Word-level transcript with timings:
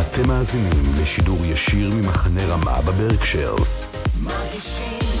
אתם 0.00 0.28
מאזינים 0.28 0.82
לשידור 1.00 1.38
ישיר 1.44 1.90
ממחנה 1.94 2.44
רמה 2.44 2.80
בברקשיירס. 2.80 3.82
מרגישים 4.22 5.17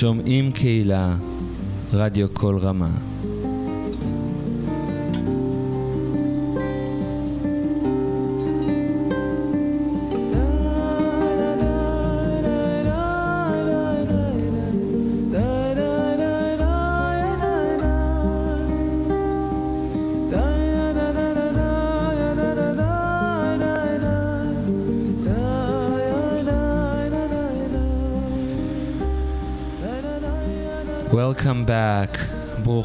שומעים 0.00 0.52
קהילה, 0.52 1.14
רדיו 1.92 2.28
קול 2.28 2.58
רמה. 2.58 3.09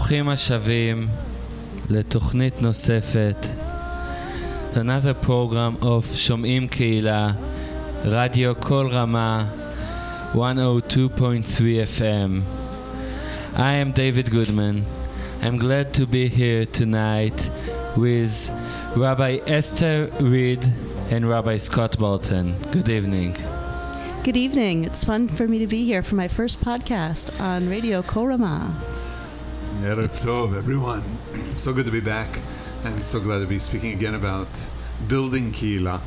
ברוכים 0.05 0.29
השבים 0.29 1.07
לתוכנית 1.89 2.61
נוספת, 2.61 3.35
another 4.73 5.25
program 5.25 5.83
of 5.83 6.15
שומעים 6.15 6.67
קהילה, 6.67 7.31
רדיו 8.03 8.53
כל 8.59 8.87
רמה, 8.91 9.47
102.3 10.33 10.37
FM. 11.97 12.43
I 13.55 13.73
am 13.83 13.91
David 13.95 14.29
Goodman. 14.29 14.85
I'm 15.41 15.57
glad 15.57 15.93
to 15.95 16.05
be 16.05 16.27
here 16.27 16.65
tonight 16.65 17.49
with 17.97 18.51
Rabbi 18.95 19.39
Esther 19.47 20.11
Reed 20.19 20.63
and 21.09 21.27
Rabbi 21.27 21.57
Scott 21.57 21.97
Bolton. 21.97 22.53
Good 22.71 22.89
evening. 22.89 23.33
Good 24.23 24.37
evening. 24.37 24.83
It's 24.83 25.03
fun 25.03 25.27
for 25.27 25.47
me 25.47 25.57
to 25.59 25.67
be 25.67 25.83
here 25.83 26.03
for 26.03 26.15
my 26.15 26.27
first 26.27 26.61
podcast 26.61 27.25
on 27.39 27.69
Radio 27.69 28.03
Kol 28.03 28.27
Rama. 28.27 28.84
Erev 29.85 30.19
Tov, 30.19 30.57
everyone. 30.57 31.03
So 31.55 31.71
good 31.71 31.85
to 31.85 31.91
be 31.91 31.99
back, 31.99 32.39
and 32.85 33.05
so 33.05 33.19
glad 33.19 33.41
to 33.41 33.45
be 33.45 33.59
speaking 33.59 33.93
again 33.93 34.15
about 34.15 34.47
building 35.07 35.51
Kila. 35.51 36.01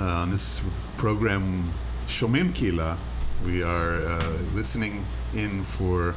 Uh, 0.00 0.02
on 0.02 0.30
this 0.30 0.62
program, 0.96 1.70
Shomim 2.06 2.54
Kila, 2.54 2.96
we 3.44 3.62
are 3.62 3.96
uh, 3.96 4.38
listening 4.54 5.04
in 5.34 5.64
for 5.64 6.14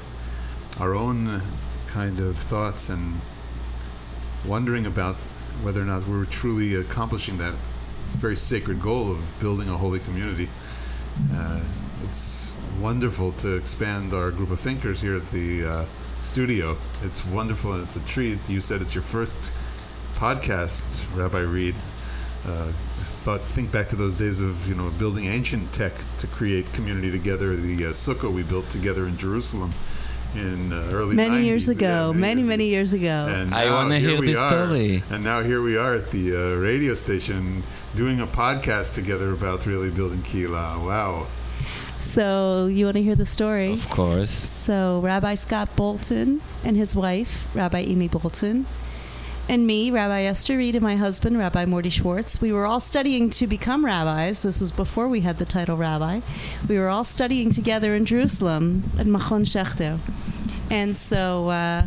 our 0.80 0.96
own 0.96 1.42
kind 1.88 2.22
of 2.22 2.38
thoughts 2.38 2.88
and 2.88 3.20
wondering 4.46 4.86
about 4.86 5.18
whether 5.64 5.82
or 5.82 5.86
not 5.86 6.08
we're 6.08 6.24
truly 6.24 6.76
accomplishing 6.76 7.38
that 7.40 7.54
very 8.12 8.38
sacred 8.38 8.82
goal 8.82 9.12
of 9.12 9.40
building 9.42 9.68
a 9.68 9.76
holy 9.76 10.00
community. 10.00 10.48
Uh, 11.34 11.60
it's 12.06 12.56
wonderful 12.80 13.34
to 13.34 13.58
expand 13.58 14.14
our 14.14 14.32
group 14.32 14.52
of 14.52 14.60
thinkers 14.62 15.02
here 15.02 15.18
at 15.18 15.30
the 15.32 15.66
uh, 15.66 15.86
studio. 16.22 16.78
It's 17.04 17.26
wonderful 17.26 17.74
and 17.74 17.84
it's 17.84 17.96
a 17.96 18.00
treat. 18.02 18.48
You 18.50 18.62
said 18.62 18.82
it's 18.82 18.94
your 18.96 19.04
first 19.04 19.52
podcast, 20.16 21.06
Rabbi 21.16 21.40
Reed. 21.40 21.76
Uh, 22.48 22.72
thought 23.24 23.42
think 23.42 23.72
back 23.72 23.88
to 23.90 23.96
those 23.96 24.16
days 24.16 24.40
of 24.40 24.68
you 24.68 24.74
know 24.74 24.90
building 24.92 25.26
ancient 25.26 25.72
tech 25.74 25.94
to 26.18 26.28
create 26.28 26.72
community 26.74 27.12
together. 27.12 27.56
The 27.56 27.86
uh, 27.86 27.90
sukkah 27.90 28.32
we 28.32 28.44
built 28.44 28.70
together 28.70 29.06
in 29.06 29.18
Jerusalem 29.18 29.74
in 30.34 30.72
uh, 30.72 30.90
early 30.94 31.16
Many 31.16 31.42
90s. 31.42 31.46
years 31.46 31.68
Yeah, 31.68 31.74
ago, 31.74 32.14
many, 32.14 32.42
many 32.42 32.66
years 32.66 32.94
ago. 32.94 33.28
and 33.30 33.54
I 33.54 33.66
now 33.66 33.76
wanna 33.76 34.00
here 34.00 34.12
hear 34.12 34.20
we 34.20 34.34
the 34.34 34.40
are. 34.40 34.50
story. 34.50 35.04
And 35.12 35.24
now 35.24 35.44
here 35.44 35.62
we 35.62 35.78
are 35.78 35.94
at 35.96 36.10
the 36.12 36.36
uh, 36.36 36.56
radio 36.56 36.96
station 36.96 37.64
doing 37.96 38.22
a 38.22 38.28
podcast 38.28 38.94
together 38.94 39.34
about 39.34 39.66
really 39.66 39.90
building 39.92 40.22
Kila. 40.22 40.80
Wow. 40.80 41.28
So, 42.02 42.66
you 42.66 42.86
want 42.86 42.98
to 42.98 43.04
hear 43.04 43.14
the 43.14 43.28
story? 43.28 43.74
Of 43.74 43.88
course. 43.92 44.32
So, 44.32 45.00
Rabbi 45.04 45.36
Scott 45.36 45.76
Bolton 45.76 46.42
and 46.64 46.76
his 46.76 46.96
wife, 46.96 47.48
Rabbi 47.56 47.78
Amy 47.78 48.08
Bolton, 48.08 48.66
and 49.48 49.68
me, 49.68 49.92
Rabbi 49.92 50.24
Esther 50.24 50.58
Reed, 50.58 50.74
and 50.74 50.82
my 50.82 50.96
husband, 50.96 51.38
Rabbi 51.38 51.66
Morty 51.66 51.92
Schwartz, 51.92 52.42
we 52.42 52.52
were 52.52 52.66
all 52.66 52.80
studying 52.80 53.30
to 53.30 53.46
become 53.46 53.86
rabbis. 53.86 54.42
This 54.42 54.62
was 54.62 54.72
before 54.72 55.08
we 55.08 55.20
had 55.20 55.38
the 55.38 55.46
title 55.46 55.78
rabbi. 55.78 56.22
We 56.68 56.80
were 56.80 56.90
all 56.90 57.04
studying 57.04 57.52
together 57.52 57.94
in 57.94 58.06
Jerusalem 58.06 58.84
at 58.98 59.06
Machon 59.06 59.46
Schechter. 59.46 60.00
And 60.72 60.98
so 60.98 61.50
uh, 61.50 61.84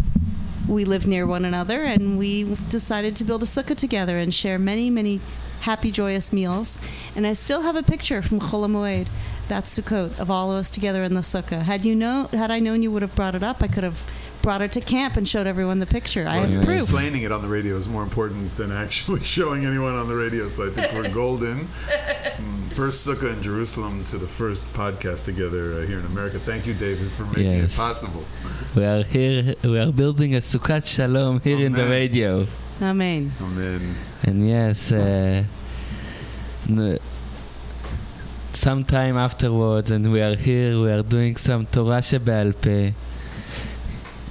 we 0.68 0.84
lived 0.84 1.08
near 1.08 1.26
one 1.26 1.44
another, 1.44 1.82
and 1.82 2.16
we 2.18 2.44
decided 2.68 3.16
to 3.16 3.24
build 3.24 3.42
a 3.42 3.46
sukkah 3.46 3.76
together 3.76 4.16
and 4.16 4.32
share 4.32 4.60
many, 4.60 4.90
many 4.90 5.20
happy, 5.62 5.90
joyous 5.90 6.32
meals. 6.32 6.78
And 7.16 7.26
I 7.26 7.32
still 7.32 7.62
have 7.62 7.74
a 7.74 7.82
picture 7.82 8.22
from 8.22 8.38
Chol 8.38 9.06
HaMoed, 9.44 9.48
that 9.48 9.64
Sukkot, 9.64 10.18
of 10.18 10.30
all 10.30 10.50
of 10.50 10.56
us 10.58 10.70
together 10.70 11.04
in 11.04 11.14
the 11.14 11.20
sukkah. 11.20 11.62
Had 11.62 11.84
you 11.84 11.94
know, 11.94 12.28
had 12.32 12.50
I 12.50 12.60
known 12.60 12.82
you 12.82 12.90
would 12.90 13.02
have 13.02 13.14
brought 13.14 13.34
it 13.34 13.42
up, 13.42 13.62
I 13.62 13.68
could 13.68 13.84
have 13.84 14.04
brought 14.42 14.60
it 14.62 14.72
to 14.72 14.80
camp 14.80 15.16
and 15.16 15.26
showed 15.28 15.46
everyone 15.46 15.78
the 15.78 15.86
picture. 15.86 16.26
I 16.28 16.40
Well, 16.40 16.48
have 16.48 16.64
proof. 16.64 16.82
Explaining 16.82 17.22
it 17.22 17.32
on 17.32 17.40
the 17.42 17.48
radio 17.48 17.76
is 17.76 17.88
more 17.88 18.02
important 18.02 18.54
than 18.56 18.70
actually 18.72 19.22
showing 19.36 19.64
anyone 19.64 19.94
on 19.94 20.08
the 20.08 20.14
radio, 20.14 20.48
so 20.48 20.66
I 20.66 20.70
think 20.70 20.92
we're 20.92 21.12
golden. 21.14 21.58
Mm, 21.58 22.72
First 22.74 23.06
sukkah 23.06 23.32
in 23.32 23.42
Jerusalem 23.42 24.02
to 24.04 24.18
the 24.18 24.26
first 24.26 24.64
podcast 24.74 25.24
together 25.24 25.80
uh, 25.80 25.86
here 25.86 25.98
in 26.00 26.04
America. 26.06 26.38
Thank 26.40 26.66
you, 26.66 26.74
David, 26.74 27.10
for 27.12 27.24
making 27.26 27.52
it 27.52 27.72
possible. 27.72 28.24
We 28.74 28.84
are 28.84 29.04
here, 29.04 29.54
we 29.62 29.78
are 29.78 29.92
building 29.92 30.34
a 30.34 30.40
Sukkot 30.40 30.84
Shalom 30.86 31.40
here 31.40 31.64
in 31.64 31.72
the 31.72 31.84
radio. 31.84 32.46
Amen. 32.82 33.32
Amen. 33.40 33.94
And 34.24 34.48
yes, 34.48 34.90
uh, 34.90 35.44
n- 36.68 36.98
sometime 38.64 39.18
afterwards, 39.18 39.90
and 39.90 40.10
we 40.10 40.22
are 40.22 40.36
here, 40.36 40.80
we 40.80 40.90
are 40.90 41.02
doing 41.02 41.36
some 41.36 41.66
Torah 41.66 42.00
Peh. 42.62 42.92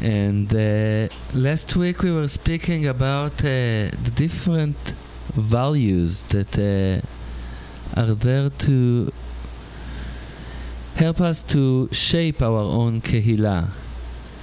And 0.02 0.52
uh, 0.52 1.08
last 1.36 1.76
week 1.76 2.02
we 2.02 2.12
were 2.12 2.28
speaking 2.28 2.88
about 2.88 3.34
uh, 3.42 3.94
the 4.06 4.12
different 4.16 4.96
values 5.36 6.24
that 6.34 6.58
uh, 6.58 8.02
are 8.02 8.16
there 8.16 8.50
to 8.50 9.14
help 10.96 11.22
us 11.22 11.44
to 11.44 11.90
shape 11.92 12.42
our 12.42 12.64
own 12.80 13.02
kehillah. 13.02 13.70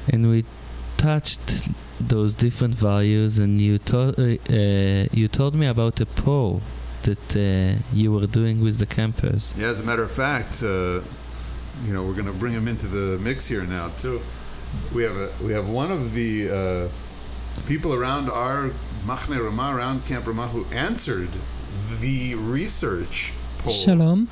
And 0.09 0.31
we 0.31 0.45
touched 0.99 1.69
those 1.99 2.37
different 2.37 2.77
values, 2.77 3.39
and 3.39 3.61
you 3.61 3.79
told 3.79 4.21
uh, 4.21 4.23
uh, 4.23 5.07
you 5.13 5.27
told 5.27 5.57
me 5.57 5.67
about 5.67 5.99
a 6.01 6.07
poll 6.07 6.63
that 7.03 7.37
uh, 7.37 7.83
you 7.93 8.13
were 8.13 8.27
doing 8.27 8.61
with 8.61 8.79
the 8.79 8.87
campers. 8.87 9.55
Yeah, 9.57 9.69
as 9.69 9.81
a 9.81 9.85
matter 9.85 10.03
of 10.03 10.11
fact, 10.11 10.63
uh, 10.63 11.01
you 11.85 11.93
know, 11.93 12.03
we're 12.05 12.15
going 12.15 12.27
to 12.27 12.33
bring 12.33 12.55
them 12.55 12.69
into 12.69 12.87
the 12.87 13.19
mix 13.19 13.47
here 13.47 13.65
now 13.65 13.89
too. 13.97 14.21
We 14.95 15.03
have 15.03 15.17
a 15.17 15.31
we 15.43 15.53
have 15.53 15.69
one 15.69 15.91
of 15.91 16.15
the 16.15 16.51
uh, 16.51 16.89
people 17.67 17.95
around 17.95 18.31
our 18.31 18.71
Machne 19.05 19.39
Ramah, 19.43 19.75
around 19.75 20.05
Camp 20.05 20.27
Ramah, 20.27 20.49
who 20.49 20.65
answered 20.75 21.31
the 22.01 22.35
research 22.37 23.33
poll 23.59 23.73
Shalom. 23.73 24.29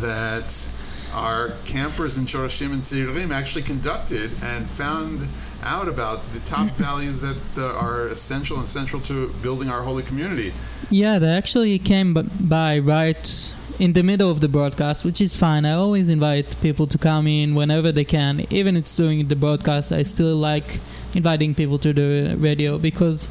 that 0.00 0.68
our 1.14 1.52
campers 1.64 2.18
in 2.18 2.24
Shorashim 2.24 2.72
and 2.72 2.82
Tzeirim 2.82 3.30
actually 3.30 3.62
conducted 3.62 4.30
and 4.42 4.68
found 4.68 5.26
out 5.62 5.88
about 5.88 6.22
the 6.32 6.40
top 6.40 6.70
values 6.88 7.20
that 7.20 7.36
uh, 7.56 7.72
are 7.78 8.06
essential 8.08 8.58
and 8.58 8.66
central 8.66 9.00
to 9.02 9.28
building 9.42 9.68
our 9.68 9.82
holy 9.82 10.02
community. 10.02 10.52
Yeah, 10.90 11.18
they 11.18 11.30
actually 11.30 11.78
came 11.78 12.14
b- 12.14 12.22
by 12.40 12.78
right 12.78 13.54
in 13.78 13.92
the 13.92 14.02
middle 14.02 14.30
of 14.30 14.40
the 14.40 14.48
broadcast, 14.48 15.04
which 15.04 15.20
is 15.20 15.36
fine. 15.36 15.64
I 15.64 15.72
always 15.72 16.08
invite 16.08 16.60
people 16.60 16.86
to 16.86 16.98
come 16.98 17.26
in 17.26 17.54
whenever 17.54 17.92
they 17.92 18.04
can. 18.04 18.46
Even 18.50 18.76
if 18.76 18.84
it's 18.84 18.96
during 18.96 19.26
the 19.28 19.36
broadcast, 19.36 19.92
I 19.92 20.02
still 20.02 20.36
like 20.36 20.80
inviting 21.14 21.54
people 21.54 21.78
to 21.78 21.92
the 21.92 22.36
radio 22.38 22.78
because 22.78 23.28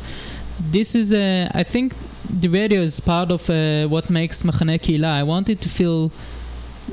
this 0.59 0.95
is 0.95 1.13
a. 1.13 1.49
I 1.53 1.63
think 1.63 1.93
the 2.29 2.47
radio 2.47 2.81
is 2.81 2.99
part 2.99 3.31
of 3.31 3.49
uh, 3.49 3.87
what 3.87 4.09
makes 4.09 4.43
Machane 4.43 4.81
Kila. 4.81 5.07
I 5.07 5.23
wanted 5.23 5.61
to 5.61 5.69
feel 5.69 6.11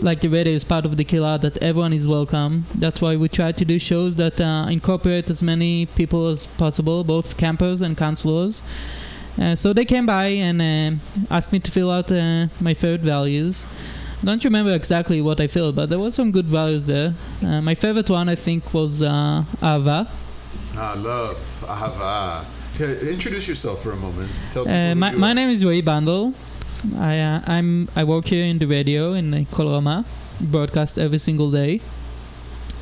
like 0.01 0.21
the 0.21 0.29
radio 0.29 0.53
is 0.53 0.65
part 0.65 0.85
of 0.85 0.97
the 0.97 1.05
Kila, 1.05 1.39
that 1.41 1.63
everyone 1.63 1.93
is 1.93 2.09
welcome. 2.09 2.67
That's 2.75 3.01
why 3.01 3.17
we 3.17 3.29
try 3.29 3.53
to 3.53 3.65
do 3.65 3.79
shows 3.79 4.17
that 4.17 4.41
uh, 4.41 4.67
incorporate 4.71 5.29
as 5.31 5.43
many 5.43 5.87
people 5.87 6.29
as 6.29 6.47
possible, 6.47 7.05
both 7.05 7.37
campers 7.37 7.83
and 7.83 7.97
counselors. 7.97 8.63
Uh, 9.41 9.55
so 9.55 9.73
they 9.73 9.85
came 9.85 10.07
by 10.07 10.27
and 10.27 10.61
uh, 10.63 11.35
asked 11.35 11.53
me 11.53 11.61
to 11.61 11.71
fill 11.71 11.91
out 11.91 12.11
uh, 12.13 12.47
my 12.61 12.75
favorite 12.75 13.01
values. 13.03 13.67
Don't 14.25 14.45
remember 14.45 14.73
exactly 14.73 15.21
what 15.21 15.41
I 15.41 15.47
filled, 15.49 15.75
but 15.75 15.89
there 15.89 15.99
was 15.99 16.15
some 16.15 16.31
good 16.31 16.47
values 16.47 16.87
there. 16.87 17.15
Uh, 17.43 17.61
my 17.61 17.75
favorite 17.75 18.09
one, 18.09 18.29
I 18.29 18.37
think, 18.37 18.73
was 18.73 19.03
uh, 19.03 19.43
Ava. 19.63 20.09
Ah, 20.77 20.95
love, 20.97 21.65
ahava. 21.67 22.45
Introduce 23.11 23.49
yourself 23.49 23.83
for 23.83 23.93
a 23.93 23.97
moment. 23.97 24.31
Uh, 24.57 24.95
my, 24.95 25.13
my 25.13 25.33
name 25.33 25.51
is 25.51 25.65
Ray 25.65 25.83
Bandel. 25.83 26.35
I 26.97 27.19
uh, 27.19 27.41
I'm 27.47 27.89
I 27.95 28.05
work 28.05 28.27
here 28.27 28.45
in 28.45 28.59
the 28.59 28.67
radio 28.67 29.13
in 29.13 29.33
uh, 29.33 29.45
Kol 29.51 29.71
Rama, 29.71 30.05
broadcast 30.41 30.99
every 30.99 31.19
single 31.19 31.51
day, 31.51 31.81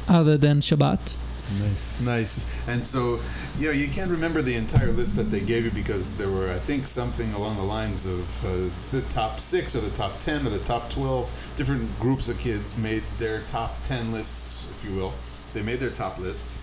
other 0.09 0.39
than 0.39 0.61
Shabbat. 0.61 1.19
Nice, 1.59 2.01
nice. 2.01 2.47
And 2.69 2.87
so, 2.87 3.19
you 3.59 3.67
know, 3.67 3.73
you 3.73 3.89
can't 3.89 4.11
remember 4.11 4.41
the 4.41 4.55
entire 4.55 4.93
list 4.93 5.17
that 5.17 5.31
they 5.31 5.41
gave 5.41 5.65
you 5.65 5.73
because 5.73 6.17
there 6.17 6.31
were, 6.31 6.49
I 6.49 6.59
think, 6.59 6.87
something 6.87 7.35
along 7.35 7.57
the 7.57 7.65
lines 7.65 8.07
of 8.07 8.45
uh, 8.45 8.71
the 8.93 9.03
top 9.09 9.41
six 9.41 9.75
or 9.75 9.81
the 9.81 9.91
top 9.91 10.21
ten 10.21 10.47
or 10.47 10.51
the 10.51 10.61
top 10.61 10.89
twelve. 10.91 11.29
Different 11.57 11.99
groups 11.99 12.29
of 12.29 12.39
kids 12.39 12.79
made 12.79 13.03
their 13.19 13.41
top 13.43 13.83
ten 13.83 14.13
lists, 14.13 14.69
if 14.77 14.85
you 14.85 14.95
will. 14.95 15.13
They 15.53 15.63
made 15.63 15.81
their 15.81 15.91
top 15.91 16.19
lists 16.19 16.63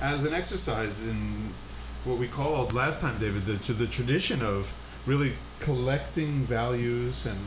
as 0.00 0.24
an 0.26 0.34
exercise 0.34 1.06
in 1.06 1.16
what 2.04 2.18
we 2.18 2.28
called 2.28 2.74
last 2.74 3.00
time, 3.00 3.18
David, 3.18 3.46
the, 3.46 3.56
to 3.64 3.72
the 3.72 3.86
tradition 3.86 4.42
of 4.42 4.72
really 5.06 5.32
collecting 5.60 6.44
values 6.44 7.26
and 7.26 7.38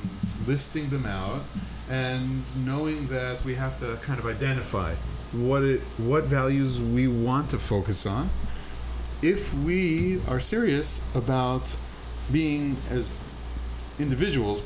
listing 0.47 0.89
them 0.89 1.05
out 1.05 1.41
and 1.89 2.43
knowing 2.65 3.07
that 3.07 3.43
we 3.43 3.55
have 3.55 3.77
to 3.77 3.97
kind 4.03 4.19
of 4.19 4.25
identify 4.25 4.93
what 5.31 5.63
it 5.63 5.81
what 5.97 6.23
values 6.25 6.81
we 6.81 7.07
want 7.07 7.49
to 7.49 7.59
focus 7.59 8.05
on. 8.05 8.29
If 9.21 9.53
we 9.53 10.21
are 10.27 10.39
serious 10.39 11.01
about 11.13 11.75
being 12.31 12.77
as 12.89 13.09
individuals 13.99 14.63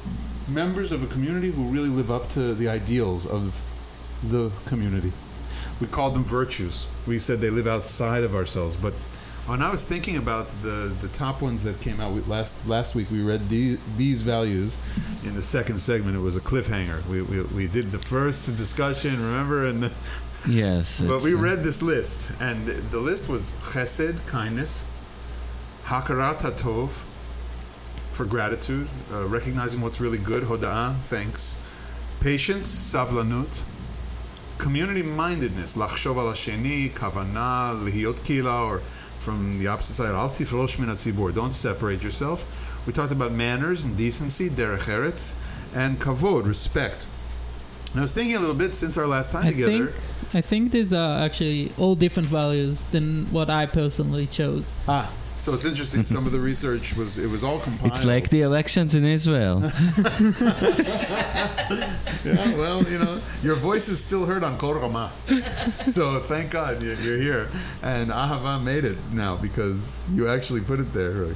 members 0.48 0.92
of 0.92 1.04
a 1.04 1.08
community 1.08 1.50
who 1.50 1.64
really 1.64 1.90
live 1.90 2.12
up 2.12 2.28
to 2.30 2.54
the 2.54 2.68
ideals 2.68 3.26
of 3.26 3.62
the 4.24 4.52
community. 4.66 5.12
We 5.80 5.88
called 5.88 6.16
them 6.16 6.24
virtues. 6.24 6.88
We 7.08 7.20
said 7.20 7.40
they 7.40 7.50
live 7.50 7.68
outside 7.68 8.24
of 8.24 8.36
ourselves 8.36 8.76
but 8.76 8.94
when 9.46 9.62
I 9.62 9.70
was 9.70 9.84
thinking 9.84 10.18
about 10.18 10.50
the, 10.62 10.94
the 11.02 11.10
top 11.10 11.42
ones 11.42 11.64
that 11.64 11.80
came 11.82 12.00
out 12.00 12.14
we, 12.14 12.22
last 12.22 12.66
last 12.68 12.96
week, 12.96 13.12
we 13.12 13.22
read 13.22 13.50
the, 13.50 13.78
these 13.98 14.24
values 14.24 14.78
in 15.24 15.36
the 15.36 15.42
second 15.42 15.80
segment. 15.80 16.16
It 16.16 16.22
was 16.22 16.38
a 16.38 16.42
cliffhanger. 16.42 17.06
We, 17.08 17.22
we, 17.22 17.42
we 17.42 17.68
did 17.68 17.92
the 17.92 18.00
first 18.00 18.56
discussion, 18.56 19.22
remember, 19.22 19.66
and 19.66 19.84
the, 19.84 19.92
Yes. 20.48 21.02
but 21.08 21.22
we 21.22 21.34
uh, 21.34 21.38
read 21.38 21.64
this 21.64 21.82
list, 21.82 22.32
and 22.40 22.66
the 22.66 23.00
list 23.00 23.30
was 23.30 23.52
chesed, 23.62 24.26
kindness, 24.28 24.86
hakarat 25.86 26.40
hatov, 26.40 27.06
for 28.12 28.26
gratitude, 28.26 28.88
uh, 29.12 29.26
recognizing 29.28 29.82
what's 29.82 30.00
really 30.00 30.18
good, 30.18 30.44
hoda'ah, 30.44 31.00
thanks, 31.02 31.58
patience, 32.20 32.72
savlanut, 32.74 33.64
community 34.58 35.02
mindedness, 35.02 35.76
lachshov 35.76 36.18
al 36.18 36.32
hasheni, 36.32 36.92
kavana, 36.92 37.74
lihiyot 37.84 38.24
kila, 38.24 38.66
or 38.66 38.82
from 39.24 39.60
the 39.60 39.68
opposite 39.68 39.94
side, 39.94 40.12
al 40.12 40.30
tifrosh 40.30 40.78
min 40.78 41.34
don't 41.34 41.56
separate 41.56 42.04
yourself. 42.04 42.46
We 42.86 42.94
talked 42.94 43.14
about 43.14 43.32
manners 43.32 43.86
and 43.86 43.96
decency, 43.96 44.50
derech 44.50 44.88
eretz, 44.88 45.36
and 45.74 46.00
kavod, 46.00 46.46
respect. 46.46 47.08
And 47.92 48.00
I 48.00 48.02
was 48.02 48.14
thinking 48.14 48.36
a 48.36 48.40
little 48.40 48.56
bit 48.56 48.76
since 48.76 48.98
our 48.98 49.08
last 49.08 49.32
time 49.32 49.46
I 49.46 49.52
together. 49.52 49.92
think 49.92 50.36
I 50.36 50.42
think 50.42 50.72
these 50.72 50.94
are 50.94 51.20
actually 51.20 51.72
all 51.78 51.96
different 51.96 52.28
values 52.28 52.82
than 52.92 53.26
what 53.32 53.50
I 53.50 53.68
personally 53.68 54.26
chose. 54.26 54.74
Ah, 54.88 55.12
so 55.36 55.54
it's 55.54 55.66
interesting. 55.66 56.04
Some 56.16 56.26
of 56.26 56.32
the 56.32 56.40
research 56.40 56.96
was 56.96 57.18
it 57.18 57.28
was 57.30 57.44
all 57.44 57.60
compiled. 57.60 57.92
It's 57.94 58.06
like 58.06 58.30
the 58.30 58.42
elections 58.42 58.96
in 58.96 59.04
Israel. 59.06 59.62
yeah, 62.26 62.56
well, 62.58 62.84
you 62.84 63.00
know, 63.00 63.22
your 63.42 63.56
voice 63.56 63.90
is 63.90 64.04
still 64.04 64.26
heard 64.26 64.44
on 64.44 64.58
Kol 64.58 64.76
Rama. 64.76 65.12
So 65.82 66.20
thank 66.22 66.52
God 66.52 66.82
you- 66.82 66.98
you're 67.04 67.18
here, 67.18 67.48
and 67.82 68.12
Ahava 68.12 68.62
made 68.64 68.86
it 68.86 68.98
now 69.12 69.36
because 69.36 70.04
you 70.14 70.28
actually 70.30 70.62
put 70.62 70.80
it 70.80 70.94
there. 70.94 71.28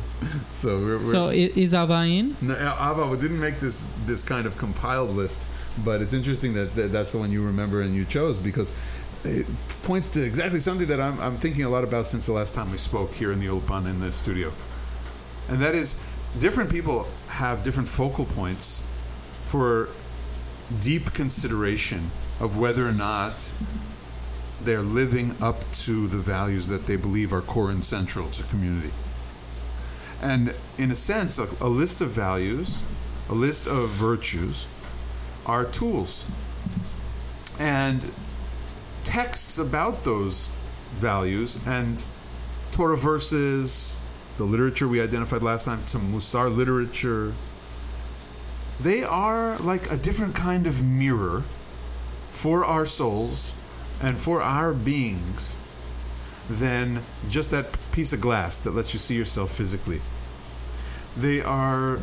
So 0.52 0.80
we're, 0.80 0.98
we're 1.00 1.06
So 1.06 1.28
is 1.30 1.74
Ava 1.74 2.04
in? 2.04 2.36
no, 2.42 2.54
Ahava 2.56 3.20
didn't 3.20 3.40
make 3.40 3.60
this 3.60 3.86
this 4.06 4.24
kind 4.24 4.46
of 4.46 4.58
compiled 4.58 5.12
list, 5.12 5.46
but 5.84 6.02
it's 6.02 6.14
interesting 6.14 6.54
that, 6.54 6.76
that 6.76 6.92
that's 6.92 7.12
the 7.12 7.18
one 7.18 7.32
you 7.32 7.44
remember 7.44 7.82
and 7.82 7.96
you 7.96 8.06
chose 8.06 8.38
because. 8.38 8.72
It 9.28 9.46
points 9.84 10.10
to 10.10 10.24
exactly 10.24 10.60
something 10.60 10.88
that 10.88 11.02
I'm, 11.02 11.20
I'm 11.20 11.38
thinking 11.38 11.66
a 11.66 11.70
lot 11.70 11.84
about 11.84 12.08
since 12.08 12.26
the 12.26 12.32
last 12.32 12.54
time 12.54 12.72
we 12.72 12.78
spoke 12.78 13.14
here 13.14 13.32
in 13.32 13.40
the 13.40 13.48
Ulpan 13.48 13.86
in 13.86 14.00
the 14.00 14.12
studio. 14.12 14.52
And 15.50 15.62
that 15.62 15.76
is, 15.76 16.00
different 16.40 16.70
people 16.70 17.08
have 17.28 17.62
different 17.64 17.90
focal 17.90 18.26
points 18.26 18.84
for 19.46 19.90
deep 20.80 21.14
consideration 21.14 22.12
of 22.40 22.58
whether 22.58 22.88
or 22.88 22.92
not 22.92 23.54
they're 24.62 24.82
living 24.82 25.36
up 25.42 25.70
to 25.72 26.08
the 26.08 26.18
values 26.18 26.68
that 26.68 26.84
they 26.84 26.96
believe 26.96 27.34
are 27.34 27.42
core 27.42 27.72
and 27.72 27.84
central 27.84 28.30
to 28.32 28.44
community. 28.44 28.92
And 30.22 30.54
in 30.78 30.92
a 30.92 30.96
sense, 30.96 31.38
a, 31.38 31.48
a 31.62 31.70
list 31.70 32.02
of 32.02 32.10
values, 32.10 32.82
a 33.30 33.34
list 33.34 33.68
of 33.68 33.90
virtues, 33.90 34.68
are 35.46 35.64
tools. 35.66 36.26
And 37.60 38.12
texts 39.08 39.58
about 39.58 40.04
those 40.04 40.50
values 40.98 41.58
and 41.66 42.04
Torah 42.74 42.98
verses, 42.98 43.98
the 44.36 44.44
literature 44.44 44.86
we 44.86 45.02
identified 45.02 45.42
last 45.42 45.64
time, 45.64 45.84
to 45.86 45.98
Musar 45.98 46.54
literature, 46.54 47.34
they 48.82 49.04
are 49.04 49.58
like 49.60 49.90
a 49.90 49.96
different 49.96 50.36
kind 50.36 50.68
of 50.68 50.84
mirror 50.84 51.44
for 52.32 52.66
our 52.66 52.86
souls 52.86 53.56
and 54.02 54.20
for 54.20 54.42
our 54.42 54.74
beings 54.74 55.56
than 56.50 57.02
just 57.30 57.50
that 57.52 57.78
piece 57.94 58.12
of 58.12 58.20
glass 58.20 58.60
that 58.60 58.76
lets 58.76 58.94
you 58.94 59.00
see 59.00 59.16
yourself 59.16 59.52
physically. 59.52 60.02
They 61.16 61.42
are 61.42 62.00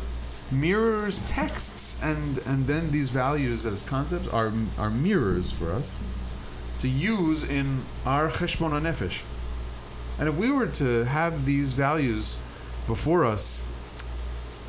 mirrors, 0.50 1.20
texts, 1.20 2.02
and 2.02 2.38
and 2.38 2.66
then 2.66 2.90
these 2.92 3.10
values 3.10 3.66
as 3.66 3.82
concepts 3.82 4.28
are 4.28 4.52
are 4.78 4.90
mirrors 4.90 5.52
for 5.52 5.70
us 5.70 6.00
to 6.78 6.88
use 6.88 7.44
in 7.44 7.82
our 8.04 8.28
cheshbon 8.28 8.70
nefesh. 8.82 9.22
And 10.18 10.28
if 10.28 10.36
we 10.36 10.50
were 10.50 10.66
to 10.66 11.04
have 11.04 11.44
these 11.44 11.72
values 11.72 12.38
before 12.86 13.24
us 13.24 13.64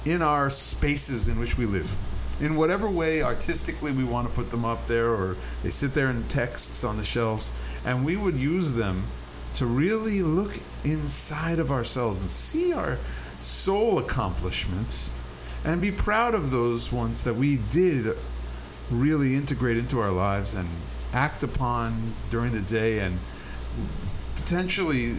in 0.06 0.22
our 0.22 0.50
spaces 0.50 1.28
in 1.28 1.40
which 1.40 1.58
we 1.58 1.66
live, 1.66 1.96
in 2.40 2.56
whatever 2.56 2.90
way 2.90 3.22
artistically 3.22 3.92
we 3.92 4.04
want 4.04 4.28
to 4.28 4.34
put 4.34 4.52
them 4.52 4.66
up 4.66 4.88
there, 4.88 5.10
or 5.10 5.38
they 5.64 5.70
sit 5.70 5.94
there 5.94 6.10
in 6.10 6.24
texts 6.28 6.84
on 6.84 6.98
the 6.98 7.04
shelves, 7.04 7.52
and 7.86 8.06
we 8.06 8.16
would 8.16 8.36
use 8.36 8.74
them 8.74 9.04
to 9.56 9.66
really 9.66 10.22
look 10.22 10.60
inside 10.84 11.60
of 11.60 11.72
ourselves 11.72 12.20
and 12.20 12.30
see 12.30 12.74
our 12.74 12.98
soul 13.40 13.98
accomplishments 14.00 15.12
and 15.64 15.82
be 15.82 15.92
proud 15.92 16.34
of 16.34 16.52
those 16.52 16.92
ones 16.92 17.24
that 17.24 17.36
we 17.36 17.58
did 17.72 18.18
really 18.92 19.36
integrate 19.36 19.78
into 19.78 20.00
our 20.00 20.12
lives 20.12 20.54
and 20.54 20.70
act 21.16 21.44
upon 21.44 22.14
during 22.30 22.52
the 22.52 22.62
day 22.62 23.00
and 23.00 23.18
potentially 24.36 25.16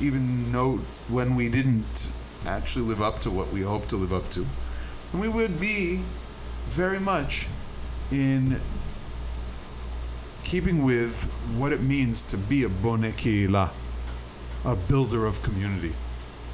even 0.00 0.50
note 0.52 0.80
when 1.08 1.36
we 1.36 1.48
didn't 1.48 2.08
actually 2.44 2.84
live 2.84 3.00
up 3.00 3.20
to 3.20 3.30
what 3.30 3.50
we 3.52 3.62
hope 3.62 3.86
to 3.86 3.96
live 3.96 4.12
up 4.12 4.28
to. 4.30 4.44
And 5.12 5.20
we 5.20 5.28
would 5.28 5.60
be 5.60 6.02
very 6.66 6.98
much 6.98 7.46
in 8.10 8.60
keeping 10.42 10.82
with 10.82 11.24
what 11.56 11.72
it 11.72 11.82
means 11.82 12.22
to 12.22 12.36
be 12.36 12.64
a 12.64 12.68
bonekila, 12.68 13.70
a 14.64 14.76
builder 14.76 15.24
of 15.24 15.42
community. 15.42 15.92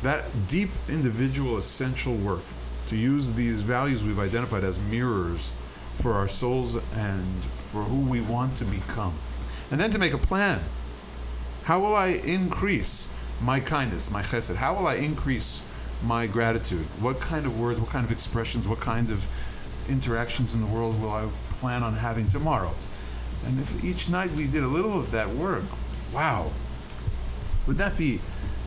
That 0.03 0.25
deep 0.47 0.71
individual 0.89 1.57
essential 1.57 2.15
work 2.15 2.43
to 2.89 2.97
use 2.97 3.33
these 3.33 3.63
values 3.63 4.05
we've 4.05 4.19
identified 4.19 4.63
as 4.63 4.79
mirrors 4.79 5.53
for 5.95 6.15
our 6.15 6.29
souls 6.29 6.77
and 6.95 7.45
for 7.45 7.83
who 7.83 8.01
we 8.01 8.21
want 8.21 8.57
to 8.57 8.65
become. 8.65 9.15
And 9.71 9.81
then 9.81 9.91
to 9.91 9.99
make 9.99 10.13
a 10.13 10.19
plan. 10.19 10.61
How 11.65 11.81
will 11.81 11.95
I 11.95 12.09
increase 12.09 13.09
my 13.41 13.61
kindness, 13.61 14.11
my 14.11 14.23
chesed? 14.23 14.57
How 14.57 14.75
will 14.75 14.87
I 14.87 14.95
increase 14.95 15.63
my 16.03 16.27
gratitude? 16.27 16.85
What 17.01 17.21
kind 17.21 17.47
of 17.47 17.59
words, 17.59 17.81
what 17.81 17.91
kind 17.91 18.05
of 18.05 18.13
expressions, 18.13 18.69
what 18.69 18.81
kind 18.81 19.11
of 19.11 19.27
interactions 19.89 20.55
in 20.55 20.61
the 20.61 20.67
world 20.67 21.01
will 21.01 21.11
I 21.11 21.29
plan 21.51 21.83
on 21.83 21.95
having 21.95 22.29
tomorrow? 22.29 22.75
And 23.47 23.61
if 23.61 23.85
each 23.85 24.09
night 24.09 24.31
we 24.33 24.47
did 24.47 24.63
a 24.63 24.69
little 24.69 24.99
of 24.99 25.11
that 25.13 25.29
work, 25.29 25.65
wow, 26.13 26.51
would 27.67 27.79
that 27.79 27.97
be 27.97 28.21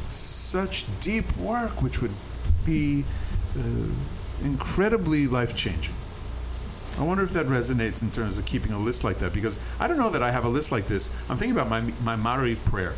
such 0.07 0.85
deep 0.99 1.35
work, 1.37 1.81
which 1.81 2.01
would 2.01 2.13
be 2.65 3.03
uh, 3.57 3.61
incredibly 4.43 5.27
life 5.27 5.55
changing? 5.55 5.95
I 6.97 7.03
wonder 7.03 7.23
if 7.23 7.31
that 7.33 7.45
resonates 7.45 8.01
in 8.01 8.09
terms 8.09 8.39
of 8.39 8.45
keeping 8.45 8.71
a 8.71 8.79
list 8.79 9.03
like 9.03 9.19
that 9.19 9.31
because 9.31 9.59
I 9.79 9.87
don't 9.87 9.97
know 9.97 10.09
that 10.09 10.23
I 10.23 10.31
have 10.31 10.45
a 10.45 10.49
list 10.49 10.71
like 10.71 10.87
this. 10.87 11.11
I'm 11.29 11.37
thinking 11.37 11.55
about 11.55 11.69
my 11.69 11.81
my 12.03 12.15
Mariv 12.15 12.63
prayer 12.65 12.95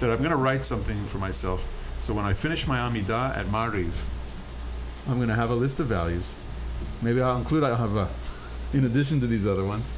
that 0.00 0.10
I'm 0.10 0.18
going 0.18 0.30
to 0.30 0.36
write 0.36 0.64
something 0.64 1.04
for 1.06 1.18
myself. 1.18 1.64
So 1.98 2.14
when 2.14 2.24
I 2.24 2.32
finish 2.32 2.66
my 2.66 2.78
Amidah 2.78 3.36
at 3.36 3.46
Mariv, 3.46 4.02
I'm 5.08 5.16
going 5.16 5.28
to 5.28 5.34
have 5.34 5.50
a 5.50 5.54
list 5.54 5.80
of 5.80 5.86
values. 5.86 6.34
Maybe 7.02 7.20
I'll 7.20 7.38
include 7.38 7.62
Ahava 7.62 8.08
in 8.72 8.84
addition 8.84 9.20
to 9.20 9.26
these 9.26 9.46
other 9.46 9.64
ones. 9.64 9.94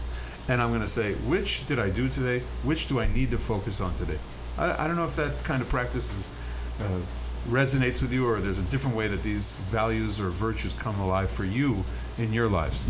And 0.48 0.62
I'm 0.62 0.70
going 0.70 0.80
to 0.80 0.88
say, 0.88 1.14
which 1.14 1.66
did 1.66 1.78
I 1.78 1.90
do 1.90 2.08
today? 2.08 2.42
Which 2.62 2.86
do 2.86 3.00
I 3.00 3.06
need 3.08 3.30
to 3.32 3.38
focus 3.38 3.80
on 3.80 3.94
today? 3.94 4.18
I, 4.56 4.84
I 4.84 4.86
don't 4.86 4.96
know 4.96 5.04
if 5.04 5.16
that 5.16 5.44
kind 5.44 5.60
of 5.60 5.68
practice 5.68 6.10
is, 6.10 6.30
uh, 6.80 7.00
resonates 7.48 8.00
with 8.02 8.12
you 8.12 8.28
or 8.28 8.40
there's 8.40 8.58
a 8.58 8.62
different 8.62 8.96
way 8.96 9.08
that 9.08 9.22
these 9.22 9.56
values 9.70 10.20
or 10.20 10.28
virtues 10.30 10.74
come 10.74 10.98
alive 11.00 11.30
for 11.30 11.44
you 11.44 11.84
in 12.18 12.32
your 12.32 12.48
lives. 12.48 12.86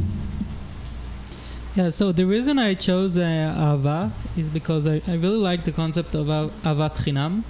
Yeah, 1.74 1.90
so 1.90 2.10
the 2.12 2.24
reason 2.24 2.58
I 2.58 2.74
chose 2.74 3.16
uh, 3.16 3.22
Ava 3.22 4.10
is 4.36 4.50
because 4.50 4.86
I, 4.86 5.00
I 5.06 5.14
really 5.14 5.36
like 5.36 5.64
the 5.64 5.72
concept 5.72 6.14
of 6.14 6.28
Av- 6.28 6.52
Avat 6.62 6.96
Chinam. 7.04 7.44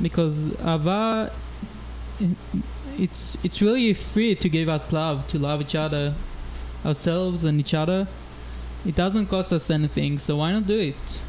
Because 0.00 0.52
Ava, 0.60 1.32
it's, 2.96 3.36
it's 3.42 3.60
really 3.60 3.94
free 3.94 4.34
to 4.36 4.48
give 4.48 4.68
out 4.68 4.92
love, 4.92 5.26
to 5.28 5.38
love 5.38 5.60
each 5.60 5.74
other, 5.74 6.14
ourselves 6.84 7.44
and 7.44 7.58
each 7.58 7.74
other. 7.74 8.06
It 8.86 8.94
doesn't 8.94 9.26
cost 9.26 9.52
us 9.52 9.70
anything, 9.70 10.18
so 10.18 10.36
why 10.36 10.52
not 10.52 10.66
do 10.66 10.78
it? 10.78 11.22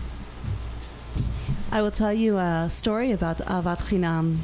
I 1.71 1.81
will 1.81 1.91
tell 1.91 2.13
you 2.13 2.37
a 2.37 2.67
story 2.69 3.11
about 3.11 3.37
Avat 3.39 3.89
Chinam. 3.89 4.39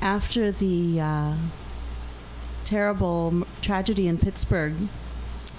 After 0.00 0.50
the 0.50 1.00
uh, 1.00 1.34
terrible 2.66 3.46
tragedy 3.62 4.08
in 4.08 4.18
Pittsburgh, 4.18 4.74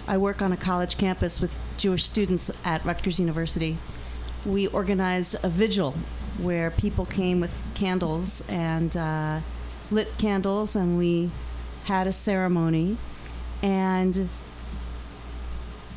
I 0.08 0.18
work 0.18 0.42
on 0.42 0.52
a 0.52 0.58
college 0.58 0.98
campus 0.98 1.42
with 1.42 1.58
Jewish 1.78 2.04
students 2.04 2.52
at 2.64 2.84
Rutgers 2.86 3.20
University. 3.20 3.78
We 4.46 4.68
organized 4.68 5.38
a 5.42 5.50
vigil 5.50 5.96
where 6.38 6.70
people 6.70 7.06
came 7.06 7.40
with 7.40 7.60
candles 7.74 8.44
and 8.50 8.96
uh, 8.96 9.40
lit 9.90 10.18
candles, 10.18 10.76
and 10.76 10.98
we 10.98 11.32
had 11.86 12.08
a 12.08 12.12
ceremony. 12.12 12.98
And 13.64 14.30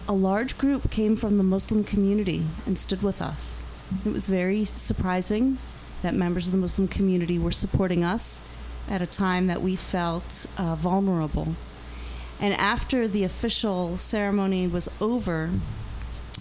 a 0.08 0.14
large 0.14 0.56
group 0.58 0.90
came 0.90 1.16
from 1.16 1.38
the 1.38 1.44
Muslim 1.44 1.84
community 1.84 2.44
and 2.66 2.78
stood 2.78 3.02
with 3.02 3.20
us. 3.20 3.62
It 4.06 4.12
was 4.12 4.28
very 4.28 4.64
surprising 4.64 5.58
that 6.02 6.14
members 6.14 6.46
of 6.46 6.52
the 6.52 6.58
Muslim 6.58 6.88
community 6.88 7.38
were 7.38 7.50
supporting 7.50 8.04
us 8.04 8.40
at 8.88 9.02
a 9.02 9.06
time 9.06 9.46
that 9.46 9.62
we 9.62 9.76
felt 9.76 10.46
uh, 10.56 10.74
vulnerable. 10.74 11.54
And 12.40 12.54
after 12.54 13.06
the 13.06 13.24
official 13.24 13.98
ceremony 13.98 14.66
was 14.66 14.90
over, 15.00 15.50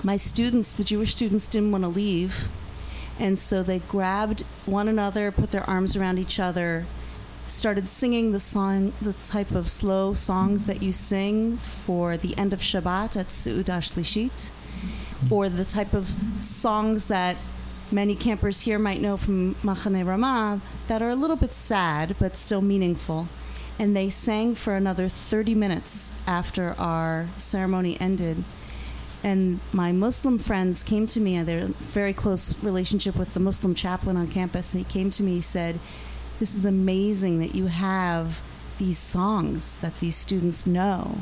my 0.04 0.16
students, 0.16 0.72
the 0.72 0.84
Jewish 0.84 1.12
students, 1.12 1.46
didn't 1.46 1.72
want 1.72 1.84
to 1.84 1.90
leave. 1.90 2.48
And 3.20 3.38
so 3.38 3.64
they 3.64 3.80
grabbed 3.80 4.44
one 4.66 4.88
another, 4.88 5.30
put 5.32 5.52
their 5.52 5.70
arms 5.70 5.98
around 5.98 6.20
each 6.20 6.40
other, 6.40 6.86
started 7.46 7.90
singing 7.90 8.32
the 8.32 8.40
song, 8.40 8.94
the 9.02 9.12
type 9.14 9.52
of 9.52 9.68
slow 9.68 10.14
songs 10.14 10.68
that 10.68 10.82
you 10.82 10.94
sing 10.94 11.58
for 11.58 12.16
the 12.16 12.38
end 12.38 12.54
of 12.54 12.60
Shabbat 12.60 13.18
at 13.18 13.28
Su'udah 13.28 13.82
Shlishit, 13.82 14.52
or 15.30 15.50
the 15.50 15.66
type 15.66 15.94
of 15.94 16.14
songs 16.38 17.10
that 17.10 17.36
many 17.92 18.16
campers 18.16 18.62
here 18.62 18.80
might 18.80 19.02
know 19.02 19.18
from 19.18 19.56
Machane 19.56 20.06
Ramah 20.06 20.62
that 20.88 21.02
are 21.02 21.10
a 21.10 21.16
little 21.16 21.36
bit 21.36 21.54
sad 21.54 22.16
but 22.20 22.36
still 22.36 22.62
meaningful. 22.62 23.28
And 23.78 23.96
they 23.96 24.10
sang 24.10 24.56
for 24.56 24.76
another 24.76 25.08
30 25.08 25.56
minutes 25.56 26.14
after 26.28 26.76
our 26.78 27.28
ceremony 27.38 28.00
ended. 28.00 28.44
And 29.24 29.60
my 29.74 29.92
Muslim 29.92 30.38
friends 30.38 30.84
came 30.84 31.08
to 31.08 31.20
me, 31.20 31.36
and 31.36 31.48
they're 31.48 31.68
very 31.68 32.14
close 32.14 32.62
relationship 32.64 33.16
with 33.16 33.34
the 33.34 33.40
Muslim 33.40 33.74
chaplain 33.74 34.18
on 34.18 34.28
campus. 34.28 34.74
And 34.74 34.86
he 34.86 34.92
came 34.92 35.10
to 35.12 35.24
me, 35.24 35.36
he 35.36 35.42
said, 35.42 35.80
This 36.40 36.56
is 36.56 36.66
amazing 36.66 37.40
that 37.40 37.56
you 37.56 37.68
have 37.68 38.42
these 38.78 38.98
songs 38.98 39.78
that 39.78 40.00
these 40.00 40.16
students 40.16 40.66
know. 40.66 41.20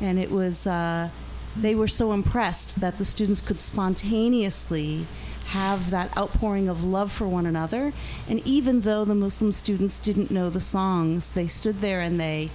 And 0.00 0.18
it 0.18 0.30
was, 0.30 0.66
uh, 0.66 1.10
they 1.56 1.74
were 1.74 1.88
so 1.88 2.12
impressed 2.12 2.80
that 2.80 2.98
the 2.98 3.04
students 3.04 3.40
could 3.40 3.58
spontaneously 3.58 5.06
have 5.46 5.90
that 5.90 6.16
outpouring 6.16 6.68
of 6.68 6.84
love 6.84 7.12
for 7.12 7.28
one 7.28 7.46
another. 7.46 7.92
And 8.28 8.40
even 8.46 8.80
though 8.80 9.04
the 9.04 9.14
Muslim 9.14 9.52
students 9.52 9.98
didn't 10.00 10.30
know 10.30 10.50
the 10.50 10.60
songs, 10.60 11.32
they 11.32 11.46
stood 11.46 11.80
there 11.80 12.00
and 12.00 12.18
they, 12.18 12.50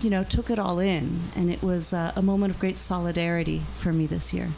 you 0.00 0.10
know, 0.10 0.22
took 0.22 0.50
it 0.50 0.58
all 0.58 0.78
in. 0.78 1.20
And 1.36 1.50
it 1.50 1.62
was 1.62 1.92
uh, 1.92 2.12
a 2.16 2.22
moment 2.22 2.52
of 2.54 2.58
great 2.60 2.78
solidarity 2.78 3.62
for 3.74 3.92
me 3.92 4.06
this 4.06 4.34
year. 4.34 4.48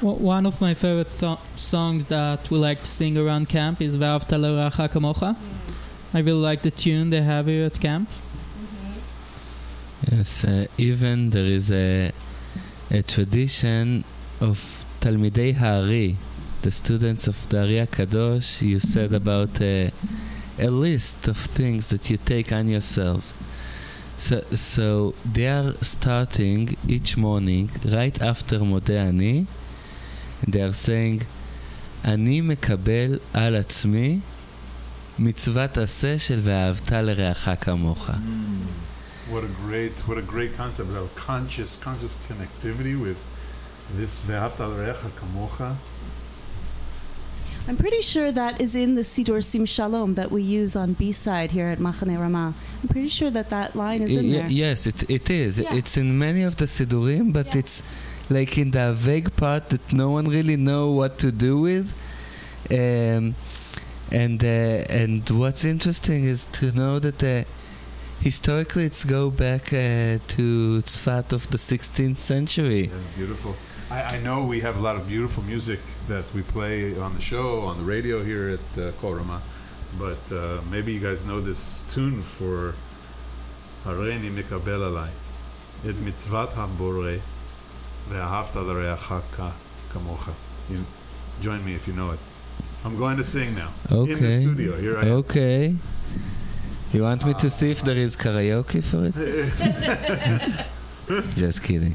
W- 0.00 0.18
One 0.24 0.46
of 0.46 0.60
my 0.60 0.74
favorite 0.74 1.08
th- 1.08 1.38
songs 1.54 2.06
that 2.06 2.50
we 2.50 2.58
like 2.58 2.80
to 2.80 2.90
sing 2.90 3.16
around 3.18 3.48
camp 3.48 3.80
is 3.80 3.96
Ve'ahavta 3.96 4.38
l'reacha 4.40 4.88
kamocha. 4.88 5.36
I 6.14 6.18
really 6.20 6.40
like 6.40 6.62
the 6.62 6.70
tune 6.70 7.10
they 7.10 7.22
have 7.22 7.46
here 7.46 7.66
at 7.66 7.78
camp. 7.80 8.08
Yes, 10.10 10.44
uh, 10.44 10.66
even 10.78 11.30
there 11.30 11.44
is 11.44 11.70
a, 11.70 12.10
a 12.90 13.02
tradition 13.02 14.04
of 14.40 14.84
Talmidei 15.00 15.54
Ha'ari, 15.54 16.16
the 16.61 16.71
students 16.71 17.27
of 17.27 17.47
the 17.49 17.59
Ari 17.59 17.87
Kadosh. 17.87 18.61
You 18.61 18.79
said 18.79 19.13
about 19.13 19.61
uh, 19.61 19.89
a 20.59 20.69
list 20.69 21.27
of 21.27 21.37
things 21.37 21.89
that 21.89 22.09
you 22.09 22.17
take 22.17 22.51
on 22.51 22.67
yourselves. 22.69 23.33
So, 24.17 24.41
so 24.55 25.13
they 25.23 25.47
are 25.47 25.73
starting 25.83 26.75
each 26.87 27.17
morning 27.17 27.69
right 27.85 28.19
after 28.21 28.59
Modeh 28.59 29.07
Ani, 29.09 29.45
and 30.41 30.53
they 30.53 30.61
are 30.61 30.73
saying, 30.73 31.25
אני 32.05 32.41
מקבל 32.41 33.19
על 33.33 33.55
עצמי 33.55 34.19
מצוות 35.19 35.77
עשה 35.77 36.19
של 36.19 36.39
ואהבת 36.43 36.91
לרעך 36.91 37.49
כמוך. 37.61 38.09
What 39.29 39.43
a 39.43 39.67
great, 39.67 39.99
what 40.07 40.17
a 40.17 40.21
great 40.21 40.55
concept 40.55 40.91
of 40.95 41.13
conscious, 41.15 41.75
conscious 41.75 42.15
connectivity 42.29 42.95
with 42.95 43.25
this 43.97 44.21
ve'avta 44.21 44.65
l'reacha 44.69 45.09
kamocha. 45.19 45.75
I'm 47.68 47.76
pretty 47.76 48.02
sure 48.02 48.32
that 48.32 48.60
is 48.60 48.74
in 48.74 48.96
the 48.96 49.02
Siddur 49.02 49.42
Sim 49.42 49.64
Shalom 49.66 50.14
that 50.14 50.30
we 50.32 50.42
use 50.42 50.74
on 50.74 50.94
B 50.94 51.12
side 51.12 51.52
here 51.52 51.66
at 51.68 51.78
Machane 51.78 52.18
Ramah. 52.18 52.54
I'm 52.82 52.88
pretty 52.88 53.08
sure 53.08 53.30
that 53.30 53.50
that 53.50 53.76
line 53.76 54.02
is 54.02 54.16
in 54.16 54.26
Y- 54.26 54.32
there. 54.32 54.48
Yes, 54.48 54.86
it, 54.86 55.08
it 55.08 55.30
is. 55.30 55.58
Yeah. 55.60 55.72
It's 55.74 55.96
in 55.96 56.18
many 56.18 56.42
of 56.42 56.56
the 56.56 56.64
Siddurim, 56.66 57.32
but 57.32 57.46
Yeah. 57.54 57.58
it's 57.60 57.82
like 58.28 58.58
in 58.58 58.72
the 58.72 58.92
vague 58.92 59.34
part 59.36 59.68
that 59.70 59.92
no 59.92 60.10
one 60.10 60.26
really 60.28 60.56
know 60.56 60.90
what 60.90 61.18
to 61.18 61.30
do 61.30 61.60
with. 61.60 61.92
Um, 62.70 63.34
and 64.10 64.42
uh, 64.44 64.46
and 65.02 65.28
what's 65.30 65.64
interesting 65.64 66.24
is 66.24 66.44
to 66.58 66.72
know 66.72 66.98
that 66.98 67.22
uh, 67.22 67.44
historically 68.20 68.84
it's 68.86 69.04
go 69.04 69.30
back 69.30 69.72
uh, 69.72 70.18
to 70.34 70.82
Tzfat 70.84 71.32
of 71.32 71.48
the 71.50 71.58
16th 71.58 72.16
century. 72.18 72.84
Yeah, 72.88 72.98
beautiful. 73.16 73.54
I, 73.92 74.16
I 74.16 74.20
know 74.20 74.44
we 74.44 74.60
have 74.60 74.78
a 74.78 74.80
lot 74.80 74.96
of 74.96 75.06
beautiful 75.06 75.42
music 75.42 75.78
that 76.08 76.24
we 76.34 76.40
play 76.40 76.98
on 76.98 77.12
the 77.14 77.20
show, 77.20 77.60
on 77.60 77.76
the 77.76 77.84
radio 77.84 78.24
here 78.24 78.48
at 78.58 78.78
uh, 78.78 78.92
Kol 78.92 79.14
Rama, 79.14 79.42
but 79.98 80.22
uh, 80.32 80.62
maybe 80.70 80.94
you 80.94 81.00
guys 81.00 81.26
know 81.26 81.40
this 81.42 81.82
tune 81.94 82.22
for 82.22 82.74
Hareni 83.84 84.30
Mikabel 84.30 84.80
Alai, 84.88 85.10
et 85.84 85.94
mitzvat 86.06 86.54
ve'ahavta 88.10 88.62
l'reacha 88.64 89.20
ka- 89.30 89.52
kamocha. 89.92 90.32
Join 91.42 91.62
me 91.64 91.74
if 91.74 91.86
you 91.86 91.92
know 91.92 92.12
it. 92.12 92.18
I'm 92.84 92.96
going 92.96 93.18
to 93.18 93.24
sing 93.24 93.54
now. 93.54 93.72
In 93.90 94.06
the 94.06 94.30
studio, 94.30 94.74
here 94.76 94.96
I 94.96 95.02
am. 95.02 95.12
Okay. 95.18 95.76
You 96.92 97.02
want 97.02 97.24
me 97.26 97.34
to 97.34 97.50
see 97.50 97.70
if 97.70 97.82
there 97.82 97.96
is 97.96 98.16
karaoke 98.16 98.82
for 98.82 99.12
it? 99.12 99.14
Just 101.36 101.62
kidding. 101.62 101.94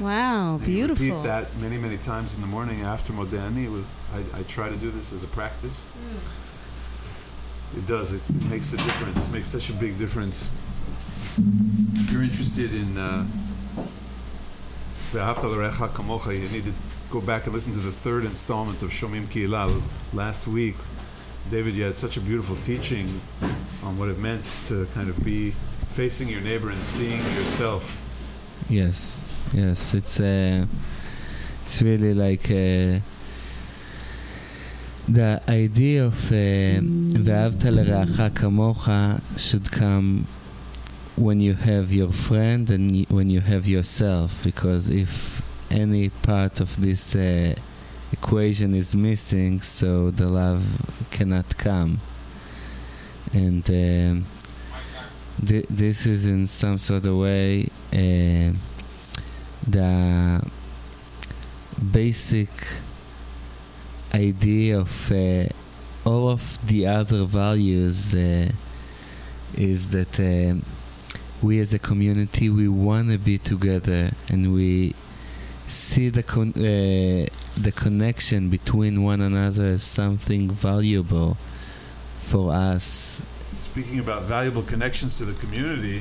Wow, 0.00 0.58
beautiful. 0.64 1.06
repeat 1.06 1.22
that 1.22 1.56
many, 1.58 1.78
many 1.78 1.96
times 1.96 2.34
in 2.34 2.40
the 2.40 2.46
morning 2.48 2.80
after 2.82 3.12
Modeh 3.12 3.38
Ani. 3.38 3.68
I, 4.12 4.40
I 4.40 4.42
try 4.44 4.68
to 4.68 4.76
do 4.76 4.90
this 4.90 5.12
as 5.12 5.22
a 5.22 5.28
practice. 5.28 5.86
Mm. 5.86 6.51
It 7.76 7.86
does. 7.86 8.12
It 8.12 8.22
makes 8.50 8.72
a 8.72 8.76
difference. 8.76 9.28
It 9.28 9.32
makes 9.32 9.48
such 9.48 9.70
a 9.70 9.72
big 9.72 9.98
difference. 9.98 10.50
If 11.38 12.12
you're 12.12 12.22
interested 12.22 12.74
in 12.74 12.98
uh, 12.98 13.26
Ve'ahavta 15.12 15.44
l'recha 15.44 15.88
kamocha, 15.88 16.38
you 16.38 16.48
need 16.48 16.64
to 16.64 16.72
go 17.10 17.20
back 17.20 17.44
and 17.46 17.54
listen 17.54 17.72
to 17.72 17.78
the 17.80 17.92
third 17.92 18.24
installment 18.24 18.82
of 18.82 18.90
Shomim 18.90 19.26
Kihila. 19.26 19.80
Last 20.12 20.46
week, 20.46 20.76
David, 21.50 21.74
you 21.74 21.84
had 21.84 21.98
such 21.98 22.16
a 22.16 22.20
beautiful 22.20 22.56
teaching 22.56 23.20
on 23.82 23.98
what 23.98 24.08
it 24.08 24.18
meant 24.18 24.44
to 24.66 24.86
kind 24.94 25.08
of 25.08 25.22
be 25.24 25.52
facing 25.92 26.28
your 26.28 26.40
neighbor 26.40 26.70
and 26.70 26.82
seeing 26.82 27.18
yourself. 27.18 27.98
Yes, 28.68 29.20
yes, 29.52 29.94
it's 29.94 30.20
uh, 30.20 30.66
it's 31.64 31.82
really 31.82 32.14
like 32.14 32.50
uh, 32.50 33.00
the 35.11 35.39
idea 35.47 36.05
of 36.05 36.31
uh, 36.31 36.81
ואהבת 37.23 37.65
לרעך 37.65 38.21
כמוך 38.35 38.89
should 39.37 39.71
come 39.71 40.25
when 41.17 41.39
you 41.41 41.53
have 41.53 41.91
your 41.91 42.11
friend 42.11 42.69
and 42.69 42.91
y- 42.91 43.05
when 43.09 43.29
you 43.29 43.41
have 43.41 43.65
yourself 43.67 44.43
because 44.43 44.89
if 44.89 45.41
any 45.71 46.09
part 46.09 46.59
of 46.61 46.69
this 46.85 47.15
uh, 47.15 47.53
equation 48.17 48.73
is 48.81 48.93
missing 48.95 49.53
so 49.61 50.11
the 50.11 50.27
love 50.27 50.63
cannot 51.15 51.47
come 51.57 51.91
and 53.33 53.63
um, 53.69 54.25
thi- 55.47 55.65
this 55.69 56.05
is 56.05 56.25
in 56.25 56.47
some 56.47 56.77
sort 56.77 57.05
of 57.05 57.15
way 57.27 57.67
uh, 57.93 58.49
the 59.75 59.91
basic 61.91 62.49
idea 64.14 64.78
of 64.78 65.10
uh, 65.12 65.46
all 66.04 66.28
of 66.28 66.58
the 66.66 66.86
other 66.86 67.24
values 67.24 68.14
uh, 68.14 68.50
is 69.54 69.90
that 69.90 70.18
um 70.20 70.62
we 71.42 71.58
as 71.60 71.72
a 71.74 71.78
community 71.78 72.48
we 72.48 72.68
want 72.68 73.10
to 73.10 73.18
be 73.18 73.36
together 73.38 74.12
and 74.28 74.54
we 74.54 74.94
see 75.68 76.08
the 76.08 76.22
con- 76.22 76.52
uh, 76.56 77.26
the 77.60 77.72
connection 77.74 78.48
between 78.48 79.02
one 79.02 79.20
another 79.20 79.66
as 79.70 79.82
something 79.82 80.48
valuable 80.50 81.36
for 82.18 82.52
us 82.52 83.20
Speaking 83.42 83.98
about 83.98 84.22
valuable 84.22 84.62
connections 84.62 85.14
to 85.16 85.24
the 85.26 85.34
community, 85.34 86.00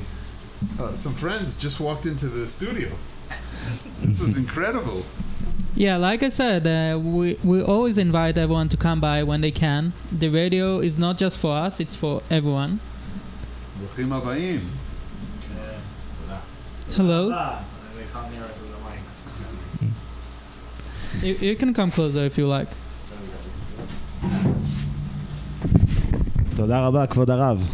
uh, 0.79 0.93
some 0.93 1.13
friends 1.13 1.55
just 1.55 1.79
walked 1.81 2.05
into 2.05 2.27
the 2.27 2.47
studio. 2.47 2.89
This 4.01 4.21
was 4.21 4.37
incredible. 4.43 5.03
Yeah, 5.80 5.96
like 5.98 6.22
I 6.22 6.30
said, 6.30 6.66
uh, 6.66 6.98
we 6.98 7.36
we 7.44 7.58
always 7.62 7.96
invite 7.98 8.36
everyone 8.38 8.68
to 8.74 8.76
come 8.86 8.98
by 9.00 9.22
when 9.30 9.40
they 9.42 9.50
can. 9.50 9.92
The 10.22 10.28
radio 10.28 10.78
is 10.88 10.96
not 10.98 11.14
just 11.18 11.36
for 11.42 11.52
us; 11.66 11.80
it's 11.80 11.96
for 12.02 12.22
everyone. 12.30 12.72
ברוכים 13.80 14.12
הבאים. 14.12 14.60
Hello, 16.96 17.28
They 17.28 18.04
come 18.12 18.30
near 18.32 18.44
us 18.50 18.58
in 18.62 18.68
the 18.74 18.80
mics. 18.86 19.16
you, 21.26 21.34
you 21.48 21.56
can 21.56 21.74
come 21.74 21.90
closer 21.90 22.24
if 22.30 22.38
you 22.38 22.46
like. 22.46 22.68
תודה 26.56 26.86
רבה, 26.86 27.06
כבוד 27.06 27.30
הרב. 27.30 27.66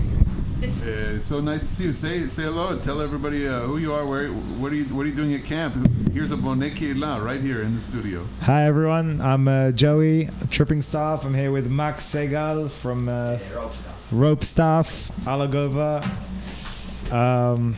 Uh, 0.87 1.19
so 1.19 1.41
nice 1.41 1.59
to 1.59 1.65
see 1.65 1.83
you. 1.83 1.91
Say 1.91 2.27
say 2.27 2.43
hello 2.43 2.69
and 2.69 2.81
tell 2.81 3.01
everybody 3.01 3.45
uh, 3.45 3.59
who 3.61 3.77
you 3.77 3.93
are. 3.93 4.05
Where 4.05 4.29
what 4.29 4.71
are 4.71 4.75
you 4.75 4.85
what 4.85 5.05
are 5.05 5.09
you 5.09 5.15
doing 5.15 5.33
at 5.33 5.43
camp? 5.43 5.75
Here's 6.13 6.31
a 6.31 6.37
Boneki 6.37 6.97
La 6.97 7.17
right 7.17 7.41
here 7.41 7.61
in 7.61 7.73
the 7.73 7.81
studio. 7.81 8.25
Hi 8.43 8.63
everyone. 8.63 9.19
I'm 9.19 9.49
uh, 9.49 9.71
Joey 9.71 10.29
Tripping 10.49 10.81
Staff. 10.81 11.25
I'm 11.25 11.33
here 11.33 11.51
with 11.51 11.69
Max 11.69 12.05
Segal 12.05 12.71
from 12.71 13.09
uh, 13.09 13.37
hey, 13.37 13.55
Rope 13.55 13.73
Staff. 13.73 14.07
Rope 14.13 14.43
Staff 14.45 15.27
Al 15.27 15.39
Hagova. 15.45 16.03
Um, 17.11 17.73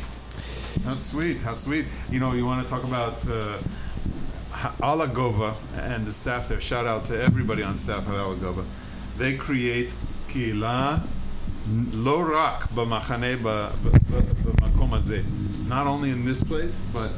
how 0.86 0.94
sweet! 0.94 1.42
How 1.42 1.56
sweet! 1.56 1.86
You 2.12 2.20
know, 2.20 2.34
you 2.34 2.46
want 2.46 2.68
to 2.68 2.72
talk 2.72 2.84
about. 2.84 3.28
Uh, 3.28 3.58
Al 4.84 5.00
Hagova 5.00 5.56
and 5.78 6.06
the 6.06 6.12
staff 6.12 6.50
there. 6.50 6.60
Shout 6.60 6.86
out 6.86 7.06
to 7.06 7.20
everybody 7.20 7.64
on 7.64 7.78
staff 7.78 8.10
at 8.10 8.16
Al 8.16 8.36
Hagova. 8.36 8.66
They 9.18 9.34
create 9.34 9.96
Kila 10.28 11.02
לא 11.93 12.25
רק 12.35 12.69
במחנה, 12.75 13.37
ב- 13.43 13.69
ב- 13.83 13.97
ב- 14.11 14.51
במקום 14.61 14.95
הזה. 14.95 15.23
Not 15.69 15.87
only 15.87 16.11
in 16.11 16.25
this 16.25 16.43
place, 16.45 16.81
but 16.93 17.11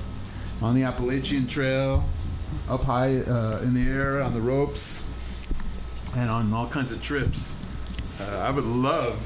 on 0.63 0.75
the 0.75 0.85
Appalachian 0.85 1.47
Trail, 1.47 2.05
up 2.69 2.85
high 2.85 3.19
uh, 3.21 3.61
in 3.67 3.75
the 3.75 3.87
air, 3.91 4.23
on 4.23 4.33
the 4.33 4.41
ropes, 4.41 4.85
and 6.17 6.31
on 6.31 6.53
all 6.53 6.69
kinds 6.69 6.93
of 6.93 7.03
trips. 7.03 7.57
Uh, 8.21 8.39
I 8.49 8.51
would 8.51 8.65
love 8.65 9.19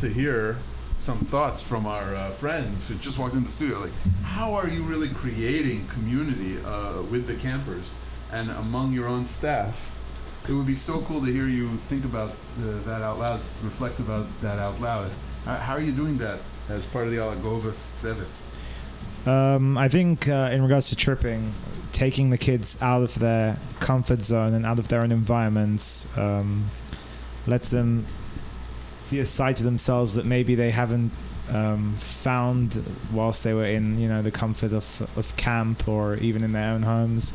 to 0.00 0.08
hear 0.08 0.56
some 0.98 1.18
thoughts 1.18 1.60
from 1.62 1.86
our 1.86 2.14
uh, 2.14 2.30
friends 2.30 2.88
who 2.88 2.94
just 2.96 3.18
walked 3.18 3.34
into 3.34 3.46
the 3.46 3.52
studio. 3.52 3.78
Like, 3.80 3.96
how 4.24 4.54
are 4.54 4.68
you 4.68 4.82
really 4.82 5.08
creating 5.08 5.86
community 5.86 6.54
uh, 6.64 7.02
with 7.12 7.26
the 7.26 7.34
campers 7.34 7.94
and 8.32 8.50
among 8.50 8.92
your 8.92 9.06
own 9.06 9.24
staff? 9.24 9.76
It 10.49 10.53
would 10.53 10.65
be 10.65 10.73
so 10.73 11.01
cool 11.01 11.23
to 11.23 11.31
hear 11.31 11.47
you 11.47 11.69
think 11.69 12.05
about 12.05 12.29
uh, 12.31 12.79
that 12.85 13.03
out 13.03 13.19
loud, 13.19 13.39
reflect 13.61 13.99
about 13.99 14.25
that 14.41 14.57
out 14.57 14.81
loud. 14.81 15.11
How, 15.45 15.73
are 15.73 15.79
you 15.79 15.91
doing 15.91 16.17
that 16.17 16.39
as 16.69 16.87
part 16.87 17.05
of 17.05 17.11
the 17.11 17.19
Al 17.19 17.35
Hagova 17.35 17.71
Seven? 17.75 18.25
um, 19.27 19.77
I 19.77 19.87
think 19.87 20.27
uh, 20.27 20.49
in 20.51 20.63
regards 20.63 20.89
to 20.89 20.95
tripping, 20.95 21.53
taking 21.91 22.31
the 22.31 22.37
kids 22.37 22.81
out 22.81 23.03
of 23.03 23.19
their 23.19 23.59
comfort 23.79 24.23
zone 24.23 24.55
and 24.55 24.65
out 24.65 24.79
of 24.79 24.87
their 24.87 25.01
own 25.01 25.11
environments 25.11 26.07
um, 26.17 26.65
lets 27.45 27.69
them 27.69 28.07
see 28.95 29.19
a 29.19 29.25
side 29.25 29.55
to 29.57 29.63
themselves 29.63 30.15
that 30.15 30.25
maybe 30.25 30.55
they 30.55 30.71
haven't 30.71 31.11
um, 31.49 31.95
found 31.95 32.81
whilst 33.13 33.43
they 33.43 33.53
were 33.53 33.65
in, 33.65 33.99
you 33.99 34.07
know, 34.07 34.21
the 34.21 34.31
comfort 34.31 34.73
of 34.73 35.09
of 35.17 35.35
camp 35.37 35.87
or 35.87 36.15
even 36.17 36.43
in 36.43 36.53
their 36.53 36.73
own 36.73 36.83
homes, 36.83 37.33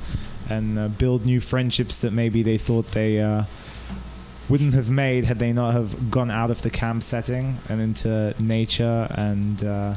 and 0.48 0.78
uh, 0.78 0.88
build 0.88 1.24
new 1.24 1.40
friendships 1.40 1.98
that 1.98 2.12
maybe 2.12 2.42
they 2.42 2.58
thought 2.58 2.88
they. 2.88 3.20
Uh, 3.20 3.44
wouldn't 4.46 4.74
have 4.74 4.90
made 4.90 5.24
had 5.24 5.38
they 5.38 5.54
not 5.54 5.72
have 5.72 6.10
gone 6.10 6.30
out 6.30 6.50
of 6.50 6.60
the 6.60 6.68
camp 6.68 7.02
setting 7.02 7.56
and 7.70 7.80
into 7.80 8.34
nature 8.38 9.08
and 9.12 9.64
uh, 9.64 9.94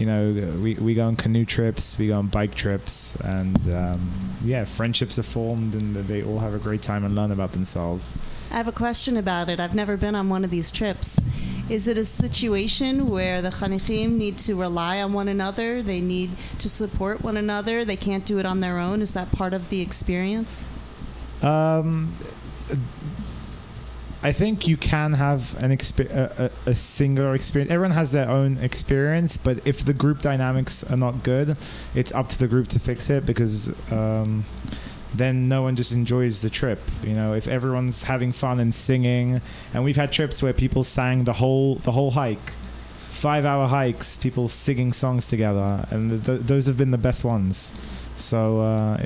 you 0.00 0.06
know 0.06 0.32
we, 0.62 0.74
we 0.74 0.94
go 0.94 1.06
on 1.06 1.16
canoe 1.16 1.44
trips 1.44 1.98
we 1.98 2.08
go 2.08 2.18
on 2.18 2.26
bike 2.28 2.54
trips 2.54 3.16
and 3.16 3.74
um, 3.74 4.10
yeah 4.44 4.64
friendships 4.64 5.18
are 5.18 5.24
formed 5.24 5.74
and 5.74 5.96
they 5.96 6.22
all 6.22 6.38
have 6.38 6.54
a 6.54 6.58
great 6.58 6.82
time 6.82 7.04
and 7.04 7.14
learn 7.14 7.30
about 7.32 7.52
themselves 7.52 8.16
I 8.50 8.54
have 8.54 8.68
a 8.68 8.72
question 8.72 9.18
about 9.18 9.50
it. 9.50 9.60
I've 9.60 9.74
never 9.74 9.98
been 9.98 10.14
on 10.14 10.30
one 10.30 10.42
of 10.42 10.50
these 10.50 10.70
trips. 10.70 11.20
Is 11.68 11.86
it 11.86 11.98
a 11.98 12.04
situation 12.04 13.10
where 13.10 13.42
the 13.42 13.50
Chanichim 13.50 14.12
need 14.12 14.38
to 14.38 14.54
rely 14.54 15.02
on 15.02 15.12
one 15.12 15.28
another? 15.28 15.82
They 15.82 16.00
need 16.00 16.30
to 16.58 16.68
support 16.68 17.20
one 17.20 17.36
another? 17.36 17.84
They 17.84 17.96
can't 17.96 18.24
do 18.24 18.38
it 18.38 18.46
on 18.46 18.60
their 18.60 18.78
own? 18.78 19.02
Is 19.02 19.12
that 19.12 19.30
part 19.32 19.52
of 19.52 19.68
the 19.68 19.82
experience? 19.82 20.66
Um, 21.42 22.14
I 24.20 24.32
think 24.32 24.66
you 24.66 24.76
can 24.76 25.12
have 25.12 25.54
an 25.62 25.70
exper- 25.70 26.10
a, 26.10 26.50
a, 26.66 26.70
a 26.70 26.74
singular 26.74 27.34
experience. 27.34 27.70
Everyone 27.70 27.92
has 27.92 28.10
their 28.10 28.28
own 28.28 28.56
experience, 28.58 29.36
but 29.36 29.64
if 29.64 29.84
the 29.84 29.94
group 29.94 30.20
dynamics 30.20 30.82
are 30.90 30.96
not 30.96 31.22
good, 31.22 31.56
it's 31.94 32.12
up 32.12 32.26
to 32.28 32.38
the 32.38 32.48
group 32.48 32.66
to 32.68 32.80
fix 32.80 33.10
it 33.10 33.24
because 33.24 33.72
um, 33.92 34.44
then 35.14 35.48
no 35.48 35.62
one 35.62 35.76
just 35.76 35.92
enjoys 35.92 36.40
the 36.40 36.50
trip. 36.50 36.80
You 37.04 37.14
know, 37.14 37.34
if 37.34 37.46
everyone's 37.46 38.04
having 38.04 38.32
fun 38.32 38.58
and 38.58 38.74
singing, 38.74 39.40
and 39.72 39.84
we've 39.84 39.96
had 39.96 40.10
trips 40.10 40.42
where 40.42 40.52
people 40.52 40.82
sang 40.82 41.22
the 41.22 41.34
whole 41.34 41.76
the 41.76 41.92
whole 41.92 42.10
hike, 42.10 42.50
five 43.10 43.44
hour 43.44 43.68
hikes, 43.68 44.16
people 44.16 44.48
singing 44.48 44.92
songs 44.92 45.28
together, 45.28 45.86
and 45.90 46.24
th- 46.24 46.40
those 46.40 46.66
have 46.66 46.76
been 46.76 46.90
the 46.90 46.98
best 46.98 47.24
ones. 47.24 47.72
So 48.16 48.60
uh, 48.60 49.00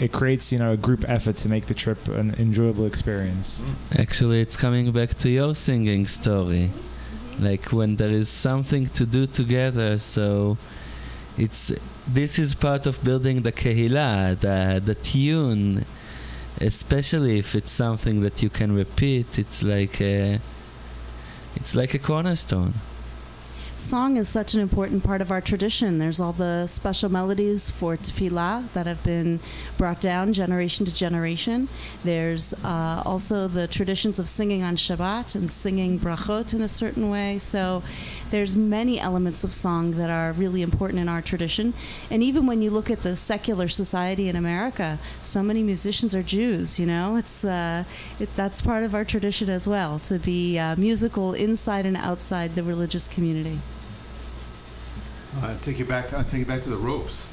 it, 0.00 0.12
creates, 0.12 0.52
you 0.52 0.58
know, 0.58 0.72
a 0.72 0.76
group 0.76 1.04
effort 1.08 1.36
to 1.36 1.48
make 1.48 1.66
the 1.66 1.74
trip 1.74 2.08
an 2.08 2.34
enjoyable 2.38 2.86
experience. 2.86 3.64
Actually, 3.98 4.40
it's 4.40 4.56
coming 4.56 4.90
back 4.92 5.14
to 5.18 5.30
your 5.30 5.54
singing 5.54 6.06
story. 6.06 6.70
Like 7.38 7.72
when 7.72 7.96
there 7.96 8.10
is 8.10 8.28
something 8.28 8.88
to 8.90 9.06
do 9.06 9.26
together, 9.26 9.98
so 9.98 10.58
it's 11.38 11.72
this 12.06 12.38
is 12.38 12.54
part 12.54 12.86
of 12.86 13.02
building 13.02 13.42
the 13.42 13.52
kehila, 13.52 14.38
the 14.38 14.80
the 14.84 14.94
tune. 14.94 15.84
Especially 16.60 17.38
if 17.38 17.56
it's 17.56 17.72
something 17.72 18.20
that 18.20 18.42
you 18.42 18.50
can 18.50 18.76
repeat, 18.76 19.38
it's 19.38 19.62
like 19.62 20.00
a, 20.00 20.38
it's 21.56 21.74
like 21.74 21.94
a 21.94 21.98
cornerstone. 21.98 22.74
Song 23.82 24.16
is 24.16 24.28
such 24.28 24.54
an 24.54 24.60
important 24.60 25.02
part 25.02 25.20
of 25.20 25.32
our 25.32 25.40
tradition. 25.40 25.98
There's 25.98 26.20
all 26.20 26.32
the 26.32 26.68
special 26.68 27.10
melodies 27.10 27.68
for 27.68 27.96
tefillah 27.96 28.72
that 28.74 28.86
have 28.86 29.02
been 29.02 29.40
brought 29.76 30.00
down 30.00 30.32
generation 30.32 30.86
to 30.86 30.94
generation. 30.94 31.68
There's 32.04 32.54
uh, 32.64 33.02
also 33.04 33.48
the 33.48 33.66
traditions 33.66 34.20
of 34.20 34.28
singing 34.28 34.62
on 34.62 34.76
Shabbat 34.76 35.34
and 35.34 35.50
singing 35.50 35.98
brachot 35.98 36.54
in 36.54 36.62
a 36.62 36.68
certain 36.68 37.10
way. 37.10 37.38
So 37.38 37.82
there's 38.32 38.56
many 38.56 38.98
elements 38.98 39.44
of 39.44 39.52
song 39.52 39.92
that 39.92 40.10
are 40.10 40.32
really 40.32 40.62
important 40.62 40.98
in 40.98 41.08
our 41.08 41.22
tradition. 41.22 41.74
And 42.10 42.22
even 42.22 42.46
when 42.46 42.62
you 42.62 42.70
look 42.70 42.90
at 42.90 43.02
the 43.02 43.14
secular 43.14 43.68
society 43.68 44.28
in 44.28 44.34
America, 44.34 44.98
so 45.20 45.42
many 45.42 45.62
musicians 45.62 46.14
are 46.14 46.22
Jews. 46.22 46.80
You 46.80 46.86
know, 46.86 47.16
it's 47.16 47.44
uh, 47.44 47.84
it, 48.18 48.34
that's 48.34 48.62
part 48.62 48.82
of 48.82 48.94
our 48.94 49.04
tradition 49.04 49.48
as 49.50 49.68
well 49.68 49.98
to 50.00 50.18
be 50.18 50.58
uh, 50.58 50.74
musical 50.76 51.34
inside 51.34 51.86
and 51.86 51.96
outside 51.96 52.54
the 52.54 52.62
religious 52.64 53.06
community. 53.06 53.60
Uh, 55.42 55.56
take 55.60 55.78
you 55.78 55.84
back. 55.84 56.12
I'll 56.12 56.24
take 56.24 56.40
you 56.40 56.46
back 56.46 56.62
to 56.62 56.70
the 56.70 56.76
ropes. 56.76 57.28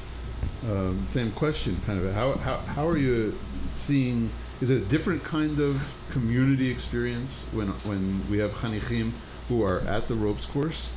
Um, 0.70 1.06
same 1.06 1.32
question, 1.32 1.76
kind 1.86 1.98
of. 1.98 2.12
How, 2.14 2.32
how, 2.32 2.58
how 2.58 2.88
are 2.88 2.98
you 2.98 3.38
seeing? 3.72 4.30
Is 4.60 4.68
it 4.70 4.82
a 4.82 4.84
different 4.86 5.24
kind 5.24 5.58
of 5.58 5.94
community 6.10 6.70
experience 6.70 7.46
when 7.52 7.68
when 7.88 8.20
we 8.30 8.36
have 8.38 8.52
chanichim 8.52 9.12
who 9.50 9.64
are 9.64 9.80
at 9.80 10.06
the 10.06 10.14
ropes 10.14 10.46
course? 10.46 10.94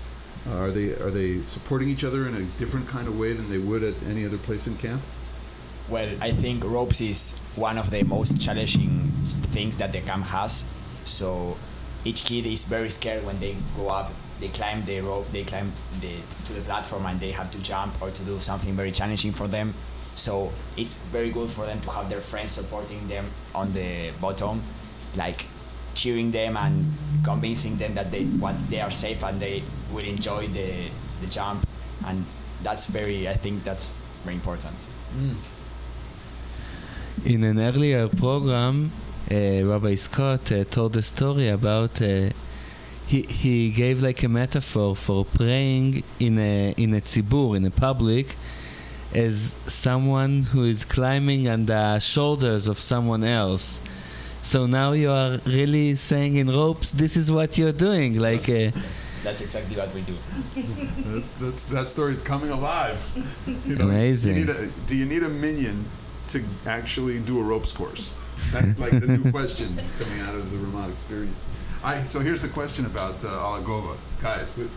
Uh, 0.48 0.58
are 0.64 0.72
they 0.72 0.94
are 1.04 1.12
they 1.12 1.42
supporting 1.48 1.90
each 1.90 2.04
other 2.04 2.28
in 2.28 2.36
a 2.36 2.44
different 2.62 2.88
kind 2.88 3.08
of 3.08 3.20
way 3.20 3.34
than 3.34 3.50
they 3.50 3.58
would 3.58 3.84
at 3.84 3.96
any 4.04 4.26
other 4.26 4.38
place 4.38 4.68
in 4.68 4.78
camp? 4.78 5.02
Well, 5.90 6.10
I 6.22 6.32
think 6.32 6.64
ropes 6.64 7.02
is 7.02 7.38
one 7.56 7.78
of 7.78 7.90
the 7.90 8.04
most 8.04 8.40
challenging 8.40 9.12
things 9.56 9.78
that 9.78 9.92
the 9.92 10.02
camp 10.02 10.26
has. 10.28 10.66
So 11.04 11.58
each 12.06 12.24
kid 12.24 12.46
is 12.46 12.66
very 12.66 12.90
scared 12.90 13.26
when 13.26 13.40
they 13.40 13.56
go 13.76 13.90
up. 13.90 14.12
They 14.40 14.50
climb 14.50 14.86
the 14.86 15.02
rope, 15.02 15.32
they 15.32 15.44
climb 15.44 15.72
the, 16.02 16.16
to 16.46 16.54
the 16.54 16.62
platform, 16.62 17.06
and 17.06 17.20
they 17.20 17.32
have 17.32 17.50
to 17.52 17.58
jump 17.60 18.02
or 18.02 18.12
to 18.12 18.22
do 18.24 18.40
something 18.40 18.74
very 18.74 18.92
challenging 18.92 19.34
for 19.34 19.48
them. 19.48 19.74
So 20.16 20.52
it's 20.78 21.02
very 21.04 21.32
good 21.32 21.50
for 21.50 21.66
them 21.66 21.80
to 21.82 21.92
have 21.92 22.10
their 22.10 22.22
friends 22.22 22.52
supporting 22.52 23.08
them 23.08 23.26
on 23.56 23.74
the 23.74 24.12
bottom, 24.22 24.62
like 25.16 25.46
cheering 25.96 26.32
them 26.32 26.58
and 26.58 26.92
convincing 27.24 27.78
them 27.78 27.94
that 27.96 28.12
they 28.12 28.24
what 28.40 28.56
they 28.70 28.82
are 28.82 28.92
safe 28.92 29.24
and 29.24 29.40
they 29.40 29.64
will 29.92 30.04
enjoy 30.04 30.48
the 30.48 30.90
the 31.22 31.28
jump, 31.28 31.66
and 32.06 32.26
that's 32.62 32.88
very. 32.88 33.28
I 33.28 33.34
think 33.34 33.64
that's 33.64 33.94
very 34.24 34.36
important. 34.36 34.76
In 37.26 37.44
an 37.44 37.60
earlier 37.60 38.08
program, 38.08 38.92
uh, 39.32 39.36
Rabbi 39.64 39.96
Scott 39.96 40.52
uh, 40.52 40.64
told 40.66 40.96
a 40.98 41.02
story 41.02 41.48
about 41.48 42.02
uh, 42.02 42.32
he 43.08 43.22
he 43.24 43.70
gave 43.70 44.02
like 44.02 44.24
a 44.24 44.30
metaphor 44.30 44.96
for 44.96 45.26
praying 45.26 46.04
in 46.20 46.40
a 46.40 46.74
in 46.78 46.94
a 46.94 47.02
tzibur 47.02 47.56
in 47.56 47.66
a 47.66 47.72
public 47.72 48.36
as 49.14 49.54
someone 49.68 50.44
who 50.44 50.64
is 50.64 50.84
climbing 50.84 51.48
on 51.48 51.68
the 51.68 52.00
shoulders 52.00 52.68
of 52.68 52.80
someone 52.80 53.24
else. 53.24 53.80
So 54.44 54.66
now 54.68 54.92
you 54.92 55.10
are 55.10 55.40
really 55.46 55.96
saying 55.96 56.36
in 56.36 56.50
ropes, 56.50 56.92
this 56.92 57.16
is 57.18 57.32
what 57.32 57.58
you're 57.58 57.72
doing, 57.72 58.20
like. 58.20 58.48
Uh, 58.50 58.72
That's 59.24 59.40
exactly 59.42 59.78
what 59.78 59.94
we 59.94 60.02
do. 60.02 60.16
That, 60.56 61.24
that's, 61.40 61.66
that 61.68 61.88
story's 61.90 62.22
coming 62.22 62.50
alive. 62.50 63.00
You 63.66 63.76
know, 63.78 63.86
Amazing. 63.86 64.38
You 64.38 64.46
need 64.46 64.50
a, 64.50 64.68
do 64.86 64.96
you 64.98 65.06
need 65.06 65.24
a 65.24 65.30
minyan 65.30 65.86
to 66.28 66.44
actually 66.68 67.20
do 67.20 67.40
a 67.40 67.44
ropes 67.44 67.72
course? 67.72 68.14
That's 68.52 68.80
like 68.80 68.92
the 68.92 69.08
new 69.08 69.32
question 69.38 69.76
coming 69.98 70.20
out 70.22 70.36
of 70.36 70.52
the 70.52 70.58
Ramah 70.58 70.90
experience. 70.90 71.42
I, 71.84 72.04
so 72.04 72.20
here's 72.20 72.42
the 72.42 72.50
question 72.50 72.86
about 72.86 73.24
uh, 73.24 73.30
Al 73.30 73.62
Hagova. 73.62 73.96
Guys, 74.22 74.52
wh- 74.56 74.68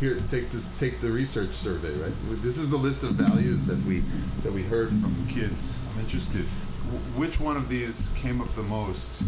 here, 0.00 0.16
take, 0.28 0.50
this, 0.50 0.68
take 0.76 1.00
the 1.00 1.10
research 1.10 1.54
survey, 1.54 1.94
right? 1.98 2.12
This 2.42 2.58
is 2.58 2.68
the 2.68 2.76
list 2.76 3.02
of 3.02 3.12
values 3.12 3.64
that 3.64 3.82
we, 3.84 4.00
that 4.42 4.52
we 4.52 4.62
heard 4.62 4.90
from 4.90 5.14
kids. 5.26 5.62
I'm 5.94 6.00
interested. 6.00 6.44
Wh- 6.90 7.18
Which 7.18 7.40
one 7.40 7.56
of 7.56 7.68
these 7.68 8.10
came 8.16 8.40
up 8.40 8.50
the 8.52 8.62
most 8.62 9.24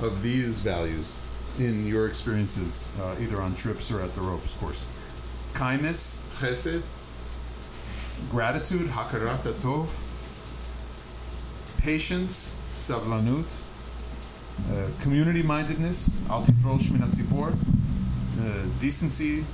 of 0.00 0.22
these 0.22 0.60
values 0.60 1.20
in 1.58 1.86
your 1.86 2.06
experiences, 2.06 2.88
uh, 3.00 3.14
either 3.20 3.40
on 3.40 3.54
trips 3.54 3.90
or 3.90 4.00
at 4.00 4.14
the 4.14 4.20
ropes 4.20 4.54
course? 4.54 4.86
Kindness, 5.52 6.22
chesed, 6.38 6.82
gratitude, 8.30 8.88
hakarat 8.88 9.42
tov, 9.60 9.96
patience, 11.78 12.56
savlanut, 12.74 13.60
uh, 14.70 14.86
community 15.00 15.42
mindedness, 15.42 16.20
al 16.30 16.42
tifrosh 16.42 16.90
min 16.90 17.02
uh, 17.02 18.66
decency, 18.78 19.44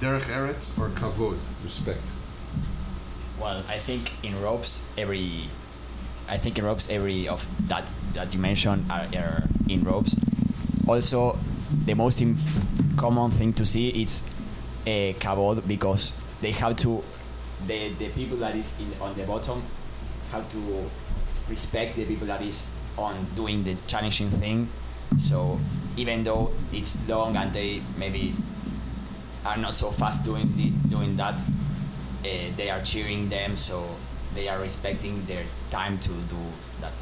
derech 0.00 0.28
eretz, 0.28 0.76
or 0.78 0.88
kavod, 0.90 1.36
respect. 1.62 2.02
Well, 3.40 3.62
I 3.68 3.78
think 3.78 4.12
in 4.24 4.40
ropes 4.40 4.82
every, 4.96 5.48
I 6.28 6.38
think 6.38 6.58
in 6.58 6.64
ropes 6.64 6.90
every 6.90 7.28
of 7.28 7.46
that 7.68 7.92
that 8.14 8.32
you 8.32 8.40
mentioned 8.40 8.90
are, 8.90 9.06
are 9.16 9.42
in 9.68 9.84
ropes. 9.84 10.16
Also, 10.86 11.38
the 11.84 11.94
most 11.94 12.22
common 12.96 13.30
thing 13.30 13.52
to 13.54 13.66
see 13.66 13.88
is 14.02 14.22
a 14.86 15.14
kavod 15.14 15.66
because 15.66 16.12
they 16.40 16.52
have 16.52 16.76
to, 16.76 17.02
the 17.66 17.90
the 17.98 18.08
people 18.10 18.36
that 18.38 18.54
is 18.56 18.78
in 18.80 18.90
on 19.00 19.14
the 19.16 19.24
bottom 19.24 19.62
have 20.32 20.50
to 20.52 20.90
respect 21.48 21.96
the 21.96 22.04
people 22.04 22.26
that 22.26 22.42
is 22.42 22.66
on 22.96 23.26
doing 23.36 23.64
the 23.64 23.76
challenging 23.86 24.30
thing. 24.30 24.68
So 25.18 25.58
even 25.96 26.24
though 26.24 26.52
it's 26.72 27.06
long 27.08 27.36
and 27.36 27.52
they 27.52 27.82
maybe 27.98 28.34
are 29.44 29.56
not 29.56 29.76
so 29.76 29.90
fast 29.90 30.24
doing 30.24 30.52
the, 30.56 30.70
doing 30.88 31.16
that, 31.16 31.34
uh, 31.34 32.28
they 32.56 32.70
are 32.70 32.80
cheering 32.80 33.28
them, 33.28 33.56
so 33.56 33.84
they 34.34 34.48
are 34.48 34.60
respecting 34.60 35.24
their 35.26 35.44
time 35.70 35.98
to 36.00 36.08
do 36.08 36.36
that. 36.80 36.92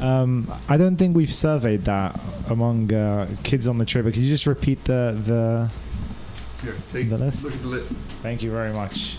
Um, 0.00 0.50
I 0.68 0.76
don't 0.76 0.96
think 0.96 1.16
we've 1.16 1.32
surveyed 1.32 1.84
that 1.84 2.20
among 2.48 2.92
uh, 2.92 3.28
kids 3.42 3.66
on 3.66 3.78
the 3.78 3.84
trip. 3.84 4.04
But 4.04 4.14
Could 4.14 4.22
you 4.22 4.28
just 4.28 4.46
repeat 4.46 4.84
the 4.84 5.16
the? 5.20 5.70
Here, 6.62 6.76
take 6.90 7.08
The 7.10 7.18
list? 7.18 7.44
look 7.44 7.54
at 7.54 7.60
the 7.60 7.68
list. 7.68 7.92
Thank 8.22 8.42
you 8.42 8.50
very 8.50 8.72
much. 8.72 9.18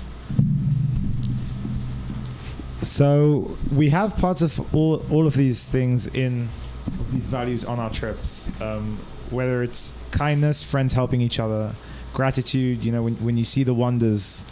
So 2.81 3.57
we 3.73 3.89
have 3.89 4.15
parts 4.17 4.41
of 4.41 4.73
all 4.73 5.03
all 5.11 5.27
of 5.27 5.33
these 5.35 5.65
things 5.65 6.07
in 6.07 6.43
of 6.87 7.11
these 7.11 7.27
values 7.27 7.65
on 7.65 7.79
our 7.79 7.89
trips. 7.89 8.49
Um, 8.61 8.97
whether 9.31 9.61
it's 9.61 9.95
kindness, 10.11 10.63
friends 10.63 10.93
helping 10.93 11.21
each 11.21 11.39
other, 11.39 11.73
gratitude. 12.13 12.83
You 12.83 12.91
know, 12.93 13.03
when 13.03 13.15
when 13.15 13.37
you 13.37 13.43
see 13.43 13.63
the 13.63 13.73
wonders 13.73 14.45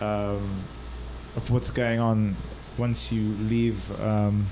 um, 0.00 0.40
of 1.38 1.50
what's 1.50 1.70
going 1.70 2.00
on 2.00 2.36
once 2.76 3.10
you 3.12 3.22
leave 3.48 3.78
um, 4.00 4.46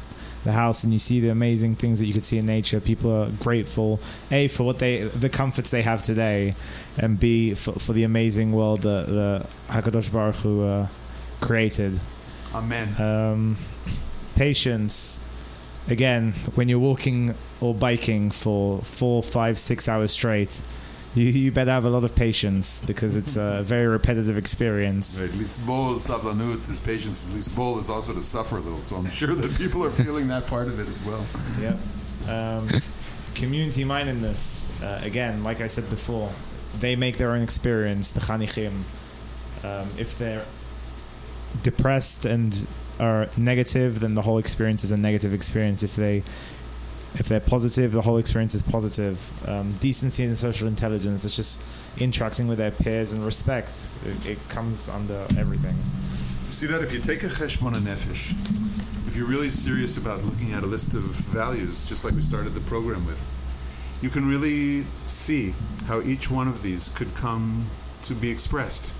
the 0.45 0.53
house 0.53 0.85
and 0.85 0.93
you 0.93 0.99
see 0.99 1.21
the 1.21 1.29
amazing 1.29 1.75
things 1.75 1.99
that 1.99 2.07
you 2.07 2.15
could 2.15 2.25
see 2.25 2.39
in 2.39 2.47
nature. 2.47 2.81
People 2.81 3.13
are 3.13 3.29
grateful, 3.41 4.01
a 4.31 4.49
for 4.49 4.63
what 4.63 4.79
they 4.79 5.03
the 5.03 5.29
comforts 5.29 5.71
they 5.71 5.83
have 5.83 6.03
today, 6.03 6.55
and 6.97 7.19
b 7.19 7.55
for, 7.55 7.73
for 7.73 7.93
the 7.93 8.05
amazing 8.05 8.53
world 8.53 8.83
that 8.83 9.07
the 9.09 9.47
Hakadosh 9.69 10.11
Baruch 10.13 10.37
Hu 10.37 10.63
uh, 10.63 10.87
created. 11.41 12.01
Amen. 12.55 12.89
Um, 13.01 13.57
patience. 14.37 15.21
Again, 15.89 16.33
when 16.57 16.69
you're 16.69 16.81
walking 16.81 17.35
or 17.61 17.73
biking 17.73 18.31
for 18.33 18.81
four, 18.81 19.23
five, 19.23 19.57
six 19.57 19.89
hours 19.89 20.11
straight, 20.11 20.63
you, 21.17 21.31
you 21.31 21.53
better 21.53 21.71
have 21.71 21.85
a 21.85 21.91
lot 21.91 22.05
of 22.05 22.15
patience 22.15 22.83
because 22.83 23.17
it's 23.17 23.37
a 23.37 23.63
very 23.65 23.87
repetitive 23.87 24.37
experience. 24.37 25.21
Right, 25.21 25.31
lisbol, 25.31 25.97
savlanut 25.97 26.69
is 26.71 26.81
patience. 26.81 27.25
Lisbol 27.27 27.81
is 27.81 27.91
also 27.91 28.13
to 28.15 28.23
suffer 28.23 28.59
a 28.59 28.61
little, 28.61 28.81
so 28.81 28.97
I'm 28.97 29.09
sure 29.09 29.35
that 29.35 29.57
people 29.57 29.85
are 29.85 29.91
feeling 29.91 30.29
that 30.29 30.47
part 30.47 30.69
of 30.69 30.79
it 30.79 30.89
as 30.89 31.03
well. 31.05 31.25
Yep. 31.61 31.79
Um, 32.29 32.83
community 33.35 33.85
mindedness. 33.85 34.71
Uh, 34.83 35.01
again, 35.05 35.43
like 35.43 35.61
I 35.61 35.67
said 35.67 35.89
before, 35.89 36.31
they 36.79 36.97
make 36.97 37.17
their 37.17 37.31
own 37.31 37.43
experience. 37.43 38.11
The 38.11 38.21
chanichim. 38.21 38.83
Um, 39.65 39.89
if 39.99 40.19
they're 40.19 40.45
depressed 41.63 42.27
and 42.27 42.67
are 43.01 43.29
negative, 43.37 44.01
then 44.01 44.15
the 44.15 44.23
whole 44.23 44.39
experience 44.39 44.85
is 44.85 44.93
a 44.93 44.97
negative 44.97 45.35
experience. 45.35 45.83
If 45.83 45.97
they 45.97 46.23
if 47.15 47.29
they're 47.29 47.41
positive, 47.41 47.93
the 47.93 48.03
whole 48.03 48.19
experience 48.19 48.55
is 48.55 48.63
positive. 48.63 49.19
Um, 49.49 49.73
decency 49.75 50.25
and 50.25 50.37
social 50.37 50.69
intelligence. 50.69 51.25
It's 51.25 51.37
just 51.37 51.63
interacting 51.99 52.47
with 52.49 52.59
their 52.59 52.71
peers 52.71 53.13
and 53.13 53.25
respect. 53.25 53.97
It, 54.05 54.27
it 54.27 54.49
comes 54.49 54.89
under 54.89 55.27
everything. 55.39 55.77
See 56.51 56.67
that 56.67 56.83
if 56.83 56.93
you 56.93 57.01
take 57.01 57.23
a 57.23 57.27
cheshbon 57.27 57.73
nefesh, 57.75 58.35
if 59.07 59.17
you're 59.17 59.27
really 59.27 59.51
serious 59.51 59.97
about 59.97 60.23
looking 60.25 60.53
at 60.53 60.63
a 60.63 60.67
list 60.67 60.95
of 60.95 61.03
values, 61.03 61.89
just 61.89 62.05
like 62.05 62.15
we 62.15 62.23
started 62.23 62.55
the 62.55 62.61
program 62.61 63.07
with, 63.07 63.25
you 64.03 64.11
can 64.11 64.29
really 64.29 64.85
see 65.07 65.55
how 65.87 66.03
each 66.03 66.31
one 66.31 66.49
of 66.49 66.63
these 66.63 66.91
could 66.91 67.15
come 67.15 67.67
to 68.03 68.15
be 68.15 68.31
expressed 68.31 68.93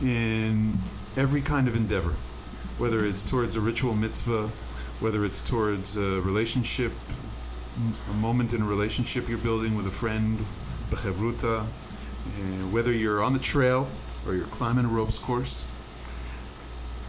in 0.00 0.78
every 1.16 1.42
kind 1.42 1.66
of 1.66 1.74
endeavor, 1.74 2.14
whether 2.78 3.04
it's 3.04 3.24
towards 3.24 3.56
a 3.56 3.60
ritual 3.60 3.94
mitzvah, 3.94 4.48
whether 5.00 5.24
it's 5.24 5.42
towards 5.42 5.96
a 5.96 6.20
relationship, 6.20 6.92
a 8.10 8.14
moment 8.14 8.54
in 8.54 8.62
a 8.62 8.64
relationship 8.64 9.28
you're 9.28 9.38
building 9.38 9.76
with 9.76 9.86
a 9.86 9.90
friend, 9.90 10.38
bechevruta, 10.90 11.60
uh, 11.60 11.64
whether 12.70 12.92
you're 12.92 13.22
on 13.22 13.32
the 13.32 13.38
trail 13.38 13.88
or 14.26 14.34
you're 14.34 14.46
climbing 14.46 14.84
a 14.84 14.88
ropes 14.88 15.18
course 15.18 15.66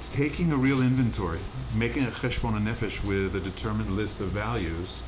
taking 0.09 0.51
a 0.51 0.55
real 0.55 0.81
inventory, 0.81 1.39
making 1.75 2.03
a 2.03 2.07
cheshbon 2.07 2.59
nefesh 2.63 3.05
with 3.05 3.35
a 3.35 3.39
determined 3.39 3.91
list 3.91 4.21
of 4.21 4.27
values, 4.29 5.03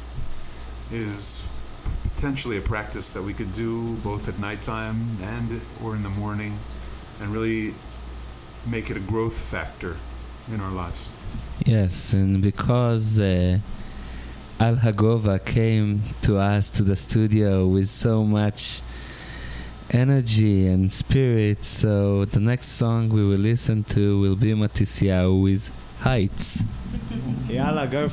is 0.91 1.45
potentially 2.03 2.57
a 2.57 2.61
practice 2.61 3.11
that 3.11 3.21
we 3.21 3.33
could 3.33 3.53
do 3.53 3.95
both 3.97 4.27
at 4.27 4.37
nighttime 4.39 5.17
and 5.21 5.61
or 5.83 5.95
in 5.95 6.03
the 6.03 6.09
morning, 6.09 6.57
and 7.19 7.29
really 7.33 7.73
make 8.67 8.91
it 8.91 8.97
a 8.97 8.99
growth 8.99 9.37
factor 9.37 9.95
in 10.51 10.59
our 10.59 10.71
lives. 10.71 11.09
Yes, 11.65 12.13
and 12.13 12.41
because 12.41 13.19
uh, 13.19 13.59
Al 14.61 14.75
Hagova 14.75 15.43
came 15.43 16.03
to 16.21 16.37
us 16.37 16.69
to 16.69 16.83
the 16.83 16.95
studio 16.95 17.65
with 17.65 17.89
so 17.89 18.23
much 18.23 18.81
energy 19.89 20.67
and 20.67 20.91
spirit, 20.91 21.65
so 21.65 22.25
the 22.25 22.39
next 22.39 22.67
song 22.67 23.09
we 23.09 23.25
will 23.27 23.39
listen 23.39 23.83
to 23.83 24.21
will 24.21 24.35
be 24.35 24.53
Matisyahu 24.53 25.41
with 25.41 25.71
Heights. 26.01 26.61
Yalla, 27.49 27.87
go. 27.87 28.07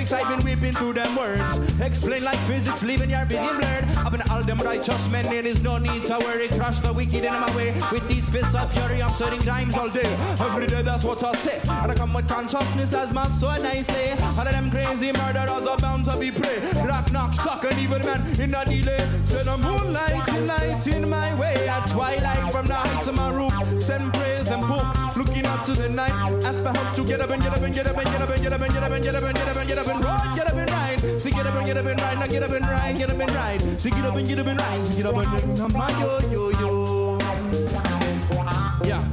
Lyrics, 0.00 0.12
I've 0.12 0.60
been 0.60 0.72
through 0.72 0.94
them 0.94 1.16
words. 1.16 1.58
Explain 1.80 2.24
like 2.24 2.38
physics, 2.40 2.82
leaving 2.82 3.10
your 3.10 3.24
vision 3.24 3.58
blurred. 3.58 3.84
I've 3.96 4.12
been 4.12 4.22
all 4.30 4.42
them 4.42 4.58
righteous 4.58 5.08
men, 5.10 5.24
there 5.24 5.46
is 5.46 5.62
no 5.62 5.78
need 5.78 6.04
to 6.06 6.18
worry. 6.18 6.48
Crush 6.48 6.78
the 6.78 6.92
wicked 6.92 7.24
in 7.24 7.32
my 7.32 7.54
way. 7.56 7.74
With 7.92 8.06
these 8.08 8.28
fists 8.28 8.54
of 8.54 8.72
fury, 8.72 9.02
I'm 9.02 9.10
setting 9.10 9.40
rhymes 9.40 9.76
all 9.76 9.88
day. 9.88 10.16
Every 10.40 10.66
day, 10.66 10.82
that's 10.82 11.04
what 11.04 11.22
I 11.22 11.32
say. 11.34 11.60
And 11.68 11.92
I 11.92 11.94
come 11.94 12.12
with 12.12 12.28
consciousness 12.28 12.94
as 12.94 13.12
my 13.12 13.28
so 13.28 13.54
nicely. 13.62 14.12
All 14.12 14.40
of 14.40 14.50
them 14.50 14.70
crazy 14.70 15.12
murderers 15.12 15.66
are 15.66 15.78
bound 15.78 16.04
to 16.06 16.16
be 16.16 16.30
prey. 16.30 16.58
Rock, 16.86 17.12
knock, 17.12 17.34
suck, 17.34 17.64
and 17.64 17.78
evil 17.78 17.98
man 18.00 18.20
in 18.40 18.54
a 18.54 18.64
delay. 18.64 19.06
Send 19.26 19.48
the 19.48 19.56
moonlight, 19.58 20.46
light 20.46 20.86
in 20.86 21.08
my 21.08 21.34
way. 21.38 21.68
At 21.68 21.86
twilight 21.86 22.52
from 22.52 22.66
the 22.66 22.74
heights 22.74 23.08
of 23.08 23.14
my 23.14 23.30
roof. 23.30 23.82
Send. 23.82 24.29
Looking 25.16 25.46
up 25.46 25.64
to 25.64 25.72
the 25.72 25.88
night. 25.88 26.12
Ask 26.44 26.62
for 26.62 26.70
help 26.70 26.94
to 26.94 27.04
get 27.04 27.20
up 27.20 27.30
and 27.30 27.42
get 27.42 27.52
up 27.52 27.62
and 27.62 27.74
get 27.74 27.86
up 27.86 27.96
and 27.96 28.06
get 28.06 28.22
up 28.22 28.30
and 28.30 28.42
get 28.42 28.52
up 28.52 28.60
and 28.60 28.72
get 28.72 28.82
up 28.82 28.92
and 28.92 29.04
get 29.04 29.14
up 29.14 29.22
and 29.22 29.34
get 29.34 29.48
up 29.48 29.56
and 29.56 29.68
get 29.68 29.78
up 29.78 29.88
and 29.88 30.04
roll. 30.04 30.34
Get 30.34 30.46
up 30.46 30.54
and 30.54 30.70
ride. 30.70 31.20
See, 31.22 31.30
get 31.30 31.46
up 31.46 31.54
and 31.54 31.66
get 31.66 31.76
up 31.76 31.86
and 31.86 32.00
ride. 32.00 32.18
Now 32.18 32.26
get 32.26 32.42
up 32.42 32.50
and 32.50 32.66
ride. 32.66 32.96
Get 32.96 33.10
up 33.10 33.18
and 33.18 33.30
ride. 33.32 33.80
See, 33.80 33.90
get 33.90 34.04
up 34.04 34.14
and 34.16 34.26
get 34.26 34.38
up 34.38 34.46
and 34.46 34.60
ride. 34.60 34.84
See, 34.84 34.96
get 34.96 35.06
up 35.06 35.16
and 35.16 35.58
ride. 35.58 35.72
My 35.72 35.90
yo 36.00 36.18
yo 36.30 36.50
yo. 36.60 37.18
Yeah. 38.84 39.04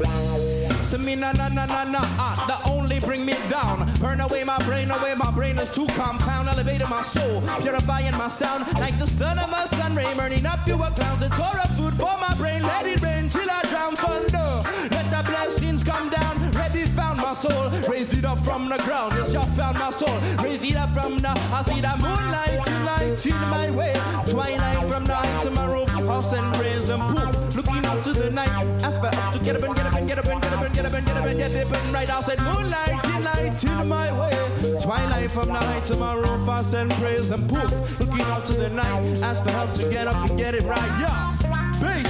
So 0.82 0.98
me 0.98 1.16
na 1.16 1.34
na 1.34 1.50
na 1.50 1.66
na 1.66 1.84
na 1.84 2.00
ah, 2.18 2.46
that 2.48 2.66
only 2.72 3.00
bring 3.00 3.26
me 3.26 3.36
down. 3.50 3.92
Burn 4.00 4.22
away 4.22 4.44
my 4.46 4.58
brain, 4.60 4.90
away 4.90 5.14
my 5.16 5.32
brain 5.32 5.60
is 5.60 5.70
too 5.70 5.86
compound. 5.88 6.48
Elevating 6.48 6.90
my 6.90 7.02
soul, 7.02 7.42
purifying 7.62 8.18
my 8.18 8.30
sound 8.30 8.66
like 8.80 8.98
the 8.98 9.06
sun 9.06 9.38
of 9.38 9.50
my 9.50 9.66
sun 9.66 9.96
ray, 9.96 10.08
burning 10.16 10.46
up 10.46 10.66
your 10.66 10.78
clouds. 10.78 11.24
It's 11.24 11.38
a 11.38 11.68
food 11.76 11.94
for 11.96 12.18
my 12.18 12.34
brain. 12.38 12.62
Let 12.62 12.86
it 12.86 13.02
rain 13.02 13.28
till 13.30 13.50
I 13.50 13.62
drown 13.64 13.96
thunder. 13.98 14.62
Let 14.90 15.12
the 15.12 15.30
blessings 15.30 15.67
come 15.88 16.10
down. 16.10 16.52
Ready 16.52 16.86
found 16.86 17.18
my 17.22 17.34
soul, 17.34 17.70
raised 17.90 18.14
it 18.14 18.26
up 18.26 18.40
from 18.40 18.70
the 18.70 18.78
ground. 18.78 19.14
Yes, 19.16 19.34
you 19.34 19.42
found 19.56 19.80
my 19.80 19.90
soul, 19.90 20.20
raised 20.44 20.66
it 20.66 20.76
up 20.76 20.90
from 20.92 21.20
the. 21.20 21.30
I 21.30 21.62
see 21.64 21.82
the 21.82 21.94
moonlight 22.04 22.60
light 22.86 23.26
in 23.26 23.42
my 23.56 23.72
way. 23.72 23.94
Twilight 24.28 24.88
from 24.90 25.06
night 25.06 25.42
to 25.44 25.50
my 25.52 25.66
roof. 25.66 25.90
I'll 26.10 26.22
send 26.22 26.56
rays 26.58 26.86
them 26.86 27.02
poof. 27.14 27.56
Looking 27.56 27.86
up 27.86 28.04
to 28.04 28.14
the 28.14 28.30
night. 28.30 28.50
Ask 28.84 29.00
for 29.00 29.08
up 29.08 29.34
to 29.34 29.40
get 29.40 29.56
up 29.56 29.64
and 29.64 29.76
get 29.76 29.86
up 29.88 29.96
and 29.96 30.08
get 30.08 30.20
up 30.20 30.26
and 30.28 30.42
get 30.42 30.54
up 30.54 30.62
and 30.62 30.76
get 30.76 30.86
up 30.86 30.94
and 30.94 31.06
get 31.06 31.18
up 31.18 31.26
and 31.26 31.38
get 31.38 31.66
up 31.66 31.74
and 31.74 31.94
right. 31.94 32.10
Said 32.28 32.40
moonlight 32.40 33.22
light 33.24 33.64
in 33.64 33.88
my 33.88 34.08
way. 34.20 34.36
Twilight 34.82 35.32
from 35.32 35.50
night 35.50 35.84
to 35.86 35.96
my 35.96 36.14
roof. 36.14 36.50
I 36.50 36.62
send 36.64 36.92
praise 36.94 37.30
them 37.30 37.48
poof. 37.48 38.00
Looking 38.00 38.26
up 38.36 38.46
to 38.48 38.54
the 38.54 38.70
night. 38.70 39.22
Ask 39.22 39.44
for 39.44 39.52
help 39.52 39.74
to 39.76 39.90
get 39.90 40.08
up 40.08 40.30
and 40.30 40.38
get 40.38 40.54
it 40.54 40.64
right. 40.64 40.92
Yeah. 41.00 41.28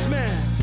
Yeah. 0.09 0.56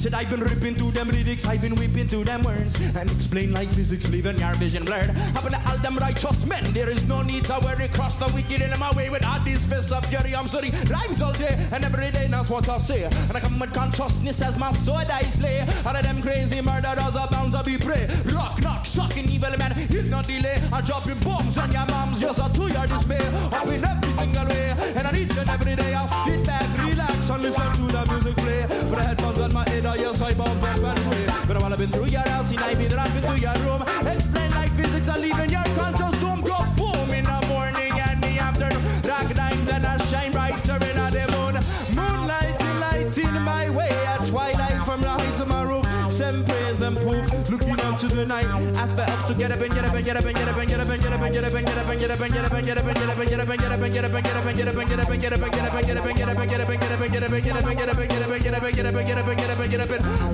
Said 0.00 0.14
I've 0.14 0.30
been 0.30 0.40
ripping 0.40 0.76
through 0.76 0.92
them 0.92 1.10
lyrics, 1.10 1.44
I've 1.44 1.60
been 1.60 1.74
whipping 1.74 2.08
through 2.08 2.24
them 2.24 2.42
words 2.42 2.74
and 2.80 3.10
explain 3.10 3.52
like 3.52 3.68
physics, 3.68 4.08
leaving 4.08 4.38
your 4.38 4.54
vision 4.54 4.82
blurred. 4.82 5.10
Up 5.36 5.44
in 5.44 5.54
all 5.54 5.76
them 5.76 5.98
righteous 5.98 6.46
men, 6.46 6.64
there 6.72 6.88
is 6.88 7.06
no 7.06 7.20
need 7.20 7.44
to 7.44 7.60
worry. 7.62 7.86
Cross 7.88 8.16
the 8.16 8.26
wicked 8.32 8.62
in 8.62 8.70
my 8.80 8.90
way 8.92 9.10
with 9.10 9.22
all 9.26 9.38
these 9.40 9.62
fists 9.66 9.92
of 9.92 10.06
fury. 10.06 10.34
I'm 10.34 10.48
sorry, 10.48 10.70
rhymes 10.88 11.20
all 11.20 11.34
day 11.34 11.54
and 11.70 11.84
every 11.84 12.10
day. 12.12 12.28
That's 12.28 12.48
what 12.48 12.66
I 12.70 12.78
say. 12.78 13.04
And 13.04 13.36
I 13.36 13.40
come 13.40 13.58
with 13.58 13.74
consciousness 13.74 14.40
as 14.40 14.56
my 14.56 14.72
sword 14.72 15.10
I 15.10 15.20
slay. 15.24 15.68
All 15.84 15.94
of 15.94 16.02
them 16.02 16.22
crazy 16.22 16.62
murderers 16.62 17.14
are 17.14 17.28
bound 17.28 17.52
to 17.52 17.62
be 17.62 17.76
prey. 17.76 18.08
Rock, 18.32 18.58
knock, 18.62 18.86
sucking 18.86 19.28
evil 19.28 19.54
man, 19.58 19.72
he's 19.90 20.08
not 20.08 20.26
delay. 20.26 20.62
I'm 20.72 20.82
dropping 20.82 21.18
bombs 21.18 21.58
on 21.58 21.70
your 21.72 21.84
moms, 21.84 22.22
just 22.22 22.54
to 22.54 22.62
your 22.62 22.86
dismay. 22.86 23.26
Up 23.52 23.66
in 23.66 23.84
every 23.84 24.12
single 24.14 24.46
way, 24.46 24.74
and 24.96 25.06
on 25.06 25.14
each 25.14 25.36
and 25.36 25.50
every 25.50 25.76
day 25.76 25.92
I'll 25.92 26.08
sit 26.24 26.46
back, 26.46 26.66
relax, 26.86 27.28
and 27.28 27.42
listen 27.42 27.72
to 27.72 27.82
the 27.92 28.06
music 28.06 28.36
play. 28.38 28.62
With 28.62 28.96
the 28.96 29.04
headphones 29.04 29.40
on 29.40 29.52
my 29.52 29.68
head, 29.68 29.89
yes, 29.94 30.20
I 30.20 30.34
bump 30.34 30.62
up 30.62 30.82
and. 30.82 31.46
But 31.46 31.56
I 31.56 31.60
wanna 31.60 31.76
been 31.76 31.88
through 31.88 32.06
your 32.06 32.20
house, 32.20 32.50
and 32.50 32.60
I 32.60 32.74
be 32.74 32.86
rapping 32.88 33.22
through 33.22 33.36
your 33.36 33.54
room. 33.64 33.82
Explain 34.06 34.50
like 34.52 34.72
physics, 34.76 35.08
I 35.08 35.16
leave 35.18 35.38
in 35.38 35.50
your 35.50 35.64
conscious 35.76 35.89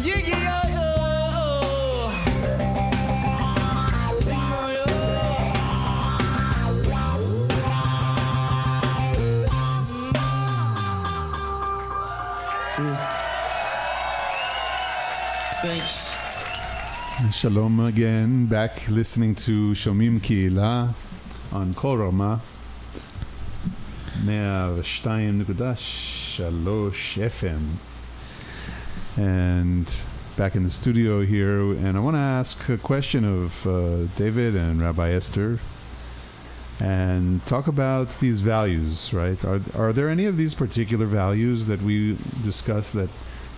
yeah 0.04 0.18
yeah 0.28 0.65
Shalom 17.32 17.80
again, 17.80 18.46
back 18.46 18.88
listening 18.88 19.34
to 19.36 19.72
Shomim 19.72 20.20
Kihila 20.20 20.94
on 21.52 21.74
Kol 21.74 21.98
Rama 21.98 22.40
102.3 24.24 25.46
FM. 27.26 27.76
And 29.16 29.96
back 30.36 30.54
in 30.54 30.62
the 30.62 30.70
studio 30.70 31.22
here, 31.22 31.72
and 31.72 31.96
I 31.96 32.00
want 32.00 32.14
to 32.14 32.20
ask 32.20 32.68
a 32.68 32.78
question 32.78 33.24
of 33.24 33.66
uh, 33.66 34.06
David 34.14 34.54
and 34.54 34.80
Rabbi 34.80 35.10
Esther 35.10 35.58
and 36.78 37.44
talk 37.46 37.66
about 37.66 38.20
these 38.20 38.40
values, 38.40 39.12
right? 39.12 39.44
Are, 39.44 39.60
are 39.74 39.92
there 39.92 40.08
any 40.08 40.26
of 40.26 40.36
these 40.36 40.54
particular 40.54 41.06
values 41.06 41.66
that 41.66 41.82
we 41.82 42.16
discuss 42.44 42.92
that 42.92 43.10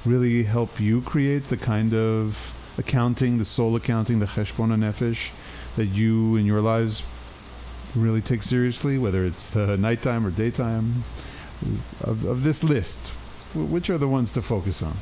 really 0.06 0.44
help 0.44 0.80
you 0.80 1.02
create 1.02 1.44
the 1.44 1.56
kind 1.56 1.92
of 1.92 2.54
accounting, 2.78 3.38
the 3.38 3.44
soul 3.44 3.76
accounting, 3.76 4.20
the 4.20 4.26
cheshbon 4.26 4.70
nefesh 4.76 5.30
that 5.76 5.86
you 5.86 6.36
in 6.36 6.46
your 6.46 6.60
lives 6.60 7.02
really 7.94 8.20
take 8.20 8.42
seriously, 8.42 8.98
whether 8.98 9.24
it's 9.24 9.56
uh, 9.56 9.76
nighttime 9.76 10.26
or 10.26 10.30
daytime? 10.30 11.04
Of, 12.02 12.24
of 12.24 12.44
this 12.44 12.62
list, 12.62 13.08
which 13.54 13.90
are 13.90 13.98
the 13.98 14.06
ones 14.06 14.30
to 14.32 14.42
focus 14.42 14.80
on? 14.80 14.96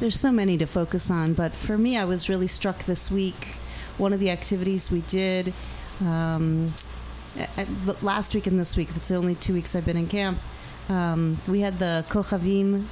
There's 0.00 0.18
so 0.20 0.30
many 0.30 0.58
to 0.58 0.66
focus 0.66 1.10
on, 1.10 1.32
but 1.32 1.54
for 1.54 1.78
me, 1.78 1.96
I 1.96 2.04
was 2.04 2.28
really 2.28 2.46
struck 2.46 2.80
this 2.80 3.10
week. 3.10 3.56
One 3.96 4.12
of 4.12 4.20
the 4.20 4.30
activities 4.30 4.90
we 4.90 5.00
did 5.00 5.54
um, 6.02 6.74
last 8.02 8.34
week 8.34 8.46
and 8.46 8.60
this 8.60 8.76
week, 8.76 8.88
that's 8.88 9.10
only 9.10 9.34
two 9.34 9.54
weeks 9.54 9.74
I've 9.74 9.86
been 9.86 9.96
in 9.96 10.08
camp, 10.08 10.38
um, 10.90 11.40
we 11.48 11.60
had 11.60 11.78
the 11.78 12.04
Kochavim 12.10 12.84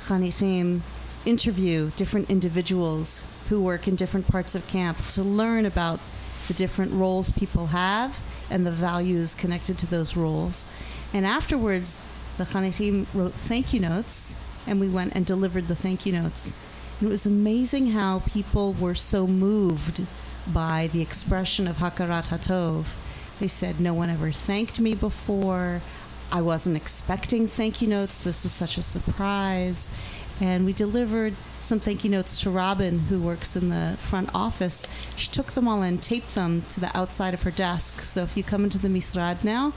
Chanichim 0.00 0.82
interview 1.26 1.90
different 1.96 2.30
individuals 2.30 3.26
who 3.48 3.60
work 3.60 3.88
in 3.88 3.96
different 3.96 4.28
parts 4.28 4.54
of 4.54 4.66
camp 4.66 4.98
to 5.08 5.22
learn 5.22 5.66
about 5.66 6.00
the 6.48 6.54
different 6.54 6.92
roles 6.92 7.30
people 7.30 7.68
have 7.68 8.20
and 8.50 8.66
the 8.66 8.70
values 8.70 9.34
connected 9.34 9.78
to 9.78 9.86
those 9.86 10.16
roles. 10.16 10.66
And 11.12 11.26
afterwards, 11.26 11.98
the 12.38 12.44
Chanichim 12.44 13.06
wrote 13.12 13.34
thank 13.34 13.72
you 13.72 13.80
notes, 13.80 14.38
and 14.66 14.80
we 14.80 14.88
went 14.88 15.14
and 15.14 15.26
delivered 15.26 15.68
the 15.68 15.76
thank 15.76 16.06
you 16.06 16.12
notes. 16.12 16.56
And 16.98 17.08
it 17.08 17.10
was 17.10 17.26
amazing 17.26 17.88
how 17.88 18.20
people 18.20 18.72
were 18.72 18.94
so 18.94 19.26
moved 19.26 20.06
by 20.46 20.88
the 20.92 21.02
expression 21.02 21.68
of 21.68 21.78
Hakarat 21.78 22.26
Hatov. 22.26 22.96
They 23.38 23.48
said, 23.48 23.80
No 23.80 23.94
one 23.94 24.10
ever 24.10 24.32
thanked 24.32 24.80
me 24.80 24.94
before. 24.94 25.82
I 26.32 26.42
wasn't 26.42 26.76
expecting 26.76 27.46
thank 27.46 27.82
you 27.82 27.88
notes. 27.88 28.18
This 28.18 28.44
is 28.44 28.52
such 28.52 28.76
a 28.76 28.82
surprise. 28.82 29.90
And 30.40 30.64
we 30.64 30.72
delivered 30.72 31.34
some 31.58 31.80
thank 31.80 32.02
you 32.02 32.10
notes 32.10 32.40
to 32.42 32.50
Robin, 32.50 33.00
who 33.00 33.20
works 33.20 33.56
in 33.56 33.68
the 33.68 33.96
front 33.98 34.30
office. 34.34 34.86
She 35.14 35.28
took 35.28 35.52
them 35.52 35.68
all 35.68 35.82
and 35.82 36.02
taped 36.02 36.34
them 36.34 36.62
to 36.70 36.80
the 36.80 36.96
outside 36.96 37.34
of 37.34 37.42
her 37.42 37.50
desk. 37.50 38.02
So 38.02 38.22
if 38.22 38.36
you 38.36 38.42
come 38.42 38.64
into 38.64 38.78
the 38.78 38.88
Misrad 38.88 39.44
now, 39.44 39.74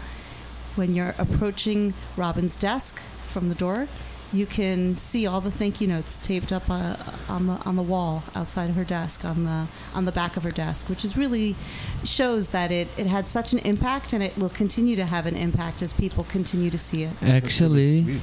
when 0.76 0.96
you're 0.96 1.16
approaching 1.18 1.94
Robin's 2.16 2.56
desk 2.56 3.02
from 3.24 3.50
the 3.50 3.56
door, 3.56 3.88
you 4.32 4.46
can 4.48 4.96
see 4.96 5.28
all 5.28 5.42
the 5.42 5.52
thank 5.52 5.80
you 5.80 5.88
notes 5.88 6.18
taped 6.18 6.52
up 6.52 6.64
uh, 6.68 6.98
on 7.30 7.46
the 7.46 7.54
on 7.66 7.76
the 7.76 7.84
wall 7.84 8.24
outside 8.34 8.68
of 8.68 8.76
her 8.76 8.84
desk 8.84 9.24
on 9.24 9.44
the 9.44 9.68
on 9.94 10.06
the 10.06 10.12
back 10.12 10.36
of 10.36 10.44
her 10.44 10.52
desk, 10.52 10.90
which 10.90 11.06
is 11.06 11.16
really 11.16 11.56
shows 12.04 12.50
that 12.50 12.72
it, 12.72 12.88
it 12.98 13.06
had 13.06 13.28
such 13.28 13.54
an 13.54 13.60
impact 13.60 14.12
and 14.12 14.24
it 14.24 14.36
will 14.36 14.50
continue 14.50 14.96
to 14.96 15.06
have 15.06 15.28
an 15.28 15.36
impact 15.36 15.84
as 15.84 15.94
people 15.94 16.24
continue 16.24 16.72
to 16.72 16.80
see 16.80 17.04
it. 17.04 17.12
Actually, 17.22 18.20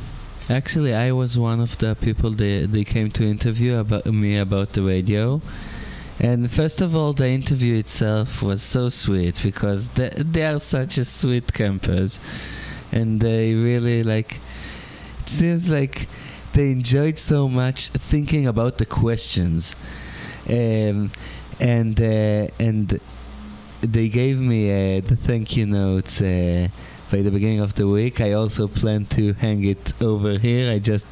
actually, 0.50 0.94
I 0.94 1.12
was 1.12 1.38
one 1.38 1.60
of 1.60 1.78
the 1.78 1.94
people 1.94 2.30
they 2.30 2.66
they 2.66 2.84
came 2.84 3.08
to 3.10 3.24
interview 3.24 3.76
about 3.78 4.06
me 4.06 4.36
about 4.36 4.72
the 4.72 4.82
radio. 4.82 5.40
And 6.18 6.50
first 6.50 6.82
of 6.82 6.94
all, 6.94 7.14
the 7.14 7.28
interview 7.28 7.76
itself 7.78 8.42
was 8.42 8.62
so 8.62 8.90
sweet 8.90 9.40
because 9.42 9.88
they, 9.90 10.10
they 10.16 10.44
are 10.44 10.60
such 10.60 10.98
a 10.98 11.04
sweet 11.06 11.52
campers, 11.54 12.20
and 12.92 13.20
they 13.20 13.54
really 13.54 14.02
like. 14.02 14.38
It 15.22 15.28
seems 15.28 15.70
like 15.70 16.08
they 16.52 16.72
enjoyed 16.72 17.18
so 17.18 17.48
much 17.48 17.88
thinking 17.88 18.46
about 18.46 18.78
the 18.78 18.86
questions, 18.86 19.74
um, 20.48 21.10
and 21.58 21.98
uh, 22.00 22.48
and 22.58 23.00
they 23.80 24.08
gave 24.08 24.38
me 24.38 24.70
uh, 24.70 25.00
the 25.00 25.16
thank 25.16 25.56
you 25.56 25.64
notes 25.64 26.20
uh, 26.20 26.68
by 27.10 27.22
the 27.22 27.30
beginning 27.30 27.60
of 27.60 27.74
the 27.74 27.88
week. 27.88 28.20
I 28.20 28.32
also 28.32 28.68
plan 28.68 29.06
to 29.06 29.32
hang 29.34 29.64
it 29.64 29.92
over 30.00 30.38
here. 30.38 30.70
I 30.70 30.78
just 30.78 31.06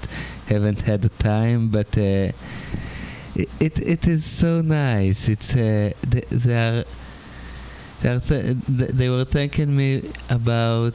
haven't 0.46 0.82
had 0.82 1.02
the 1.02 1.08
time, 1.08 1.68
but 1.68 1.96
uh, 1.98 2.32
it, 3.34 3.78
it 3.78 4.06
is 4.06 4.24
so 4.24 4.60
nice. 4.60 5.28
It's 5.28 5.54
uh, 5.54 5.92
they, 6.06 6.20
they 6.30 6.54
are. 6.54 6.84
They, 8.00 8.10
are 8.10 8.20
th- 8.20 8.56
th- 8.78 8.90
they 8.90 9.08
were 9.08 9.24
thanking 9.24 9.76
me 9.76 10.08
about 10.30 10.94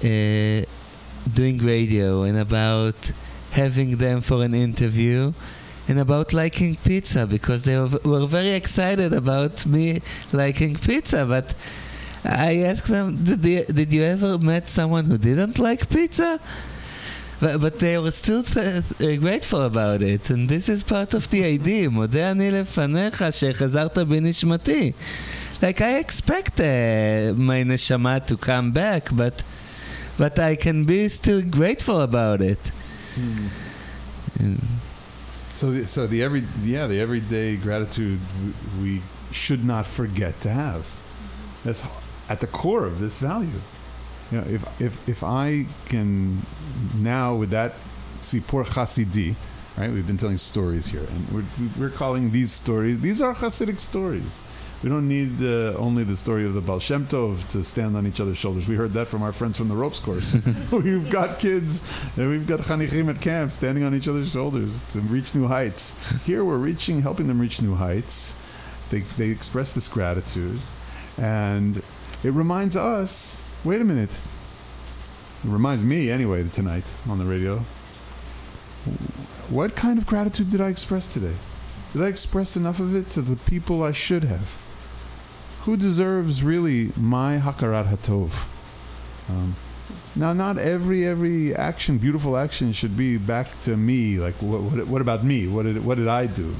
uh, 0.00 0.62
doing 1.34 1.58
radio 1.58 2.22
and 2.22 2.38
about 2.38 3.10
having 3.50 3.96
them 3.96 4.20
for 4.20 4.44
an 4.44 4.54
interview 4.54 5.32
and 5.88 5.98
about 5.98 6.32
liking 6.32 6.76
pizza 6.76 7.26
because 7.26 7.64
they 7.64 7.76
were 7.78 8.26
very 8.26 8.50
excited 8.50 9.12
about 9.12 9.66
me 9.66 10.02
liking 10.32 10.76
pizza. 10.76 11.24
But 11.24 11.54
I 12.25 12.57
asked 12.69 12.87
them, 12.87 13.23
did, 13.23 13.41
they, 13.41 13.63
did 13.63 13.91
you 13.91 14.03
ever 14.03 14.37
met 14.37 14.69
someone 14.69 15.05
who 15.05 15.17
didn't 15.17 15.57
like 15.57 15.89
pizza? 15.89 16.39
But, 17.39 17.59
but 17.59 17.79
they 17.79 17.97
were 17.97 18.11
still 18.11 18.43
th- 18.43 18.83
uh, 19.01 19.15
grateful 19.15 19.63
about 19.63 20.03
it, 20.03 20.29
and 20.29 20.47
this 20.47 20.69
is 20.69 20.83
part 20.83 21.15
of 21.15 21.29
the 21.31 21.43
idea. 21.43 21.89
מודה 21.89 22.31
אני 22.31 22.51
לפניך 22.51 23.25
שחזרת 23.31 23.97
בנשמתי. 23.97 24.93
Like 25.61 25.81
I 25.81 25.97
expect 25.97 26.59
uh, 26.59 27.33
my 27.35 27.63
neshama 27.63 28.25
to 28.27 28.37
come 28.37 28.71
back, 28.71 29.09
but 29.11 29.41
but 30.17 30.37
I 30.37 30.55
can 30.55 30.85
be 30.85 31.09
still 31.09 31.41
grateful 31.41 32.01
about 32.01 32.41
it. 32.41 32.59
Mm. 33.15 34.59
So, 35.53 35.71
the, 35.71 35.87
so 35.87 36.07
the 36.07 36.23
every 36.23 36.43
yeah 36.63 36.87
the 36.87 36.99
everyday 36.99 37.55
gratitude 37.55 38.19
w- 38.35 38.53
we 38.81 39.01
should 39.31 39.63
not 39.65 39.85
forget 39.85 40.39
to 40.41 40.49
have. 40.49 40.95
That's 41.63 41.83
at 42.28 42.40
the 42.40 42.46
core 42.46 42.84
of 42.84 43.00
this 43.00 43.18
value. 43.18 43.60
You 44.30 44.40
know, 44.40 44.46
if 44.48 44.80
if 44.80 45.08
if 45.08 45.22
I 45.22 45.66
can 45.86 46.42
now 46.96 47.34
with 47.36 47.50
that 47.50 47.74
sipur 48.18 48.64
chasidi, 48.64 49.36
right? 49.76 49.90
We've 49.90 50.06
been 50.06 50.16
telling 50.16 50.36
stories 50.36 50.86
here, 50.86 51.06
and 51.08 51.28
we're 51.30 51.44
we're 51.78 51.90
calling 51.90 52.32
these 52.32 52.52
stories. 52.52 53.00
These 53.00 53.22
are 53.22 53.34
Hasidic 53.34 53.78
stories. 53.78 54.42
We 54.82 54.90
don't 54.90 55.08
need 55.08 55.42
uh, 55.42 55.74
only 55.78 56.04
the 56.04 56.16
story 56.16 56.44
of 56.44 56.52
the 56.52 56.60
Baal 56.60 56.78
Shem 56.78 57.06
Tov 57.06 57.48
to 57.50 57.64
stand 57.64 57.96
on 57.96 58.06
each 58.06 58.20
other's 58.20 58.36
shoulders. 58.36 58.68
We 58.68 58.74
heard 58.74 58.92
that 58.92 59.08
from 59.08 59.22
our 59.22 59.32
friends 59.32 59.56
from 59.56 59.68
the 59.68 59.74
ropes 59.74 59.98
course. 59.98 60.34
we've 60.70 61.08
got 61.08 61.38
kids 61.38 61.80
and 62.16 62.28
we've 62.28 62.46
got 62.46 62.60
chanichim 62.60 63.08
at 63.08 63.20
camp 63.20 63.52
standing 63.52 63.84
on 63.84 63.94
each 63.94 64.06
other's 64.06 64.30
shoulders 64.30 64.82
to 64.92 65.00
reach 65.00 65.34
new 65.34 65.46
heights. 65.46 65.94
Here 66.24 66.44
we're 66.44 66.58
reaching, 66.58 67.00
helping 67.00 67.26
them 67.26 67.40
reach 67.40 67.62
new 67.62 67.74
heights. 67.74 68.34
They, 68.90 69.00
they 69.00 69.30
express 69.30 69.72
this 69.72 69.88
gratitude. 69.88 70.60
And 71.16 71.82
it 72.22 72.30
reminds 72.30 72.76
us 72.76 73.40
wait 73.64 73.80
a 73.80 73.84
minute. 73.84 74.20
It 75.44 75.50
reminds 75.50 75.82
me, 75.84 76.10
anyway, 76.10 76.48
tonight 76.48 76.92
on 77.08 77.18
the 77.18 77.24
radio. 77.24 77.58
What 79.48 79.74
kind 79.74 79.98
of 79.98 80.06
gratitude 80.06 80.50
did 80.50 80.60
I 80.60 80.68
express 80.68 81.06
today? 81.06 81.34
Did 81.92 82.02
I 82.02 82.08
express 82.08 82.56
enough 82.56 82.80
of 82.80 82.94
it 82.94 83.10
to 83.10 83.22
the 83.22 83.36
people 83.36 83.82
I 83.82 83.92
should 83.92 84.24
have? 84.24 84.56
Who 85.62 85.76
deserves 85.76 86.42
really 86.42 86.92
my 86.96 87.38
hakarat 87.38 87.86
hatov? 87.86 88.46
Um, 89.28 89.56
now, 90.14 90.32
not 90.32 90.58
every 90.58 91.06
every 91.06 91.54
action, 91.54 91.98
beautiful 91.98 92.36
action, 92.36 92.72
should 92.72 92.96
be 92.96 93.16
back 93.16 93.60
to 93.62 93.76
me. 93.76 94.18
Like, 94.18 94.34
what 94.40 94.62
what, 94.62 94.86
what 94.86 95.00
about 95.00 95.24
me? 95.24 95.48
What 95.48 95.64
did 95.64 95.84
what 95.84 95.96
did 95.96 96.08
I 96.08 96.26
do? 96.26 96.54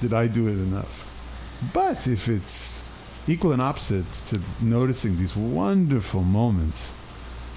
Did 0.00 0.12
I 0.12 0.26
do 0.26 0.46
it 0.48 0.52
enough? 0.52 1.10
But 1.72 2.06
if 2.06 2.28
it's 2.28 2.84
equal 3.30 3.52
and 3.52 3.62
opposite 3.62 4.10
to 4.26 4.40
noticing 4.60 5.16
these 5.16 5.36
wonderful 5.36 6.22
moments, 6.22 6.92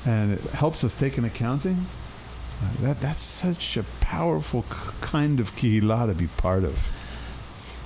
and 0.05 0.33
it 0.33 0.41
helps 0.51 0.83
us 0.83 0.93
take 0.93 1.17
an 1.17 1.25
accounting, 1.25 1.87
uh, 2.61 2.69
that 2.81 3.01
that's 3.01 3.21
such 3.21 3.75
a 3.75 3.83
powerful 3.99 4.63
kind 5.01 5.39
of 5.39 5.55
kihila 5.55 6.07
to 6.07 6.13
be 6.13 6.27
part 6.27 6.63
of. 6.63 6.91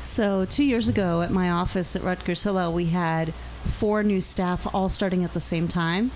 So, 0.01 0.45
two 0.45 0.63
years 0.63 0.89
ago 0.89 1.21
at 1.21 1.31
my 1.31 1.49
office 1.49 1.95
at 1.95 2.03
Rutgers 2.03 2.43
Hillel, 2.43 2.73
we 2.73 2.85
had 2.87 3.33
four 3.63 4.03
new 4.03 4.21
staff 4.21 4.67
all 4.73 4.89
starting 4.89 5.23
at 5.23 5.33
the 5.33 5.39
same 5.39 5.67
time. 5.67 6.11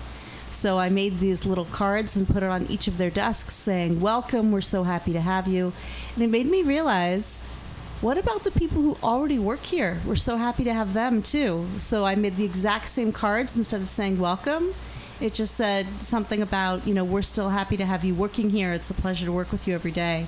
So, 0.50 0.78
I 0.78 0.90
made 0.90 1.18
these 1.18 1.46
little 1.46 1.64
cards 1.64 2.16
and 2.16 2.28
put 2.28 2.42
it 2.42 2.48
on 2.48 2.66
each 2.66 2.86
of 2.86 2.98
their 2.98 3.10
desks 3.10 3.54
saying, 3.54 4.00
Welcome, 4.00 4.52
we're 4.52 4.60
so 4.60 4.82
happy 4.84 5.12
to 5.14 5.20
have 5.20 5.48
you. 5.48 5.72
And 6.14 6.22
it 6.22 6.28
made 6.28 6.46
me 6.46 6.62
realize 6.62 7.44
what 8.02 8.18
about 8.18 8.42
the 8.42 8.50
people 8.50 8.82
who 8.82 8.98
already 9.02 9.38
work 9.38 9.62
here? 9.64 10.00
We're 10.04 10.16
so 10.16 10.36
happy 10.36 10.64
to 10.64 10.74
have 10.74 10.92
them 10.92 11.22
too. 11.22 11.68
So, 11.76 12.04
I 12.04 12.16
made 12.16 12.36
the 12.36 12.44
exact 12.44 12.88
same 12.88 13.12
cards 13.12 13.56
instead 13.56 13.80
of 13.80 13.88
saying 13.88 14.18
welcome. 14.18 14.74
It 15.20 15.34
just 15.34 15.54
said 15.54 16.02
something 16.02 16.42
about, 16.42 16.84
you 16.84 16.94
know, 16.94 17.04
we're 17.04 17.22
still 17.22 17.50
happy 17.50 17.76
to 17.76 17.86
have 17.86 18.04
you 18.04 18.12
working 18.12 18.50
here. 18.50 18.72
It's 18.72 18.90
a 18.90 18.94
pleasure 18.94 19.24
to 19.24 19.32
work 19.32 19.52
with 19.52 19.68
you 19.68 19.74
every 19.74 19.92
day. 19.92 20.26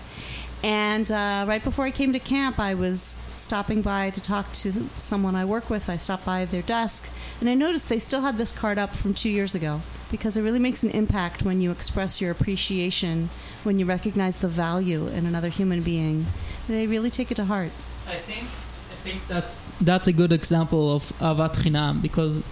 And 0.62 1.10
uh, 1.10 1.44
right 1.48 1.62
before 1.62 1.84
I 1.84 1.90
came 1.90 2.12
to 2.12 2.18
camp, 2.18 2.58
I 2.58 2.74
was 2.74 3.18
stopping 3.28 3.82
by 3.82 4.10
to 4.10 4.20
talk 4.20 4.52
to 4.52 4.88
someone 4.96 5.34
I 5.34 5.44
work 5.44 5.68
with. 5.68 5.90
I 5.90 5.96
stopped 5.96 6.24
by 6.24 6.44
their 6.44 6.62
desk, 6.62 7.10
and 7.40 7.50
I 7.50 7.54
noticed 7.54 7.88
they 7.88 7.98
still 7.98 8.22
had 8.22 8.38
this 8.38 8.52
card 8.52 8.78
up 8.78 8.94
from 8.94 9.12
two 9.12 9.28
years 9.28 9.54
ago 9.54 9.82
because 10.10 10.36
it 10.36 10.42
really 10.42 10.60
makes 10.60 10.82
an 10.82 10.90
impact 10.90 11.42
when 11.42 11.60
you 11.60 11.70
express 11.70 12.20
your 12.20 12.30
appreciation, 12.30 13.28
when 13.64 13.78
you 13.78 13.86
recognize 13.86 14.38
the 14.38 14.48
value 14.48 15.06
in 15.08 15.26
another 15.26 15.48
human 15.48 15.82
being. 15.82 16.26
They 16.68 16.86
really 16.86 17.10
take 17.10 17.30
it 17.30 17.36
to 17.36 17.44
heart. 17.44 17.72
I 18.06 18.16
think 18.16 18.44
I 18.92 18.96
think 19.04 19.26
that's 19.28 19.68
that's 19.80 20.08
a 20.08 20.12
good 20.12 20.32
example 20.32 20.94
of 20.94 21.02
ahavat 21.18 21.54
chinam 21.56 22.00
because 22.02 22.42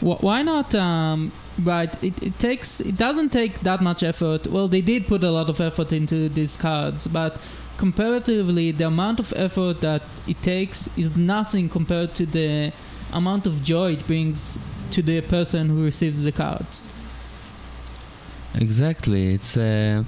wh- 0.00 0.22
why 0.22 0.42
not? 0.42 0.74
Um, 0.74 1.32
right, 1.62 1.92
it, 2.02 2.22
it 2.22 2.38
takes 2.38 2.80
it 2.80 2.96
doesn't 2.96 3.30
take 3.30 3.60
that 3.60 3.80
much 3.80 4.02
effort. 4.02 4.46
Well, 4.46 4.68
they 4.68 4.80
did 4.80 5.06
put 5.06 5.22
a 5.24 5.30
lot 5.30 5.48
of 5.48 5.60
effort 5.60 5.92
into 5.92 6.28
these 6.28 6.56
cards, 6.56 7.06
but 7.06 7.40
comparatively, 7.76 8.72
the 8.72 8.86
amount 8.86 9.20
of 9.20 9.32
effort 9.36 9.80
that 9.80 10.02
it 10.26 10.42
takes 10.42 10.88
is 10.96 11.16
nothing 11.16 11.68
compared 11.68 12.14
to 12.14 12.26
the 12.26 12.72
amount 13.12 13.46
of 13.46 13.62
joy 13.62 13.92
it 13.92 14.06
brings 14.06 14.58
to 14.90 15.02
the 15.02 15.20
person 15.22 15.68
who 15.68 15.84
receives 15.84 16.24
the 16.24 16.32
cards. 16.32 16.88
Exactly. 18.54 19.34
It's 19.34 19.56
uh, 19.56 20.04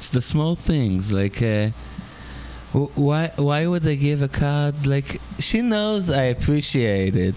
it's 0.00 0.08
the 0.08 0.22
small 0.22 0.56
things 0.56 1.12
like. 1.12 1.42
Uh, 1.42 1.68
wh- 2.72 2.96
why 2.96 3.30
why 3.36 3.66
would 3.66 3.86
I 3.86 3.96
give 3.96 4.22
a 4.22 4.28
card 4.28 4.86
like 4.86 5.20
she 5.38 5.60
knows 5.60 6.08
I 6.08 6.22
appreciate 6.36 7.14
it 7.16 7.34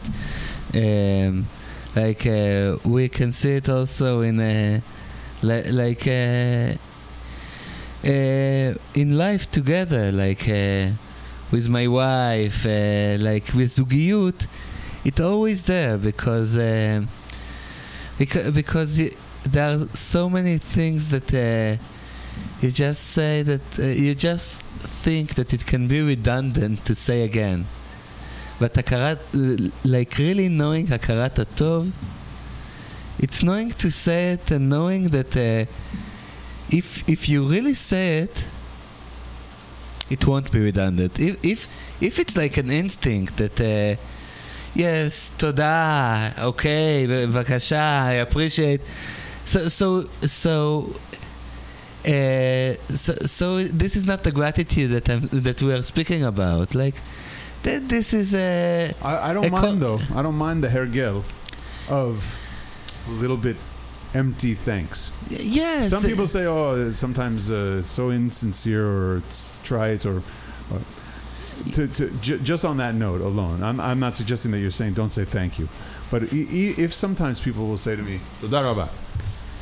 um, 0.73 1.47
like 1.93 2.25
uh, 2.25 2.77
we 2.85 3.09
can 3.09 3.33
see 3.33 3.55
it 3.55 3.67
also 3.67 4.21
in 4.21 4.39
a 4.39 4.81
li- 5.41 5.71
like 5.71 6.07
uh, 6.07 6.77
uh, 8.07 8.73
in 9.01 9.17
life 9.17 9.51
together 9.51 10.09
like 10.13 10.47
uh, 10.47 10.91
with 11.51 11.67
my 11.67 11.87
wife 11.87 12.65
uh, 12.65 13.17
like 13.19 13.47
with 13.53 13.71
zugiyut 13.77 14.47
it's 15.03 15.19
always 15.19 15.63
there 15.63 15.97
because 15.97 16.57
uh, 16.57 17.01
because, 18.17 18.97
there 19.45 19.75
are 19.75 19.87
so 19.93 20.29
many 20.29 20.57
things 20.57 21.09
that 21.09 21.33
uh, 21.33 21.75
you 22.60 22.70
just 22.70 23.02
say 23.04 23.42
that 23.42 23.78
uh, 23.78 23.82
you 23.82 24.14
just 24.14 24.60
think 25.04 25.34
that 25.34 25.52
it 25.52 25.66
can 25.66 25.88
be 25.88 26.00
redundant 26.00 26.84
to 26.84 26.94
say 26.94 27.22
again. 27.22 27.66
But 28.58 28.74
הכרת, 28.74 29.18
like 29.84 30.18
really 30.18 30.48
knowing 30.48 30.86
הכרת 30.86 31.38
הטוב, 31.38 31.92
it's 33.18 33.42
knowing 33.42 33.70
to 33.72 33.90
say 33.90 34.32
it 34.32 34.50
and 34.50 34.68
knowing 34.68 35.08
that 35.10 35.36
uh, 35.36 35.66
if 36.70 37.08
if 37.08 37.28
you 37.28 37.42
really 37.42 37.74
say 37.74 38.18
it, 38.18 38.44
it 40.10 40.26
won't 40.26 40.50
be 40.50 40.60
redundant. 40.60 41.18
If 41.18 41.36
if 41.44 41.68
if 42.00 42.18
it's 42.18 42.36
like 42.36 42.56
an 42.56 42.70
instinct 42.70 43.36
that. 43.38 43.60
Uh, 43.60 44.00
Yes, 44.76 45.32
תודה, 45.36 46.28
okay, 46.38 47.08
בבקשה, 47.08 48.08
I 48.08 48.30
appreciate. 48.30 48.80
So, 49.46 49.68
so, 49.68 50.04
so, 50.26 50.82
uh, 52.05 52.75
so, 52.95 53.13
so 53.25 53.63
this 53.63 53.95
is 53.95 54.05
not 54.05 54.23
the 54.23 54.31
gratitude 54.31 54.91
that 54.91 55.09
I'm, 55.09 55.27
that 55.31 55.61
we 55.61 55.71
are 55.73 55.83
speaking 55.83 56.23
about. 56.23 56.75
Like, 56.75 56.95
th- 57.63 57.83
this 57.83 58.13
is 58.13 58.33
a. 58.35 58.93
I, 59.01 59.29
I 59.29 59.33
don't 59.33 59.45
a 59.45 59.49
co- 59.49 59.61
mind 59.61 59.81
though. 59.81 59.99
I 60.15 60.21
don't 60.21 60.35
mind 60.37 60.63
the 60.63 60.69
hergel 60.69 61.23
of 61.89 62.37
a 63.07 63.11
little 63.11 63.37
bit 63.37 63.57
empty 64.13 64.53
thanks. 64.53 65.11
Y- 65.31 65.37
Yes. 65.41 65.89
Some 65.91 66.03
people 66.03 66.27
say, 66.27 66.45
"Oh, 66.45 66.91
sometimes 66.91 67.49
uh, 67.49 67.81
so 67.83 68.09
insincere 68.11 68.85
or 68.85 69.17
it's 69.17 69.53
trite," 69.63 70.05
or, 70.05 70.17
or 70.71 70.79
to, 71.73 71.87
to 71.87 72.09
ju- 72.21 72.39
just 72.39 72.65
on 72.65 72.77
that 72.77 72.95
note 72.95 73.21
alone. 73.21 73.63
I'm, 73.63 73.79
I'm 73.79 73.99
not 73.99 74.17
suggesting 74.17 74.51
that 74.51 74.59
you're 74.59 74.71
saying 74.71 74.93
don't 74.93 75.13
say 75.13 75.23
thank 75.25 75.57
you, 75.57 75.69
but 76.11 76.23
i- 76.23 76.27
i- 76.35 76.75
if 76.77 76.93
sometimes 76.93 77.39
people 77.39 77.67
will 77.67 77.77
say 77.77 77.95
to 77.95 78.01
me, 78.03 78.19
"Toda 78.41 78.61
rabba," 78.63 78.89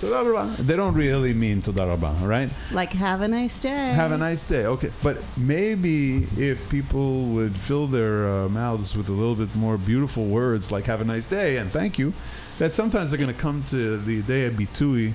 Toda 0.01 0.27
rabba. 0.27 0.63
They 0.63 0.75
don't 0.75 0.95
really 0.95 1.35
mean 1.35 1.61
toda 1.61 1.85
rabba, 1.85 2.15
right? 2.23 2.49
Like, 2.71 2.91
have 2.93 3.21
a 3.21 3.27
nice 3.27 3.59
day. 3.59 3.69
Have 3.69 4.11
a 4.11 4.17
nice 4.17 4.41
day. 4.41 4.65
Okay, 4.65 4.89
but 5.03 5.17
maybe 5.37 6.27
if 6.37 6.67
people 6.71 7.25
would 7.25 7.55
fill 7.55 7.85
their 7.85 8.27
uh, 8.27 8.49
mouths 8.49 8.97
with 8.97 9.09
a 9.09 9.11
little 9.11 9.35
bit 9.35 9.53
more 9.55 9.77
beautiful 9.77 10.25
words 10.25 10.71
like 10.71 10.85
"Have 10.85 11.01
a 11.01 11.05
nice 11.05 11.27
day" 11.27 11.57
and 11.57 11.69
"Thank 11.69 11.99
you," 11.99 12.13
that 12.57 12.73
sometimes 12.73 13.11
they're 13.11 13.19
going 13.19 13.31
to 13.33 13.39
come 13.39 13.63
to 13.65 13.99
the 13.99 14.23
day 14.23 14.47
of 14.47 14.55
bitui 14.55 15.13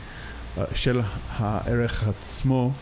uh, 0.57 0.73
shel 0.73 1.03
ha'erech 1.03 2.05
atzmo. 2.05 2.73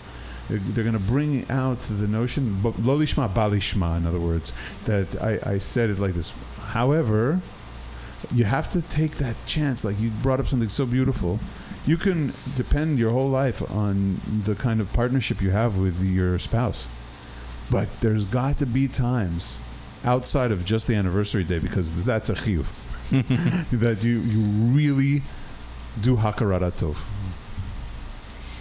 They're, 0.50 0.84
going 0.84 0.92
to 0.92 0.98
bring 0.98 1.50
out 1.50 1.78
the 1.78 2.06
notion, 2.06 2.60
but 2.62 2.78
lo 2.80 2.98
lishma 2.98 3.32
balishma. 3.32 3.96
In 3.96 4.06
other 4.06 4.20
words, 4.20 4.52
that 4.84 5.22
I, 5.22 5.54
I 5.54 5.56
said 5.56 5.88
it 5.88 5.98
like 5.98 6.12
this. 6.12 6.34
However, 6.58 7.40
you 8.30 8.44
have 8.44 8.68
to 8.72 8.82
take 8.82 9.12
that 9.12 9.36
chance. 9.46 9.86
Like 9.86 9.98
you 9.98 10.10
brought 10.10 10.38
up 10.38 10.46
something 10.46 10.68
so 10.68 10.84
beautiful. 10.84 11.40
You 11.86 11.96
can 11.98 12.32
depend 12.56 12.98
your 12.98 13.12
whole 13.12 13.28
life 13.28 13.60
on 13.70 14.20
the 14.44 14.54
kind 14.54 14.80
of 14.80 14.92
partnership 14.92 15.42
you 15.42 15.50
have 15.50 15.76
with 15.76 16.02
your 16.02 16.38
spouse. 16.38 16.86
But 17.70 17.92
there's 18.00 18.24
got 18.24 18.58
to 18.58 18.66
be 18.66 18.88
times 18.88 19.58
outside 20.04 20.50
of 20.50 20.64
just 20.64 20.86
the 20.86 20.94
anniversary 20.94 21.44
day 21.44 21.58
because 21.58 22.04
that's 22.04 22.30
a 22.30 22.34
chiyuv 22.34 22.68
that 23.80 24.04
you, 24.04 24.20
you 24.20 24.40
really 24.74 25.22
do 26.00 26.16
hakarat 26.16 26.72
tov. 26.72 27.02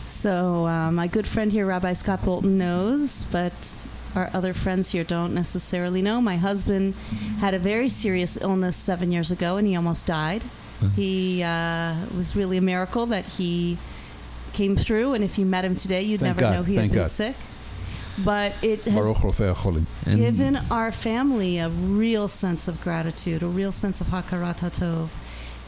So, 0.06 0.68
uh, 0.68 0.92
my 0.92 1.08
good 1.08 1.26
friend 1.26 1.52
here, 1.52 1.66
Rabbi 1.66 1.94
Scott 1.94 2.24
Bolton, 2.24 2.58
knows, 2.58 3.24
but 3.32 3.78
our 4.16 4.30
other 4.34 4.54
friends 4.54 4.92
here 4.92 5.06
don't 5.06 5.34
necessarily 5.34 6.02
know. 6.02 6.20
My 6.22 6.36
husband 6.36 6.94
had 7.40 7.54
a 7.54 7.60
very 7.60 7.88
serious 7.88 8.38
illness 8.38 8.76
seven 8.76 9.12
years 9.12 9.32
ago, 9.32 9.56
and 9.56 9.66
he 9.66 9.76
almost 9.76 10.06
died. 10.06 10.44
He 10.90 11.44
uh, 11.44 11.96
was 12.16 12.36
really 12.36 12.58
a 12.58 12.62
miracle 12.62 13.06
that 13.08 13.26
he 13.26 13.78
came 14.54 14.76
through, 14.76 15.14
and 15.14 15.24
if 15.24 15.38
you 15.40 15.46
met 15.46 15.66
him 15.66 15.76
today, 15.76 16.02
you'd 16.02 16.20
Thank 16.20 16.38
never 16.38 16.40
God, 16.42 16.54
know 16.56 16.64
he 16.64 16.76
thank 16.76 16.92
had 16.92 16.94
been 16.94 17.04
God. 17.04 17.12
sick. 17.12 17.36
But 18.24 18.54
it 18.62 18.82
has 18.84 18.94
Baruch 18.94 19.18
Rofei 19.18 19.54
HaCholim. 19.56 19.86
given 20.16 20.58
our 20.70 20.92
family 20.92 21.58
a 21.58 21.70
real 21.70 22.28
sense 22.28 22.68
of 22.68 22.80
gratitude, 22.80 23.42
a 23.42 23.48
real 23.48 23.72
sense 23.72 24.02
of 24.02 24.08
hakarat 24.08 24.60
hatov, 24.60 25.10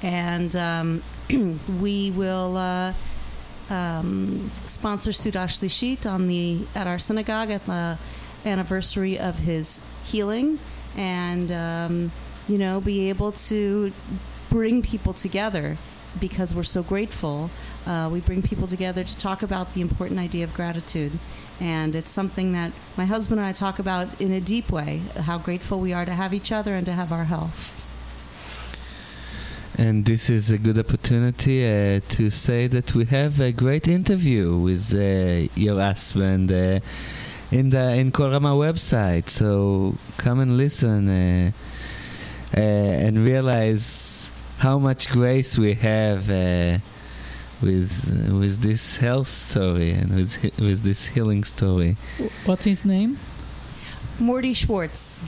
and 0.03 0.55
um, 0.55 1.03
we 1.81 2.11
will 2.11 2.55
uh, 2.55 2.93
um, 3.71 4.51
sponsor 4.65 5.09
Seudah 5.09 5.47
Shlishit 5.47 6.05
on 6.09 6.27
the 6.27 6.59
at 6.75 6.85
our 6.85 6.99
synagogue 6.99 7.49
at 7.49 7.65
the 7.65 7.97
anniversary 8.45 9.17
of 9.17 9.39
his 9.39 9.81
healing, 10.03 10.59
and 10.95 11.51
um, 11.51 12.11
you 12.47 12.59
know 12.59 12.79
be 12.79 13.09
able 13.09 13.31
to 13.31 13.91
bring 14.55 14.81
people 14.81 15.13
together 15.13 15.77
because 16.17 16.55
we're 16.55 16.63
so 16.77 16.81
grateful. 16.81 17.49
Uh, 17.85 18.09
we 18.11 18.21
bring 18.21 18.41
people 18.41 18.67
together 18.67 19.03
to 19.03 19.17
talk 19.17 19.43
about 19.43 19.73
the 19.73 19.81
important 19.81 20.17
idea 20.17 20.45
of 20.45 20.53
gratitude. 20.53 21.11
And 21.59 21.93
it's 21.93 22.09
something 22.09 22.53
that 22.53 22.71
my 22.95 23.05
husband 23.05 23.41
and 23.41 23.47
I 23.47 23.51
talk 23.51 23.79
about 23.79 24.07
in 24.21 24.31
a 24.31 24.39
deep 24.39 24.71
way 24.71 25.01
how 25.29 25.37
grateful 25.37 25.77
we 25.79 25.91
are 25.91 26.05
to 26.05 26.13
have 26.13 26.33
each 26.33 26.51
other 26.53 26.73
and 26.73 26.85
to 26.85 26.93
have 26.93 27.11
our 27.11 27.25
health. 27.25 27.81
And 29.77 30.05
this 30.05 30.29
is 30.29 30.49
a 30.49 30.57
good 30.57 30.77
opportunity 30.77 31.57
uh, 31.65 31.99
to 32.15 32.29
say 32.29 32.67
that 32.67 32.95
we 32.95 33.03
have 33.05 33.41
a 33.41 33.51
great 33.51 33.89
interview 33.89 34.55
with 34.55 34.93
uh, 34.93 35.51
your 35.53 35.81
husband 35.81 36.49
uh, 36.49 36.79
in 37.51 37.71
the 37.71 37.93
in 38.01 38.13
Kol 38.13 38.31
Rama 38.31 38.53
website. 38.55 39.29
So 39.29 39.95
come 40.15 40.39
and 40.39 40.55
listen 40.55 41.09
uh, 41.09 41.51
uh, 42.55 42.61
and 43.05 43.19
realize 43.19 44.14
how 44.59 44.79
much 44.79 45.09
grace 45.09 45.57
we 45.57 45.73
have 45.73 46.29
uh, 46.29 46.79
with 47.61 48.11
with 48.31 48.61
this 48.61 48.97
health 48.97 49.27
story 49.27 49.91
and 49.91 50.15
with 50.15 50.35
he- 50.35 50.53
with 50.59 50.83
this 50.83 51.07
healing 51.07 51.43
story. 51.43 51.97
What's 52.45 52.65
his 52.65 52.85
name? 52.85 53.17
Morty 54.19 54.53
Schwartz. 54.53 55.23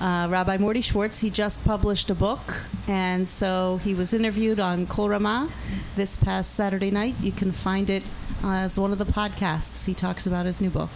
Uh, 0.00 0.26
Rabbi 0.30 0.56
Morty 0.56 0.80
Schwartz, 0.80 1.20
he 1.20 1.28
just 1.28 1.62
published 1.62 2.08
a 2.08 2.14
book, 2.14 2.64
and 2.88 3.28
so 3.28 3.78
he 3.84 3.94
was 3.94 4.14
interviewed 4.14 4.58
on 4.58 4.86
Kol 4.86 5.10
Ramah 5.10 5.50
this 5.94 6.16
past 6.16 6.54
Saturday 6.54 6.90
night. 6.90 7.16
You 7.20 7.32
can 7.32 7.52
find 7.52 7.90
it 7.90 8.04
uh, 8.42 8.64
as 8.64 8.78
one 8.78 8.92
of 8.92 8.98
the 8.98 9.04
podcasts. 9.04 9.84
He 9.84 9.92
talks 9.92 10.26
about 10.26 10.46
his 10.46 10.58
new 10.58 10.70
book. 10.70 10.90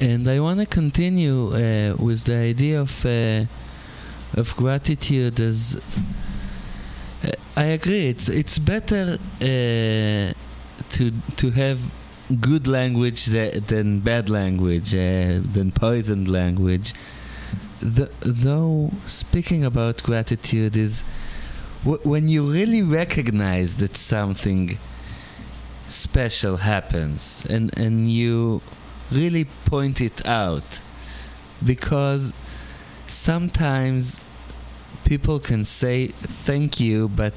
And 0.00 0.26
I 0.28 0.40
want 0.40 0.58
to 0.58 0.66
continue 0.66 1.54
uh, 1.54 1.94
with 1.96 2.24
the 2.24 2.34
idea 2.34 2.80
of 2.80 3.06
uh, 3.06 3.44
of 4.34 4.56
gratitude 4.56 5.40
as 5.40 5.76
uh, 7.24 7.30
I 7.56 7.64
agree. 7.64 8.08
It's 8.08 8.28
it's 8.28 8.58
better 8.58 9.18
uh, 9.40 10.32
to 10.94 11.12
to 11.36 11.50
have 11.50 11.78
good 12.40 12.66
language 12.66 13.26
tha- 13.26 13.60
than 13.66 14.00
bad 14.00 14.30
language 14.30 14.94
uh, 14.94 15.40
than 15.52 15.72
poisoned 15.72 16.28
language. 16.28 16.94
The, 17.80 18.10
though 18.20 18.92
speaking 19.06 19.64
about 19.64 20.02
gratitude 20.02 20.76
is 20.76 21.02
when 21.84 22.28
you 22.28 22.50
really 22.50 22.80
recognize 22.82 23.76
that 23.76 23.96
something 23.96 24.78
special 25.88 26.56
happens 26.58 27.44
and 27.50 27.76
and 27.76 28.10
you 28.10 28.62
really 29.10 29.44
point 29.66 30.00
it 30.00 30.24
out 30.24 30.80
because 31.64 32.32
sometimes 33.12 34.20
people 35.04 35.38
can 35.38 35.64
say 35.64 36.08
thank 36.08 36.80
you 36.80 37.08
but 37.08 37.34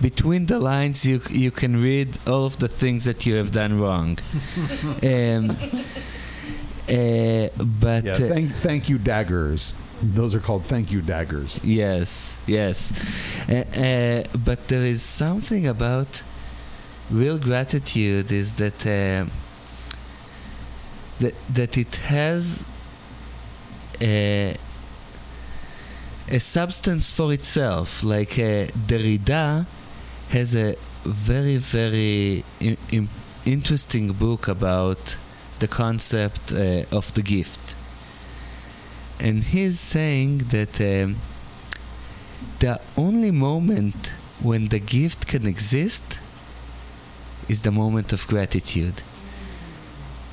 between 0.00 0.46
the 0.46 0.58
lines 0.58 1.04
you 1.04 1.20
you 1.30 1.50
can 1.50 1.80
read 1.82 2.18
all 2.26 2.44
of 2.44 2.58
the 2.58 2.68
things 2.68 3.04
that 3.04 3.24
you 3.26 3.34
have 3.36 3.50
done 3.50 3.80
wrong 3.80 4.18
um, 5.02 5.56
uh, 6.88 7.48
but 7.82 8.04
Yeah, 8.04 8.12
uh, 8.12 8.28
thank, 8.28 8.50
thank 8.52 8.88
you, 8.88 8.98
daggers. 8.98 9.74
Those 10.00 10.34
are 10.36 10.40
called 10.40 10.64
thank 10.66 10.92
you 10.92 11.00
daggers. 11.02 11.58
Yes, 11.64 12.34
yes. 12.46 12.92
Uh, 13.48 13.64
uh, 13.76 14.38
but 14.38 14.68
there 14.68 14.86
is 14.86 15.02
something 15.02 15.66
about 15.66 16.22
real 17.10 17.38
gratitude 17.38 18.30
is 18.30 18.54
that 18.54 18.86
uh, 18.86 19.26
that 21.18 21.34
that 21.52 21.76
it 21.76 21.96
has 21.96 22.60
a, 24.00 24.56
a 26.28 26.40
substance 26.40 27.10
for 27.10 27.32
itself. 27.32 28.02
Like 28.02 28.32
uh, 28.38 28.66
Derrida 28.88 29.66
has 30.30 30.54
a 30.54 30.76
very 31.04 31.56
very 31.56 32.44
interesting 33.44 34.12
book 34.12 34.48
about 34.48 35.16
the 35.60 35.68
concept 35.68 36.52
uh, 36.52 36.84
of 36.90 37.14
the 37.14 37.22
gift 37.22 37.76
and 39.18 39.42
he's 39.44 39.80
saying 39.80 40.38
that 40.50 40.80
um, 40.80 41.16
the 42.58 42.80
only 42.96 43.30
moment 43.30 44.12
when 44.40 44.68
the 44.68 44.78
gift 44.78 45.26
can 45.26 45.46
exist 45.46 46.18
is 47.48 47.62
the 47.62 47.70
moment 47.70 48.12
of 48.12 48.26
gratitude. 48.26 49.02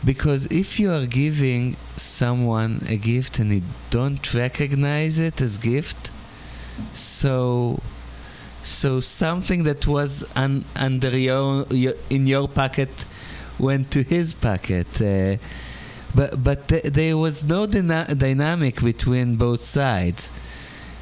Because 0.06 0.48
if 0.48 0.80
you 0.80 0.92
are 0.92 1.06
giving 1.06 1.78
someone 1.96 2.86
a 2.90 2.98
gift 2.98 3.40
and 3.40 3.52
you 3.52 3.62
don't 3.90 4.34
recognize 4.34 5.18
it 5.18 5.40
as 5.40 5.58
gift, 5.58 6.12
so 6.94 7.80
so 8.64 9.00
something 9.00 9.64
that 9.64 9.86
was 9.88 10.24
un, 10.36 10.66
under 10.76 11.18
your, 11.18 11.66
your 11.70 11.94
in 12.10 12.28
your 12.28 12.48
pocket 12.48 12.90
went 13.60 13.92
to 13.92 14.04
his 14.04 14.34
pocket. 14.34 15.02
Uh, 15.02 15.38
but 16.16 16.44
but 16.44 16.68
th- 16.68 16.84
there 16.84 17.18
was 17.18 17.44
no 17.44 17.66
dyna- 17.66 18.14
dynamic 18.16 18.82
between 18.82 19.36
both 19.36 19.64
sides. 19.64 20.32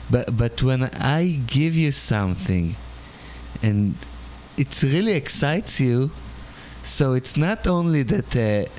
But 0.10 0.38
but 0.38 0.62
when 0.62 0.84
I 0.84 1.40
give 1.48 1.76
you 1.76 1.92
something, 1.92 2.76
and 3.62 3.96
it 4.58 4.82
really 4.84 5.14
excites 5.14 5.80
you, 5.80 6.12
so 6.84 7.14
it's 7.14 7.38
not 7.38 7.68
only 7.68 8.04
that 8.04 8.36
uh, 8.36 8.70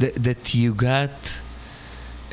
that 0.00 0.14
that 0.24 0.54
you 0.54 0.74
got 0.74 1.40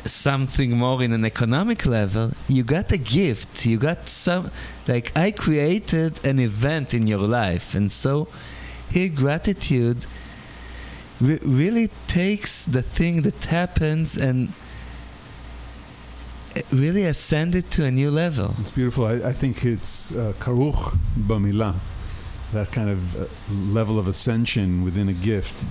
something 0.04 0.70
more 0.76 1.02
in 1.02 1.12
an 1.12 1.24
economic 1.24 1.84
level, 1.84 2.32
you 2.48 2.62
got 2.64 2.92
a 2.92 2.98
gift. 2.98 3.66
You 3.66 3.78
got 3.78 4.06
some 4.08 4.50
like 4.86 5.16
I 5.16 5.30
created 5.32 6.24
an 6.24 6.38
event 6.38 6.94
in 6.94 7.06
your 7.06 7.26
life, 7.26 7.74
and 7.74 7.90
so 7.92 8.28
here 8.90 9.08
gratitude 9.08 10.06
re- 11.20 11.40
really 11.42 11.90
takes 12.06 12.64
the 12.64 12.82
thing 12.82 13.22
that 13.22 13.44
happens 13.46 14.16
and 14.16 14.52
really 16.72 17.04
ascend 17.04 17.54
it 17.54 17.70
to 17.70 17.84
a 17.84 17.90
new 17.90 18.10
level. 18.10 18.54
It's 18.60 18.70
beautiful. 18.70 19.04
I, 19.04 19.28
I 19.30 19.32
think 19.32 19.64
it's 19.64 20.12
uh, 20.16 20.32
karuch 20.40 20.96
bamila, 21.16 21.74
that 22.52 22.72
kind 22.72 22.88
of 22.88 23.00
uh, 23.16 23.26
level 23.72 23.98
of 23.98 24.08
ascension 24.08 24.84
within 24.84 25.08
a 25.08 25.12
gift, 25.12 25.64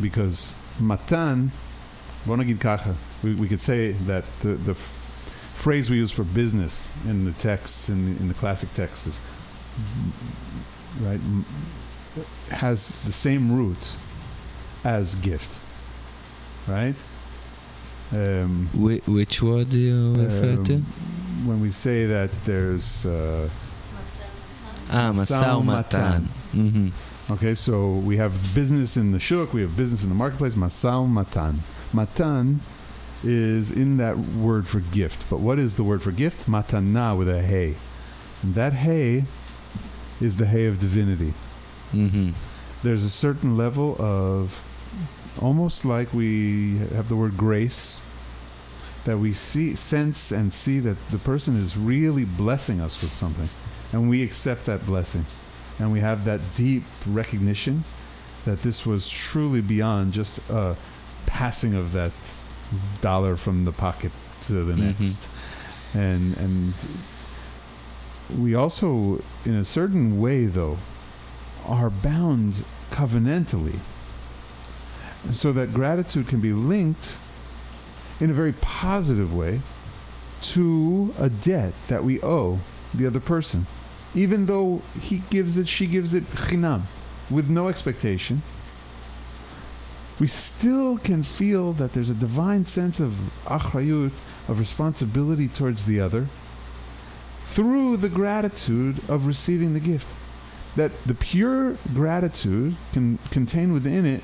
because 0.00 0.54
matan, 0.81 1.49
bוא 2.27 2.37
נגיד 2.37 2.57
ככה, 2.59 2.91
we, 3.23 3.33
we 3.41 3.47
could 3.47 3.61
say 3.61 3.91
that 4.11 4.23
the, 4.43 4.53
the 4.69 4.75
f- 4.83 4.91
phrase 5.63 5.89
we 5.89 5.97
use 6.05 6.11
for 6.11 6.23
business 6.23 6.89
in 7.11 7.17
the 7.25 7.31
texts, 7.49 7.89
in 7.89 7.99
the, 8.05 8.13
in 8.21 8.27
the 8.27 8.37
classic 8.43 8.69
texts 8.81 9.05
is 9.11 9.17
right, 11.07 11.21
m- 11.35 11.45
has 12.63 12.79
the 13.09 13.11
same 13.25 13.43
root 13.59 13.83
as 14.83 15.15
gift, 15.29 15.51
right? 16.67 16.97
Um, 18.13 18.69
Whi- 18.85 19.03
which 19.17 19.35
word 19.41 19.67
do 19.69 19.79
you 19.89 20.01
refer 20.25 20.55
to? 20.69 20.75
um, 20.75 20.85
When 21.49 21.59
we 21.65 21.71
say 21.71 22.05
that 22.15 22.31
there's 22.49 23.05
uh, 23.05 23.49
Ah, 24.89 25.11
Masao 25.11 25.57
Matan. 25.65 26.21
hmm 26.53 26.87
Okay, 27.32 27.54
so 27.54 27.92
we 27.92 28.18
have 28.18 28.54
business 28.54 28.98
in 28.98 29.12
the 29.12 29.18
shuk, 29.18 29.54
we 29.54 29.62
have 29.62 29.74
business 29.74 30.02
in 30.02 30.10
the 30.10 30.14
marketplace, 30.14 30.54
masao 30.54 31.08
matan. 31.08 31.62
Matan 31.90 32.60
is 33.24 33.72
in 33.72 33.96
that 33.96 34.18
word 34.18 34.68
for 34.68 34.80
gift. 34.80 35.24
But 35.30 35.40
what 35.40 35.58
is 35.58 35.76
the 35.76 35.82
word 35.82 36.02
for 36.02 36.12
gift? 36.12 36.46
Matana 36.46 37.16
with 37.16 37.30
a 37.30 37.40
hey. 37.40 37.76
And 38.42 38.54
that 38.54 38.74
hey 38.74 39.24
is 40.20 40.36
the 40.36 40.44
hey 40.44 40.66
of 40.66 40.78
divinity. 40.78 41.32
hmm 41.92 42.32
There's 42.82 43.02
a 43.02 43.08
certain 43.08 43.56
level 43.56 43.96
of 43.98 44.62
almost 45.40 45.86
like 45.86 46.12
we 46.12 46.76
have 46.94 47.08
the 47.08 47.16
word 47.16 47.38
grace 47.38 48.02
that 49.04 49.16
we 49.16 49.32
see 49.32 49.74
sense 49.74 50.30
and 50.30 50.52
see 50.52 50.80
that 50.80 50.98
the 51.10 51.18
person 51.18 51.56
is 51.56 51.78
really 51.78 52.26
blessing 52.26 52.78
us 52.78 53.00
with 53.00 53.14
something 53.14 53.48
and 53.90 54.10
we 54.10 54.22
accept 54.22 54.66
that 54.66 54.84
blessing 54.84 55.24
and 55.78 55.90
we 55.92 56.00
have 56.00 56.24
that 56.24 56.40
deep 56.54 56.84
recognition 57.06 57.84
that 58.44 58.62
this 58.62 58.84
was 58.84 59.08
truly 59.08 59.60
beyond 59.60 60.12
just 60.12 60.38
a 60.50 60.76
passing 61.26 61.74
of 61.74 61.92
that 61.92 62.12
dollar 63.00 63.36
from 63.36 63.64
the 63.64 63.72
pocket 63.72 64.12
to 64.42 64.52
the 64.64 64.72
Mhm. 64.72 64.98
next 64.98 65.28
and 65.94 66.36
and 66.36 66.74
we 68.38 68.54
also 68.54 69.22
in 69.44 69.54
a 69.54 69.64
certain 69.64 70.18
way 70.20 70.46
though 70.46 70.78
are 71.66 71.90
bound 71.90 72.64
covenantally 72.90 73.78
so 75.30 75.52
that 75.52 75.72
gratitude 75.72 76.26
can 76.26 76.40
be 76.40 76.52
linked 76.52 77.18
in 78.20 78.30
a 78.30 78.34
very 78.34 78.52
positive 78.54 79.32
way 79.32 79.60
to 80.40 81.14
a 81.18 81.28
debt 81.28 81.72
that 81.88 82.02
we 82.02 82.20
owe 82.22 82.58
the 82.94 83.06
other 83.06 83.20
person 83.20 83.66
even 84.14 84.46
though 84.46 84.82
he 85.00 85.22
gives 85.30 85.58
it 85.58 85.66
she 85.68 85.86
gives 85.86 86.14
it 86.14 86.28
chinam 86.30 86.82
with 87.30 87.48
no 87.48 87.68
expectation 87.68 88.42
we 90.20 90.26
still 90.26 90.98
can 90.98 91.22
feel 91.22 91.72
that 91.72 91.92
there's 91.94 92.10
a 92.10 92.14
divine 92.14 92.64
sense 92.66 93.00
of 93.00 93.12
achrayut 93.46 94.12
of 94.48 94.58
responsibility 94.58 95.48
towards 95.48 95.84
the 95.84 96.00
other 96.00 96.26
through 97.40 97.96
the 97.96 98.08
gratitude 98.08 98.98
of 99.08 99.26
receiving 99.26 99.74
the 99.74 99.80
gift 99.80 100.14
that 100.76 100.90
the 101.04 101.14
pure 101.14 101.76
gratitude 101.92 102.76
can 102.92 103.18
contain 103.30 103.72
within 103.72 104.06
it 104.06 104.22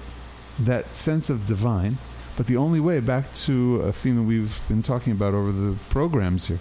that 0.59 0.97
sense 0.97 1.29
of 1.31 1.47
divine. 1.47 1.99
But 2.37 2.47
the 2.47 2.57
only 2.57 2.81
way, 2.81 3.01
back 3.01 3.33
to 3.35 3.83
a 3.83 3.93
theme 3.93 4.17
that 4.17 4.23
we've 4.23 4.61
been 4.69 4.83
talking 4.83 5.13
about 5.13 5.35
over 5.35 5.53
the 5.53 5.77
programs 5.91 6.47
here, 6.47 6.59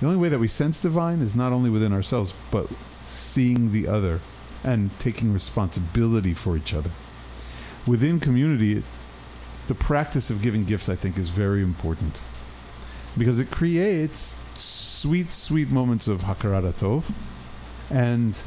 the 0.00 0.06
only 0.06 0.18
way 0.18 0.30
that 0.30 0.38
we 0.38 0.48
sense 0.48 0.80
divine 0.80 1.20
is 1.20 1.36
not 1.36 1.52
only 1.52 1.68
within 1.70 1.92
ourselves, 1.92 2.34
but 2.50 2.68
seeing 3.04 3.72
the 3.72 3.86
other 3.86 4.20
and 4.64 4.90
taking 4.98 5.32
responsibility 5.32 6.34
for 6.34 6.56
each 6.56 6.72
other. 6.74 6.90
Within 7.86 8.18
community, 8.18 8.82
the 9.68 9.74
practice 9.74 10.30
of 10.30 10.42
giving 10.42 10.64
gifts, 10.64 10.88
I 10.88 10.96
think, 10.96 11.18
is 11.18 11.28
very 11.28 11.62
important 11.62 12.20
because 13.16 13.40
it 13.40 13.50
creates 13.50 14.36
sweet, 14.54 15.30
sweet 15.30 15.70
moments 15.70 16.08
of 16.08 16.22
hakarat 16.22 16.72
tov 16.74 17.12
and 17.90 18.42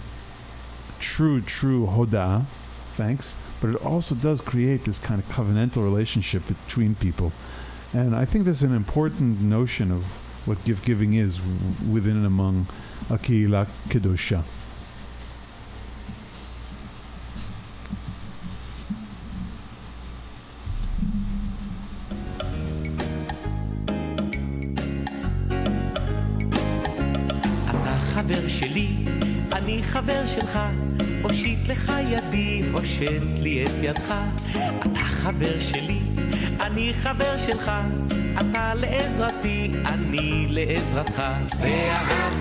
true, 0.99 1.41
true 1.41 1.86
hoda, 1.86 2.45
thanks. 2.89 3.36
But 3.62 3.72
it 3.72 3.86
also 3.86 4.16
does 4.16 4.41
create 4.41 4.86
this 4.86 4.99
kind 4.99 5.22
of 5.22 5.30
covenantal 5.30 5.84
relationship 5.84 6.47
between 6.47 6.95
people, 6.95 7.32
and 7.93 8.16
I 8.16 8.26
think 8.26 8.45
that's 8.45 8.62
an 8.62 8.76
important 8.76 9.39
notion 9.41 9.91
of 9.91 10.06
what 10.46 10.64
gift 10.64 10.84
giving 10.84 11.12
is 11.14 11.38
w- 11.38 11.92
within 11.94 12.16
and 12.16 12.26
among 12.26 12.66
a 13.11 13.18
kehila 13.18 13.66
kedusha. 13.90 14.42
אתה 27.70 27.96
חבר 27.99 28.49
שלי, 28.49 28.88
אני 29.53 29.82
חבר 29.82 30.26
שלך, 30.26 30.59
הושיט 31.22 31.68
לך 31.68 31.92
ידי, 32.11 32.62
הושט 32.72 33.03
לי 33.38 33.64
את 33.64 33.70
ידך. 33.82 34.14
אתה 34.80 35.01
חבר 35.05 35.61
שלי, 35.61 36.01
אני 36.61 36.92
חבר 37.03 37.36
שלך, 37.36 37.70
אתה 38.07 38.11
לעזרתי, 38.74 39.71
אני 39.86 40.47
לעזרתך. 40.49 41.24
ואהבת 41.59 42.32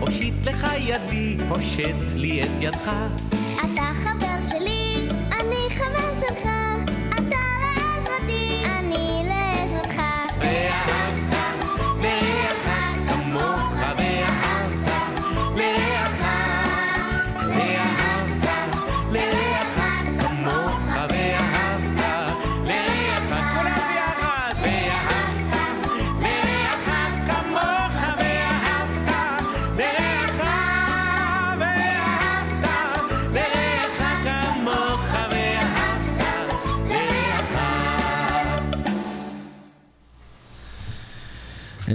הושיט 0.00 0.46
לך 0.46 0.66
ידי, 0.78 1.36
הושט 1.48 2.14
לי 2.16 2.42
את 2.42 2.48
ידך. 2.60 2.90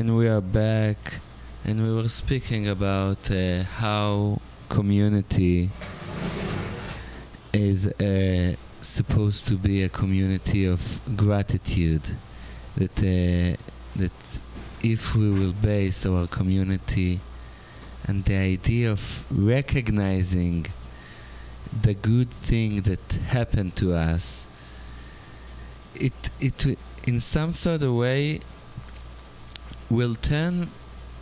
And 0.10 0.18
we 0.18 0.28
are 0.28 0.42
back, 0.42 1.20
and 1.64 1.84
we 1.84 1.94
were 1.94 2.10
speaking 2.10 2.68
about 2.68 3.30
uh, 3.30 3.62
how 3.62 4.42
community 4.68 5.70
is 7.54 7.86
uh, 7.86 8.56
supposed 8.82 9.46
to 9.50 9.56
be 9.56 9.84
a 9.84 9.90
community 9.90 10.66
of 10.66 11.00
gratitude. 11.16 12.02
That 12.76 12.98
uh, 12.98 13.62
that 13.98 14.12
if 14.82 15.16
we 15.16 15.30
will 15.30 15.54
base 15.54 16.08
our 16.08 16.26
community 16.26 17.20
and 18.08 18.26
the 18.26 18.38
idea 18.38 18.92
of 18.92 19.26
recognizing 19.30 20.66
the 21.84 21.94
good 21.94 22.32
thing 22.32 22.82
that 22.82 23.14
happened 23.28 23.76
to 23.76 23.94
us, 23.94 24.44
it 25.94 26.32
it 26.40 26.80
in 27.04 27.22
some 27.22 27.54
sort 27.54 27.84
of 27.84 27.94
way 27.94 28.42
will 29.90 30.16
turn 30.16 30.70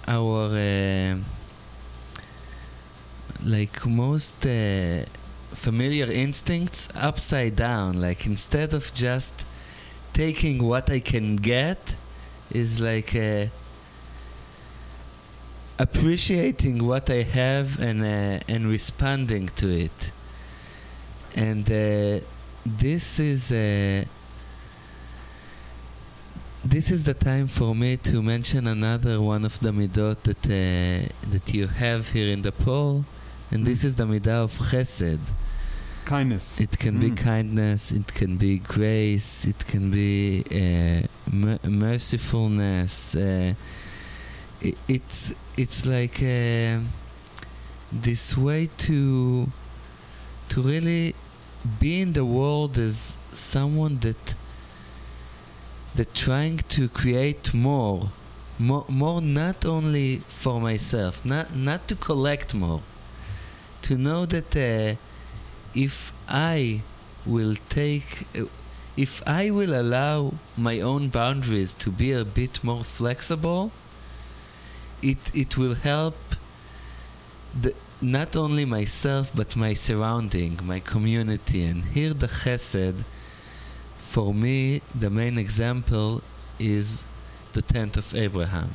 our 0.07 0.45
uh, 0.51 1.15
like 3.43 3.85
most 3.85 4.45
uh, 4.45 5.05
familiar 5.53 6.11
instincts 6.11 6.89
upside 6.95 7.55
down. 7.55 8.01
Like 8.01 8.25
instead 8.25 8.73
of 8.73 8.93
just 8.93 9.33
taking 10.13 10.63
what 10.63 10.89
i 10.89 10.99
can 10.99 11.35
get 11.35 11.93
is 12.49 12.81
like 12.81 13.15
uh, 13.15 13.45
appreciating 15.77 16.83
what 16.83 17.07
i 17.09 17.21
have 17.21 17.79
and 17.79 18.01
uh, 18.01 18.53
and 18.53 18.67
responding 18.67 19.47
to 19.55 19.67
it. 19.69 20.11
And 21.35 21.65
uh, 21.69 22.25
this 22.65 23.19
is 23.19 23.51
uh, 23.51 24.05
this 26.69 26.91
is 26.91 27.03
the 27.05 27.13
time 27.13 27.47
for 27.47 27.73
me 27.75 27.97
to 27.97 28.21
mention 28.21 28.67
another 28.67 29.21
one 29.21 29.45
of 29.45 29.59
the 29.59 29.71
midot 29.71 30.17
that 30.23 30.45
uh, 30.45 31.29
that 31.31 31.53
you 31.53 31.67
have 31.67 32.09
here 32.09 32.29
in 32.29 32.41
the 32.41 32.51
poll, 32.51 33.05
and 33.51 33.65
this 33.65 33.83
is 33.83 33.95
the 33.95 34.03
midah 34.05 34.43
of 34.45 34.51
chesed. 34.69 35.19
Kindness. 36.05 36.59
It 36.61 36.77
can 36.79 36.99
be 36.99 37.09
Mm. 37.11 37.17
kindness, 37.17 37.91
it 37.91 38.07
can 38.19 38.37
be 38.37 38.59
grace, 38.59 39.45
it 39.45 39.59
can 39.67 39.91
be 39.91 40.43
uh, 40.51 41.07
mer- 41.29 41.59
mercifulness. 41.63 42.93
Uh, 43.15 43.53
i 44.63 44.73
it's 44.87 45.19
it's 45.63 45.85
like 45.85 46.17
uh, 46.21 46.79
this 47.91 48.35
way 48.45 48.69
to 48.85 48.99
to 50.49 50.61
really 50.61 51.13
be 51.79 52.01
in 52.01 52.13
the 52.13 52.25
world 52.25 52.77
as 52.77 53.15
someone 53.33 53.97
that 53.99 54.33
that 55.97 56.13
trying 56.13 56.59
to 56.69 56.89
create 56.89 57.53
more, 57.53 58.09
more, 58.57 58.85
more 58.87 59.21
not 59.21 59.65
only 59.65 60.21
for 60.29 60.59
myself, 60.59 61.23
not 61.25 61.55
not 61.55 61.87
to 61.89 61.95
collect 61.95 62.53
more, 62.53 62.81
to 63.81 63.95
know 63.95 64.25
that. 64.25 64.55
Uh, 64.55 64.95
if 65.77 66.11
I 66.27 66.81
will 67.25 67.55
take, 67.69 68.25
uh, 68.35 68.45
if 68.95 69.21
I 69.27 69.51
will 69.51 69.79
allow 69.79 70.33
my 70.57 70.79
own 70.79 71.09
boundaries 71.09 71.73
to 71.75 71.91
be 71.91 72.11
a 72.11 72.25
bit 72.25 72.63
more 72.63 72.83
flexible, 72.83 73.71
it 75.01 75.17
it 75.35 75.57
will 75.57 75.75
help 75.75 76.17
the, 77.61 77.73
not 78.01 78.35
only 78.35 78.65
myself 78.65 79.29
but 79.35 79.55
my 79.55 79.73
surrounding, 79.75 80.59
my 80.63 80.79
community. 80.79 81.63
And 81.63 81.85
here 81.85 82.13
the 82.13 82.27
chesed, 82.27 83.03
for 84.07 84.33
me, 84.33 84.81
the 84.95 85.09
main 85.09 85.37
example 85.37 86.21
is 86.57 87.03
the 87.53 87.61
tent 87.61 87.97
of 87.97 88.15
Abraham. 88.15 88.69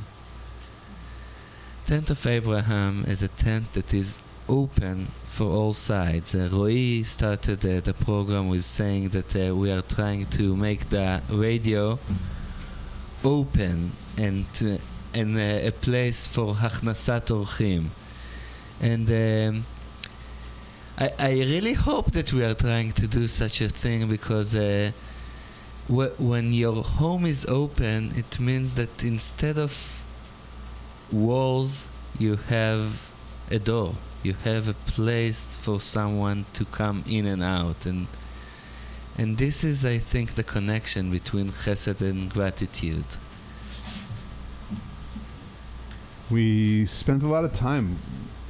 Tent 1.85 2.09
of 2.11 2.25
Abraham 2.25 3.03
is 3.07 3.23
a 3.23 3.27
tent 3.27 3.73
that 3.73 3.93
is 3.93 4.19
open 4.47 5.07
for 5.25 5.47
all 5.47 5.73
sides. 5.73 6.35
Uh, 6.35 6.49
Roy 6.51 7.01
started 7.01 7.65
uh, 7.65 7.81
the 7.81 7.93
program 7.93 8.47
with 8.49 8.63
saying 8.63 9.09
that 9.09 9.35
uh, 9.35 9.55
we 9.55 9.71
are 9.71 9.81
trying 9.81 10.27
to 10.27 10.55
make 10.55 10.89
the 10.89 11.21
radio 11.29 11.97
open 13.23 13.91
and 14.17 14.45
uh, 14.61 14.77
and 15.13 15.35
uh, 15.37 15.67
a 15.67 15.71
place 15.71 16.27
for 16.27 16.53
hachnasat 16.55 17.27
orchim. 17.39 17.87
And 18.79 19.07
um, 19.09 19.65
I, 20.97 21.11
I 21.19 21.31
really 21.53 21.73
hope 21.73 22.11
that 22.11 22.31
we 22.33 22.43
are 22.43 22.53
trying 22.53 22.91
to 22.93 23.07
do 23.07 23.27
such 23.27 23.61
a 23.61 23.69
thing 23.69 24.07
because 24.07 24.55
uh, 24.55 24.91
wh- 25.87 26.19
when 26.19 26.53
your 26.53 26.83
home 26.83 27.25
is 27.25 27.45
open, 27.45 28.13
it 28.15 28.39
means 28.39 28.75
that 28.75 29.03
instead 29.03 29.57
of 29.57 30.03
walls, 31.11 31.87
you 32.17 32.35
have 32.35 33.11
a 33.49 33.59
door. 33.59 33.95
You 34.23 34.33
have 34.45 34.67
a 34.67 34.73
place 34.73 35.57
for 35.61 35.81
someone 35.81 36.45
to 36.53 36.63
come 36.65 37.03
in 37.07 37.25
and 37.25 37.43
out, 37.43 37.85
and 37.85 38.07
and 39.17 39.37
this 39.37 39.63
is, 39.63 39.85
I 39.85 39.99
think, 39.99 40.33
the 40.35 40.43
connection 40.43 41.11
between 41.11 41.49
chesed 41.51 42.01
and 42.01 42.31
gratitude. 42.31 43.05
We 46.31 46.85
spent 46.87 47.21
a 47.21 47.27
lot 47.27 47.45
of 47.45 47.53
time 47.53 47.97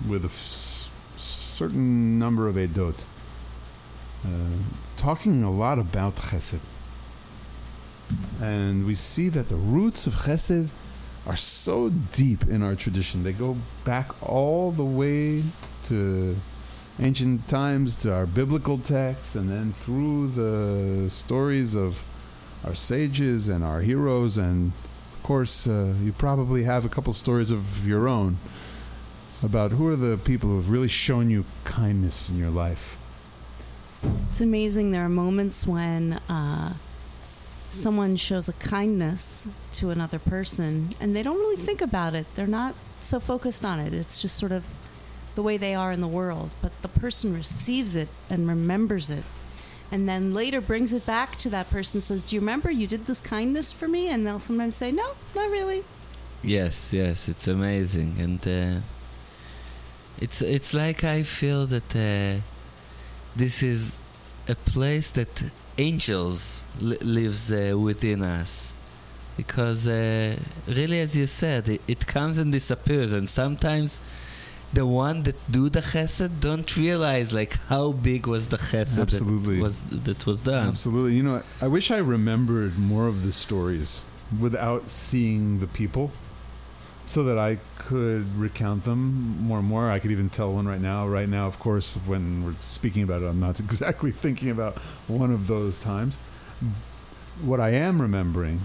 with 0.08 0.24
a 0.24 0.28
f- 0.30 0.90
certain 1.18 2.18
number 2.18 2.48
of 2.48 2.56
Edot, 2.56 3.06
uh, 4.24 4.30
talking 4.96 5.44
a 5.44 5.52
lot 5.52 5.80
about 5.80 6.16
Chesed. 6.16 6.60
And 8.42 8.86
we 8.86 8.96
see 8.96 9.30
that 9.30 9.48
the 9.50 9.56
roots 9.56 10.08
of 10.08 10.14
Chesed 10.16 10.70
are 11.26 11.36
so 11.36 11.90
deep 11.90 12.44
in 12.48 12.62
our 12.62 12.76
tradition. 12.76 13.24
They 13.24 13.34
go 13.34 13.56
back 13.86 14.10
all 14.22 14.72
the 14.72 14.84
way 14.84 15.44
to 15.84 16.36
ancient 17.00 17.48
times, 17.48 17.96
to 17.98 18.14
our 18.14 18.26
biblical 18.26 18.78
texts, 18.78 19.36
and 19.36 19.50
then 19.50 19.72
through 19.72 20.30
the 20.30 21.10
stories 21.10 21.76
of 21.76 22.04
our 22.66 22.76
sages 22.76 23.50
and 23.50 23.64
our 23.64 23.82
heroes 23.82 24.38
and 24.38 24.74
of 25.24 25.28
course, 25.28 25.68
uh, 25.68 25.94
you 26.04 26.12
probably 26.12 26.66
have 26.66 26.84
a 26.84 26.90
couple 26.90 27.14
stories 27.14 27.50
of 27.50 27.88
your 27.88 28.10
own 28.10 28.40
about 29.42 29.72
who 29.72 29.88
are 29.88 29.96
the 29.96 30.18
people 30.18 30.50
who 30.50 30.58
have 30.58 30.70
really 30.70 30.90
shown 30.90 31.30
you 31.30 31.46
kindness 31.64 32.28
in 32.28 32.38
your 32.38 32.50
life. 32.50 32.98
It's 34.30 34.42
amazing. 34.42 34.92
There 34.92 35.06
are 35.06 35.08
moments 35.08 35.66
when 35.66 36.20
uh, 36.28 36.74
someone 37.74 38.16
shows 38.16 38.48
a 38.48 38.54
kindness 38.54 39.48
to 39.74 39.90
another 39.90 40.20
person 40.20 40.96
and 41.00 41.16
they 41.16 41.24
don't 41.24 41.38
really 41.38 41.56
think 41.56 41.82
about 41.82 42.14
it. 42.14 42.28
They're 42.36 42.48
not 42.48 42.76
so 43.00 43.20
focused 43.20 43.66
on 43.66 43.80
it. 43.80 43.94
It's 43.94 44.22
just 44.22 44.38
sort 44.38 44.52
of 44.52 44.68
the 45.36 45.44
way 45.44 45.58
they 45.58 45.74
are 45.74 45.92
in 45.92 46.02
the 46.02 46.08
world. 46.08 46.56
But 46.62 46.80
the 46.82 46.88
person 46.88 47.34
receives 47.34 47.96
it 47.96 48.10
and 48.30 48.48
remembers 48.48 49.10
it. 49.10 49.24
And 49.92 50.10
then 50.10 50.34
later 50.34 50.62
brings 50.62 50.94
it 50.94 51.06
back 51.06 51.36
to 51.38 51.50
that 51.50 51.70
person, 51.70 52.02
says, 52.02 52.24
Do 52.24 52.36
you 52.36 52.40
remember 52.40 52.72
you 52.72 52.88
did 52.88 53.06
this 53.06 53.22
kindness 53.22 53.72
for 53.72 53.88
me? 53.88 54.08
And 54.08 54.26
they'll 54.26 54.40
sometimes 54.40 54.76
say, 54.76 54.92
No, 54.92 55.12
not 55.36 55.50
really. 55.50 55.84
Yes, 56.44 56.92
yes, 56.92 57.30
it's 57.30 57.48
amazing, 57.48 58.16
and 58.20 58.46
uh, 58.46 58.82
it's 60.20 60.42
it's 60.42 60.74
like 60.74 61.02
I 61.02 61.24
feel 61.24 61.66
that 61.68 61.96
uh, 61.96 62.42
this 63.34 63.64
is 63.64 63.96
a 64.50 64.56
place 64.56 65.10
that 65.12 65.44
angels 65.78 66.60
li- 66.80 66.98
lives 66.98 67.52
uh, 67.52 67.76
within 67.78 68.24
us, 68.24 68.74
because 69.38 69.88
uh, 69.88 70.38
really, 70.68 71.00
as 71.00 71.16
you 71.16 71.28
said, 71.28 71.70
it, 71.70 71.82
it 71.88 72.08
comes 72.08 72.38
and 72.38 72.52
disappears, 72.52 73.14
and 73.14 73.30
sometimes 73.30 74.00
the 74.74 74.86
one 74.86 75.22
that 75.24 75.36
do 75.52 75.70
the 75.70 75.82
chesed 75.82 76.40
don't 76.40 76.76
realize 76.76 77.32
like 77.32 77.60
how 77.68 77.92
big 77.92 78.26
was 78.26 78.48
the 78.48 78.58
chesed 78.58 79.00
Absolutely. 79.00 79.58
that 79.58 79.62
was 79.62 79.82
that 79.92 80.26
was 80.26 80.42
done. 80.42 80.68
Absolutely. 80.70 81.16
You 81.16 81.24
know, 81.24 81.44
I 81.62 81.68
wish 81.68 81.92
I 81.92 81.98
remembered 81.98 82.78
more 82.78 83.08
of 83.08 83.24
the 83.24 83.32
stories 83.32 84.04
without 84.40 84.90
seeing 84.90 85.60
the 85.60 85.68
people 85.68 86.12
so 87.06 87.24
that 87.24 87.38
I 87.38 87.60
could 87.78 88.36
recount 88.38 88.86
them 88.86 89.38
more 89.40 89.60
and 89.60 89.68
more. 89.68 89.92
I 89.92 90.00
could 90.00 90.12
even 90.12 90.30
tell 90.30 90.54
one 90.54 90.68
right 90.68 90.82
now. 90.82 91.08
Right 91.08 91.28
now, 91.30 91.48
of 91.48 91.60
course, 91.60 91.96
when 92.06 92.46
we're 92.46 92.56
speaking 92.60 93.04
about 93.04 93.22
it, 93.22 93.26
I'm 93.26 93.40
not 93.40 93.60
exactly 93.68 94.12
thinking 94.12 94.50
about 94.50 94.78
one 95.08 95.32
of 95.32 95.48
those 95.48 95.80
times. 95.80 96.18
What 97.42 97.60
I 97.60 97.72
am 97.72 98.02
remembering 98.02 98.62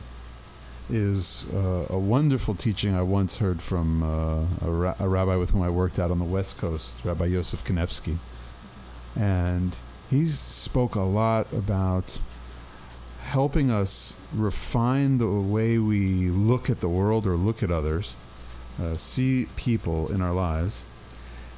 is 0.90 1.46
uh, 1.52 1.86
a 1.90 1.98
wonderful 1.98 2.54
teaching 2.54 2.94
I 2.94 3.02
once 3.02 3.38
heard 3.38 3.60
from 3.60 4.02
uh, 4.02 4.66
a, 4.66 4.70
ra- 4.70 4.96
a 4.98 5.08
rabbi 5.08 5.36
with 5.36 5.50
whom 5.50 5.62
I 5.62 5.70
worked 5.70 5.98
out 5.98 6.10
on 6.10 6.18
the 6.18 6.24
West 6.24 6.58
Coast, 6.58 6.94
Rabbi 7.04 7.26
Yosef 7.26 7.64
Kanefsky. 7.64 8.18
And 9.16 9.76
he 10.08 10.24
spoke 10.26 10.94
a 10.94 11.02
lot 11.02 11.52
about 11.52 12.18
helping 13.22 13.70
us 13.70 14.14
refine 14.32 15.18
the 15.18 15.28
way 15.28 15.76
we 15.78 16.30
look 16.30 16.70
at 16.70 16.80
the 16.80 16.88
world 16.88 17.26
or 17.26 17.36
look 17.36 17.62
at 17.62 17.70
others, 17.70 18.16
uh, 18.82 18.96
see 18.96 19.46
people 19.56 20.10
in 20.10 20.22
our 20.22 20.32
lives, 20.32 20.84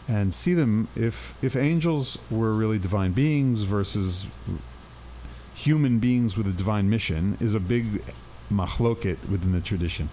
and 0.09 0.35
see 0.35 0.55
them 0.55 0.89
if 0.97 1.35
if 1.43 1.55
angels 1.55 2.19
were 2.29 2.53
really 2.53 2.79
divine 2.79 3.13
beings 3.13 3.63
versus 3.63 4.27
human 5.61 5.99
beings 5.99 6.37
with 6.37 6.47
a 6.47 6.53
divine 6.53 6.89
mission 6.89 7.37
is 7.39 7.55
a 7.55 7.61
big 7.61 8.03
machloket 8.51 9.19
within 9.29 9.53
the 9.53 9.61
tradition. 9.61 10.09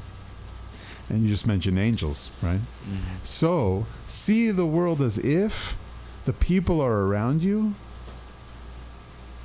And 1.09 1.23
you 1.23 1.29
just 1.29 1.47
mentioned 1.47 1.79
angels, 1.79 2.29
right? 2.41 2.59
Mm-hmm. 2.59 3.23
So 3.23 3.85
see 4.07 4.51
the 4.51 4.65
world 4.65 5.01
as 5.01 5.17
if 5.17 5.77
the 6.25 6.33
people 6.33 6.81
are 6.81 7.05
around 7.05 7.43
you 7.43 7.75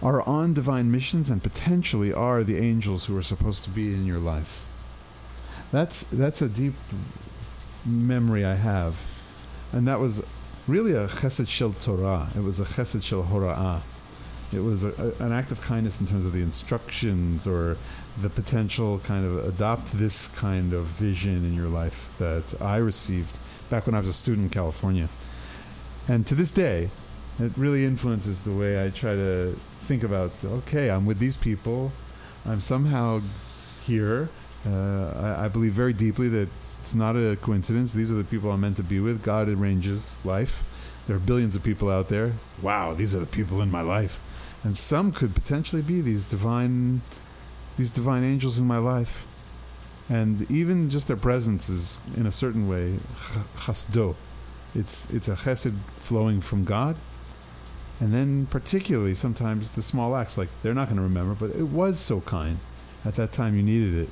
are 0.02 0.20
on 0.22 0.52
divine 0.52 0.90
missions 0.90 1.30
and 1.30 1.40
potentially 1.40 2.12
are 2.12 2.42
the 2.42 2.58
angels 2.58 3.06
who 3.06 3.16
are 3.16 3.22
supposed 3.22 3.62
to 3.62 3.70
be 3.70 3.94
in 3.94 4.04
your 4.04 4.18
life. 4.18 4.66
That's 5.70 6.02
that's 6.02 6.42
a 6.42 6.48
deep 6.48 6.74
memory 7.86 8.44
I 8.44 8.56
have, 8.56 9.00
and 9.72 9.86
that 9.86 10.00
was 10.00 10.26
really 10.66 10.92
a 10.92 11.06
chesed 11.06 11.48
shel 11.48 11.72
Torah. 11.72 12.28
It 12.36 12.42
was 12.42 12.58
a 12.58 12.64
chesed 12.64 13.02
shel 13.04 13.22
hora'ah. 13.22 13.82
It 14.52 14.60
was 14.62 14.84
a, 14.84 14.90
a- 15.20 15.24
an 15.24 15.32
act 15.32 15.52
of 15.52 15.60
kindness 15.60 16.00
in 16.00 16.06
terms 16.06 16.26
of 16.26 16.32
the 16.32 16.42
instructions 16.42 17.46
or 17.46 17.76
the 18.20 18.28
potential 18.28 18.98
kind 19.04 19.24
of 19.24 19.46
adopt 19.48 19.92
this 19.92 20.28
kind 20.28 20.72
of 20.74 20.84
vision 20.84 21.44
in 21.44 21.54
your 21.54 21.68
life 21.68 22.14
that 22.18 22.60
I 22.60 22.76
received 22.76 23.38
back 23.70 23.86
when 23.86 23.94
I 23.94 23.98
was 24.00 24.08
a 24.08 24.12
student 24.12 24.44
in 24.44 24.50
California. 24.50 25.08
And 26.08 26.26
to 26.26 26.34
this 26.34 26.50
day, 26.50 26.90
it 27.38 27.52
really 27.56 27.84
influences 27.84 28.42
the 28.42 28.52
way 28.52 28.84
I 28.84 28.90
try 28.90 29.14
to 29.14 29.56
think 29.82 30.02
about 30.02 30.32
okay, 30.44 30.90
I'm 30.90 31.06
with 31.06 31.18
these 31.18 31.36
people, 31.36 31.92
I'm 32.44 32.60
somehow 32.60 33.22
here. 33.86 34.28
Uh, 34.66 35.36
I, 35.40 35.44
I 35.46 35.48
believe 35.48 35.72
very 35.72 35.92
deeply 35.92 36.28
that 36.28 36.48
it's 36.80 36.94
not 36.94 37.16
a 37.16 37.36
coincidence. 37.40 37.92
These 37.92 38.12
are 38.12 38.16
the 38.16 38.24
people 38.24 38.50
I'm 38.50 38.60
meant 38.60 38.76
to 38.76 38.82
be 38.82 39.00
with. 39.00 39.22
God 39.22 39.48
arranges 39.48 40.18
life. 40.24 40.62
There 41.06 41.16
are 41.16 41.20
billions 41.20 41.56
of 41.56 41.62
people 41.64 41.90
out 41.90 42.08
there. 42.08 42.32
Wow, 42.60 42.92
these 42.94 43.14
are 43.14 43.18
the 43.20 43.26
people 43.26 43.60
in 43.62 43.70
my 43.70 43.80
life. 43.80 44.20
And 44.64 44.76
some 44.76 45.12
could 45.12 45.34
potentially 45.34 45.82
be 45.82 46.00
these 46.00 46.24
divine 46.24 47.02
these 47.76 47.90
divine 47.90 48.22
angels 48.22 48.58
in 48.58 48.66
my 48.66 48.78
life. 48.78 49.26
and 50.08 50.50
even 50.50 50.90
just 50.90 51.06
their 51.08 51.16
presence 51.16 51.68
is 51.68 52.00
in 52.16 52.26
a 52.26 52.30
certain 52.30 52.68
way 52.68 52.96
ch- 52.96 53.60
chasdo. 53.64 54.14
It's 54.74 55.08
it's 55.10 55.28
a 55.28 55.34
chesed 55.34 55.74
flowing 56.00 56.40
from 56.40 56.64
God, 56.64 56.96
and 58.00 58.12
then 58.12 58.46
particularly 58.46 59.14
sometimes 59.14 59.70
the 59.70 59.82
small 59.82 60.16
acts 60.16 60.36
like 60.36 60.48
they're 60.62 60.74
not 60.74 60.86
going 60.88 60.96
to 60.96 61.02
remember, 61.02 61.34
but 61.34 61.50
it 61.56 61.68
was 61.68 62.00
so 62.00 62.20
kind 62.22 62.58
at 63.04 63.14
that 63.16 63.32
time 63.32 63.56
you 63.56 63.62
needed 63.62 63.94
it 63.94 64.08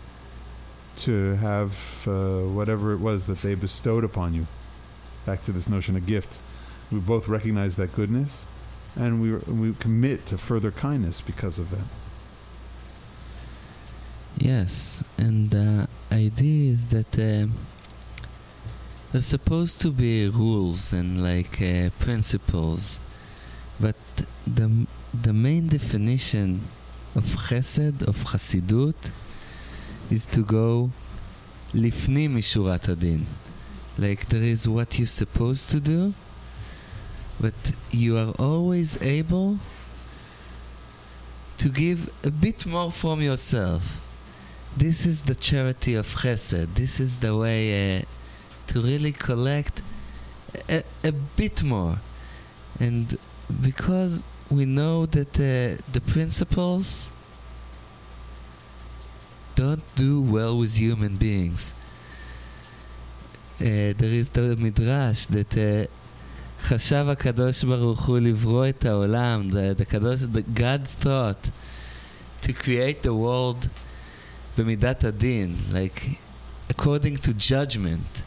to 0.97 1.35
have 1.37 2.05
uh, 2.07 2.41
whatever 2.41 2.93
it 2.93 2.99
was 2.99 3.27
that 3.27 3.41
they 3.43 3.55
bestowed 3.55 4.05
upon 4.05 4.35
you. 4.35 4.47
Back 5.25 5.43
to 5.45 5.53
this 5.53 5.69
notion 5.69 5.97
of 5.97 6.07
gift, 6.07 6.41
we 6.91 6.99
both 6.99 7.29
recognize 7.29 7.77
that 7.77 7.95
goodness, 7.95 8.47
and 8.97 9.21
we 9.23 9.35
we 9.53 9.75
commit 9.75 10.27
to 10.27 10.39
further 10.39 10.71
kindness 10.71 11.21
because 11.21 11.59
of 11.59 11.71
that. 11.71 11.87
Yes, 14.39 15.03
and 15.19 15.51
the 15.51 15.89
idea 16.11 16.73
is 16.73 16.89
that 16.89 17.19
uh, 17.19 17.47
there's 19.13 19.27
supposed 19.27 19.81
to 19.81 19.91
be 19.91 20.29
rules 20.29 20.93
and 20.93 21.23
like 21.23 21.61
uh, 21.61 21.91
principles, 21.99 22.99
but 23.79 23.97
the 24.47 24.87
the 25.13 25.33
main 25.33 25.69
definition 25.69 26.69
of 27.15 27.25
chesed 27.25 28.03
of 28.03 28.17
chasidut 28.25 29.11
is 30.11 30.25
to 30.27 30.45
go 30.45 30.91
lifnim 31.75 32.35
mishurat 32.35 32.89
adin. 32.89 33.27
Like 33.99 34.29
there 34.29 34.43
is 34.43 34.69
what 34.69 34.99
you're 34.99 35.07
supposed 35.07 35.71
to 35.71 35.81
do, 35.81 36.15
but 37.41 37.55
you 37.91 38.17
are 38.19 38.33
always 38.39 39.01
able 39.03 39.59
to 41.59 41.69
give 41.69 42.11
a 42.25 42.31
bit 42.31 42.67
more 42.67 42.93
from 42.93 43.21
yourself. 43.23 44.01
This 44.77 45.07
is 45.07 45.23
the 45.23 45.35
charity 45.35 45.95
of 45.95 46.07
chesed. 46.07 46.75
This 46.75 47.01
is 47.01 47.19
the 47.19 47.37
way 47.37 47.99
uh, 47.99 48.03
to 48.69 48.81
really 48.81 49.13
collect 49.13 49.83
a, 50.69 50.83
a 51.03 51.13
bit 51.13 51.63
more. 51.63 51.99
And 52.79 53.19
because 53.61 54.23
we 54.51 54.65
know 54.65 55.07
that 55.07 55.35
uh, 55.37 55.83
the 55.93 56.01
principles 56.01 57.09
don't 59.55 59.83
do 59.95 60.23
well 60.23 60.57
with 60.57 60.77
human 60.77 61.17
beings. 61.17 61.75
Uh, 63.61 63.93
there 64.01 64.15
is 64.21 64.31
the 64.31 64.57
midrash 64.57 65.27
that 65.27 65.57
uh, 65.57 65.87
חשב 66.62 67.06
הקדוש 67.10 67.64
ברוך 67.64 68.06
הוא 68.06 68.20
לברוא 68.20 68.70
את 68.70 68.86
העולם, 68.86 69.50
the, 69.50 69.80
the 69.82 69.86
קדוש, 69.86 70.22
the 70.22 70.60
God 70.60 71.04
thought 71.04 71.50
to 72.42 72.54
create 72.54 73.04
the 73.04 73.14
world 73.14 73.68
במידת 74.58 75.04
הדין, 75.04 75.56
like 75.72 76.18
according 76.70 77.18
to 77.18 77.34
judgment. 77.34 78.24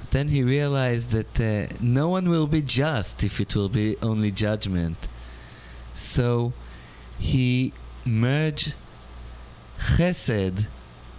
But 0.00 0.10
then 0.10 0.28
he 0.28 0.42
realized 0.42 1.10
that 1.10 1.40
uh, 1.40 1.74
no 1.80 2.08
one 2.08 2.28
will 2.28 2.46
be 2.46 2.62
just 2.62 3.22
if 3.24 3.40
it 3.40 3.54
will 3.54 3.68
be 3.68 3.96
only 4.02 4.30
judgment. 4.30 5.08
So 5.94 6.52
he 7.18 7.72
merged 8.04 8.74
chesed 9.78 10.66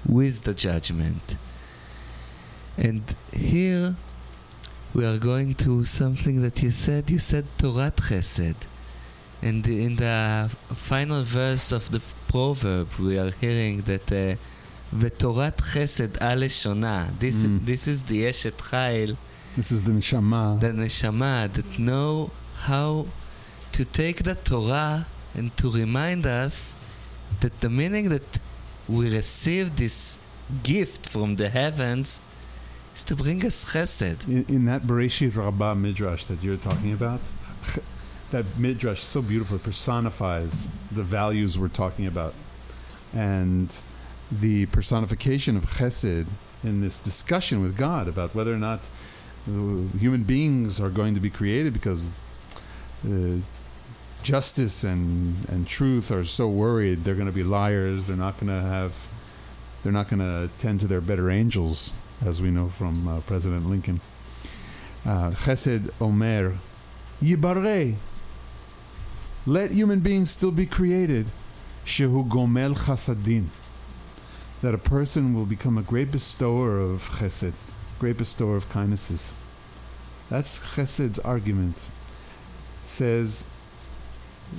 with 0.08 0.44
the 0.44 0.54
judgment. 0.54 1.36
And 2.78 3.04
here 3.34 3.96
we 4.95 5.05
are 5.07 5.19
going 5.19 5.55
to 5.55 5.85
something 5.85 6.43
that 6.43 6.63
you 6.63 6.71
said. 6.71 7.11
You 7.11 7.19
said 7.19 7.47
Torat 7.59 7.97
Chesed. 7.97 8.57
And 9.41 9.67
in 9.67 9.97
the 9.97 10.51
final 10.75 11.23
verse 11.23 11.73
of 11.73 11.91
the 11.91 12.01
proverb, 12.29 12.89
we 13.01 13.19
are 13.19 13.33
hearing 13.41 13.83
that 13.83 14.11
uh, 14.13 14.37
V'torat 14.95 15.57
Chesed 15.57 16.21
al 16.21 16.39
leshonah. 16.39 17.19
This, 17.19 17.37
Mm. 17.37 17.65
this 17.65 17.89
is 17.89 18.03
the 18.05 18.23
Eshet 18.25 18.53
Chayil, 18.71 19.17
This 19.57 19.73
is 19.73 19.83
the 19.85 19.93
neshama. 19.93 20.61
the 20.61 20.69
neshama 20.69 21.53
that 21.53 21.79
know 21.79 22.31
how 22.69 23.07
to 23.73 23.85
take 23.85 24.23
the 24.25 24.35
Torah 24.35 25.07
and 25.35 25.57
to 25.57 25.71
remind 25.71 26.27
us 26.27 26.75
that 27.41 27.61
the 27.63 27.71
meaning 27.71 28.11
that 28.11 28.39
we 28.87 29.11
receive 29.13 29.77
this 29.77 30.19
gift 30.63 31.09
from 31.09 31.37
the 31.37 31.49
heavens 31.49 32.21
is 32.95 33.05
to 33.05 33.17
bring 33.17 33.45
us 33.45 33.73
chesed. 33.73 34.27
In, 34.29 34.45
in 34.49 34.65
that 34.67 34.83
Bereshit 34.83 35.37
Rabbah 35.37 35.75
midrash 35.75 36.25
that 36.25 36.43
you're 36.43 36.57
talking 36.57 36.93
about, 36.93 37.21
that 38.31 38.45
midrash 38.59 39.01
so 39.01 39.23
beautiful. 39.23 39.57
It 39.57 39.63
personifies 39.63 40.69
the 40.91 41.03
values 41.03 41.59
we're 41.59 41.69
talking 41.69 42.07
about, 42.07 42.35
and 43.13 43.81
the 44.31 44.67
personification 44.67 45.57
of 45.57 45.67
Chesed 45.67 46.27
in 46.65 46.81
this 46.81 46.99
discussion 46.99 47.61
with 47.61 47.77
God 47.77 48.09
about 48.09 48.35
whether 48.35 48.53
or 48.53 48.59
not 48.59 48.81
human 49.45 50.23
beings 50.23 50.81
are 50.81 50.89
going 50.89 51.15
to 51.15 51.21
be 51.21 51.29
created 51.29 51.73
because 51.73 52.23
uh, 53.05 53.37
justice 54.23 54.85
and 54.85 55.49
and 55.49 55.67
truth 55.67 56.13
are 56.13 56.25
so 56.25 56.49
worried 56.49 57.03
they're 57.03 57.17
going 57.17 57.27
to 57.27 57.33
be 57.33 57.43
liars. 57.43 58.05
They're 58.05 58.17
not 58.17 58.39
going 58.39 58.49
to 58.49 58.67
have. 58.67 58.95
They're 59.83 59.93
not 59.93 60.09
going 60.09 60.21
to 60.21 60.49
tend 60.59 60.79
to 60.81 60.87
their 60.87 61.01
better 61.01 61.29
angels, 61.29 61.93
as 62.25 62.41
we 62.41 62.51
know 62.51 62.69
from 62.69 63.09
uh, 63.09 63.21
President 63.21 63.69
Lincoln. 63.69 64.01
Uh, 65.05 65.31
Chesed 65.31 65.91
Omer, 66.01 66.59
Yibarei. 67.23 67.97
Let 69.47 69.73
human 69.73 70.01
beings 70.01 70.31
still 70.31 70.53
be 70.53 70.67
created. 70.67 71.27
Shehu 71.85 72.29
Gomel 72.29 72.75
Chasadim. 72.77 73.47
That 74.61 74.75
a 74.75 74.79
person 74.79 75.35
will 75.35 75.47
become 75.47 75.77
a 75.77 75.83
great 75.83 76.13
bestower 76.13 76.79
of 76.79 77.03
Chesed, 77.19 77.55
great 77.99 78.17
bestower 78.19 78.57
of 78.57 78.69
kindnesses. 78.69 79.35
That's 80.31 80.61
Chesed's 80.61 81.19
argument. 81.19 81.89
Says 82.85 83.45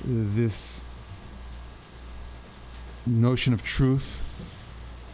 this 0.04 0.82
notion 3.06 3.54
of 3.54 3.62
truth. 3.62 4.23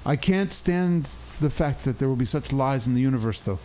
I 0.04 0.16
can't 0.16 0.52
stand 0.52 1.04
the 1.40 1.50
fact 1.50 1.82
that 1.84 1.98
there 1.98 2.08
will 2.08 2.16
be 2.16 2.24
such 2.24 2.52
lies 2.52 2.86
in 2.86 2.94
the 2.94 3.00
universe, 3.00 3.40
though. 3.40 3.58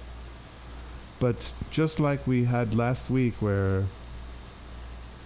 But 1.20 1.54
just 1.72 2.00
like 2.00 2.28
we 2.28 2.44
had 2.44 2.76
last 2.76 3.10
week, 3.10 3.36
where 3.40 3.86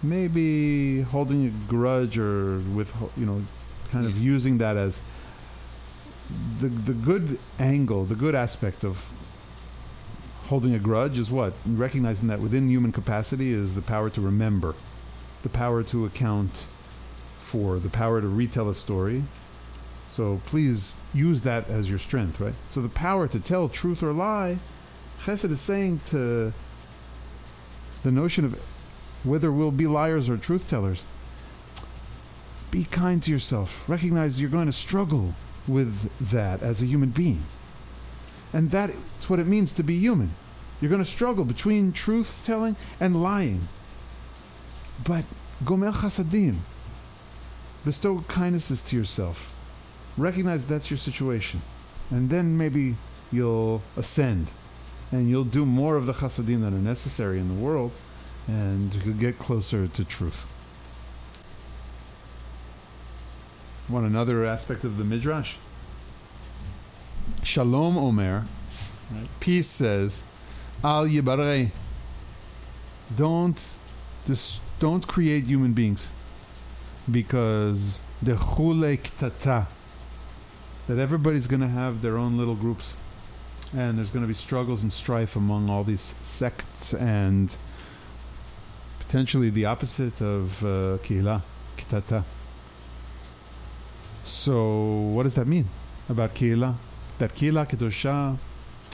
maybe 0.02 1.02
holding 1.02 1.46
a 1.46 1.70
grudge 1.70 2.16
or 2.16 2.58
with 2.58 2.94
you 3.16 3.26
know, 3.26 3.42
kind 3.90 4.06
of 4.06 4.16
using 4.16 4.58
that 4.58 4.76
as 4.76 5.02
the 6.60 6.68
the 6.68 6.92
good 6.92 7.38
angle, 7.58 8.04
the 8.04 8.14
good 8.14 8.34
aspect 8.34 8.84
of 8.84 9.08
holding 10.46 10.74
a 10.74 10.78
grudge 10.78 11.18
is 11.18 11.30
what 11.30 11.54
recognizing 11.66 12.28
that 12.28 12.40
within 12.40 12.68
human 12.68 12.92
capacity 12.92 13.52
is 13.52 13.74
the 13.74 13.82
power 13.82 14.10
to 14.10 14.20
remember, 14.20 14.74
the 15.42 15.48
power 15.48 15.82
to 15.82 16.04
account 16.04 16.66
for, 17.38 17.78
the 17.78 17.88
power 17.88 18.20
to 18.20 18.28
retell 18.28 18.68
a 18.68 18.74
story. 18.74 19.24
So 20.10 20.40
please 20.46 20.96
use 21.14 21.42
that 21.42 21.70
as 21.70 21.88
your 21.88 21.98
strength, 21.98 22.40
right? 22.40 22.54
So 22.68 22.82
the 22.82 22.88
power 22.88 23.28
to 23.28 23.38
tell 23.38 23.68
truth 23.68 24.02
or 24.02 24.12
lie, 24.12 24.58
Chesed 25.20 25.52
is 25.52 25.60
saying 25.60 26.00
to 26.06 26.52
the 28.02 28.10
notion 28.10 28.44
of 28.44 28.60
whether 29.22 29.52
we'll 29.52 29.70
be 29.70 29.86
liars 29.86 30.28
or 30.28 30.36
truth 30.36 30.68
tellers. 30.68 31.04
Be 32.72 32.84
kind 32.84 33.22
to 33.22 33.30
yourself. 33.30 33.88
Recognize 33.88 34.40
you're 34.40 34.50
going 34.50 34.66
to 34.66 34.72
struggle 34.72 35.34
with 35.68 36.10
that 36.18 36.60
as 36.60 36.82
a 36.82 36.86
human 36.86 37.10
being. 37.10 37.44
And 38.52 38.72
that's 38.72 39.30
what 39.30 39.38
it 39.38 39.46
means 39.46 39.70
to 39.74 39.84
be 39.84 39.96
human. 39.96 40.34
You're 40.80 40.90
going 40.90 41.04
to 41.04 41.08
struggle 41.08 41.44
between 41.44 41.92
truth 41.92 42.42
telling 42.44 42.74
and 42.98 43.22
lying. 43.22 43.68
But 45.04 45.24
Gomel 45.62 45.92
Chasadim, 45.92 46.58
bestow 47.84 48.24
kindnesses 48.26 48.82
to 48.82 48.96
yourself. 48.96 49.49
Recognize 50.20 50.66
that's 50.66 50.90
your 50.90 50.98
situation. 50.98 51.62
And 52.10 52.28
then 52.28 52.58
maybe 52.58 52.96
you'll 53.32 53.80
ascend 53.96 54.52
and 55.10 55.30
you'll 55.30 55.44
do 55.44 55.64
more 55.64 55.96
of 55.96 56.04
the 56.04 56.12
chasadim 56.12 56.60
that 56.60 56.74
are 56.74 56.86
necessary 56.94 57.38
in 57.38 57.48
the 57.48 57.54
world 57.54 57.90
and 58.46 58.94
you'll 58.96 59.14
get 59.14 59.38
closer 59.38 59.88
to 59.88 60.04
truth. 60.04 60.44
Want 63.88 64.04
another 64.04 64.44
aspect 64.44 64.84
of 64.84 64.98
the 64.98 65.04
Midrash? 65.04 65.56
Shalom 67.42 67.96
Omer, 67.96 68.44
right? 69.10 69.26
peace 69.40 69.68
says, 69.68 70.22
Al 70.84 71.06
Yibarei, 71.06 71.70
don't, 73.16 73.78
dis- 74.26 74.60
don't 74.80 75.08
create 75.08 75.44
human 75.44 75.72
beings 75.72 76.10
because 77.10 78.00
the 78.20 78.32
chulek 78.32 79.16
tata 79.16 79.66
that 80.90 80.98
everybody's 80.98 81.46
going 81.46 81.60
to 81.60 81.68
have 81.68 82.02
their 82.02 82.16
own 82.16 82.36
little 82.36 82.54
groups 82.54 82.94
and 83.72 83.96
there's 83.96 84.10
going 84.10 84.24
to 84.24 84.28
be 84.28 84.34
struggles 84.34 84.82
and 84.82 84.92
strife 84.92 85.36
among 85.36 85.70
all 85.70 85.84
these 85.84 86.14
sects 86.22 86.92
and 86.94 87.56
potentially 88.98 89.50
the 89.50 89.64
opposite 89.64 90.20
of 90.20 90.62
uh, 90.64 90.98
kihila 91.04 91.42
kitata 91.76 92.24
so 94.22 94.74
what 95.14 95.22
does 95.22 95.34
that 95.34 95.46
mean 95.46 95.66
about 96.08 96.34
kihila 96.34 96.74
that 97.20 97.34
Kila 97.34 97.66
Kedosha 97.66 98.38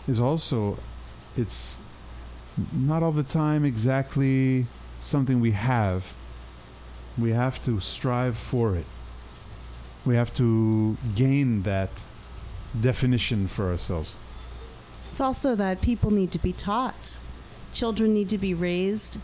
is 0.07 0.21
also, 0.21 0.79
it's 1.37 1.79
not 2.73 3.03
all 3.03 3.13
the 3.13 3.23
time 3.23 3.65
exactly 3.65 4.67
something 4.99 5.41
we 5.41 5.53
have. 5.53 6.13
We 7.17 7.31
have 7.31 7.63
to 7.63 7.81
strive 7.81 8.37
for 8.37 8.77
it. 8.77 8.85
We 10.07 10.15
have 10.15 10.33
to 10.35 10.97
gain 11.15 11.63
that 11.63 11.91
definition 12.81 13.49
for 13.49 13.71
ourselves. 13.71 14.17
It's 15.11 15.21
also 15.21 15.55
that 15.57 15.81
people 15.81 16.11
need 16.11 16.31
to 16.33 16.39
be 16.39 16.53
taught. 16.53 17.19
Children 17.73 18.15
need 18.15 18.29
to 18.29 18.39
be 18.39 18.55
raised 18.55 19.19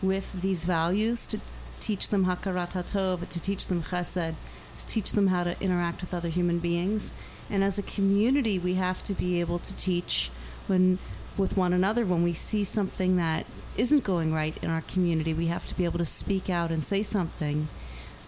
with 0.00 0.40
these 0.40 0.64
values 0.64 1.26
to 1.26 1.40
teach 1.80 2.10
them 2.10 2.26
hakarat 2.26 2.72
hatov, 2.72 3.28
to 3.28 3.40
teach 3.40 3.66
them 3.66 3.82
chesed, 3.82 4.34
to 4.76 4.86
teach 4.86 5.12
them 5.12 5.28
how 5.28 5.42
to 5.44 5.60
interact 5.60 6.00
with 6.00 6.14
other 6.14 6.28
human 6.28 6.58
beings. 6.58 7.12
And 7.50 7.64
as 7.64 7.78
a 7.78 7.82
community, 7.82 8.58
we 8.58 8.74
have 8.74 9.02
to 9.04 9.14
be 9.14 9.40
able 9.40 9.58
to 9.58 9.74
teach 9.74 10.30
when 10.68 10.98
with 11.36 11.56
one 11.56 11.72
another 11.72 12.04
when 12.04 12.22
we 12.22 12.32
see 12.32 12.64
something 12.64 13.16
that 13.16 13.46
isn't 13.76 14.02
going 14.02 14.34
right 14.34 14.56
in 14.62 14.70
our 14.70 14.80
community. 14.82 15.32
We 15.32 15.46
have 15.46 15.66
to 15.68 15.74
be 15.74 15.84
able 15.84 15.98
to 15.98 16.04
speak 16.04 16.50
out 16.50 16.70
and 16.72 16.82
say 16.82 17.02
something, 17.02 17.68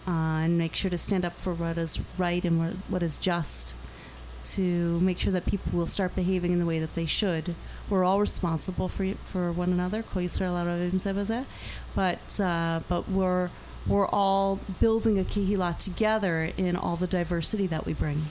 uh, 0.07 0.45
and 0.45 0.59
make 0.59 0.75
sure 0.75 0.91
to 0.91 0.99
stand 0.99 1.25
up 1.25 1.33
for 1.33 1.55
what 1.55 1.79
is 1.79 2.01
right 2.19 2.45
and 2.45 2.83
what- 2.89 3.03
is 3.03 3.19
just 3.19 3.75
to 4.43 4.99
make 5.01 5.19
sure 5.19 5.33
that 5.33 5.45
people 5.47 5.79
will 5.79 5.87
start 5.87 6.15
behaving 6.15 6.53
in 6.53 6.59
the 6.59 6.67
way 6.67 6.79
that 6.81 6.95
they 6.95 7.07
should. 7.07 7.55
We're 7.91 8.05
all 8.05 8.21
responsible 8.21 8.89
for 8.89 9.15
for 9.23 9.53
one 9.53 9.71
another, 9.73 10.03
but 11.95 12.41
uh, 12.41 12.81
but 12.89 13.09
we're 13.09 13.51
we're 13.87 14.09
all 14.09 14.61
building 14.81 15.19
a 15.19 15.25
kehillah 15.25 15.77
together 15.79 16.53
in 16.57 16.77
all 16.77 16.97
the 16.97 17.07
diversity 17.07 17.67
that 17.67 17.85
we 17.87 17.93
bring. 17.93 18.31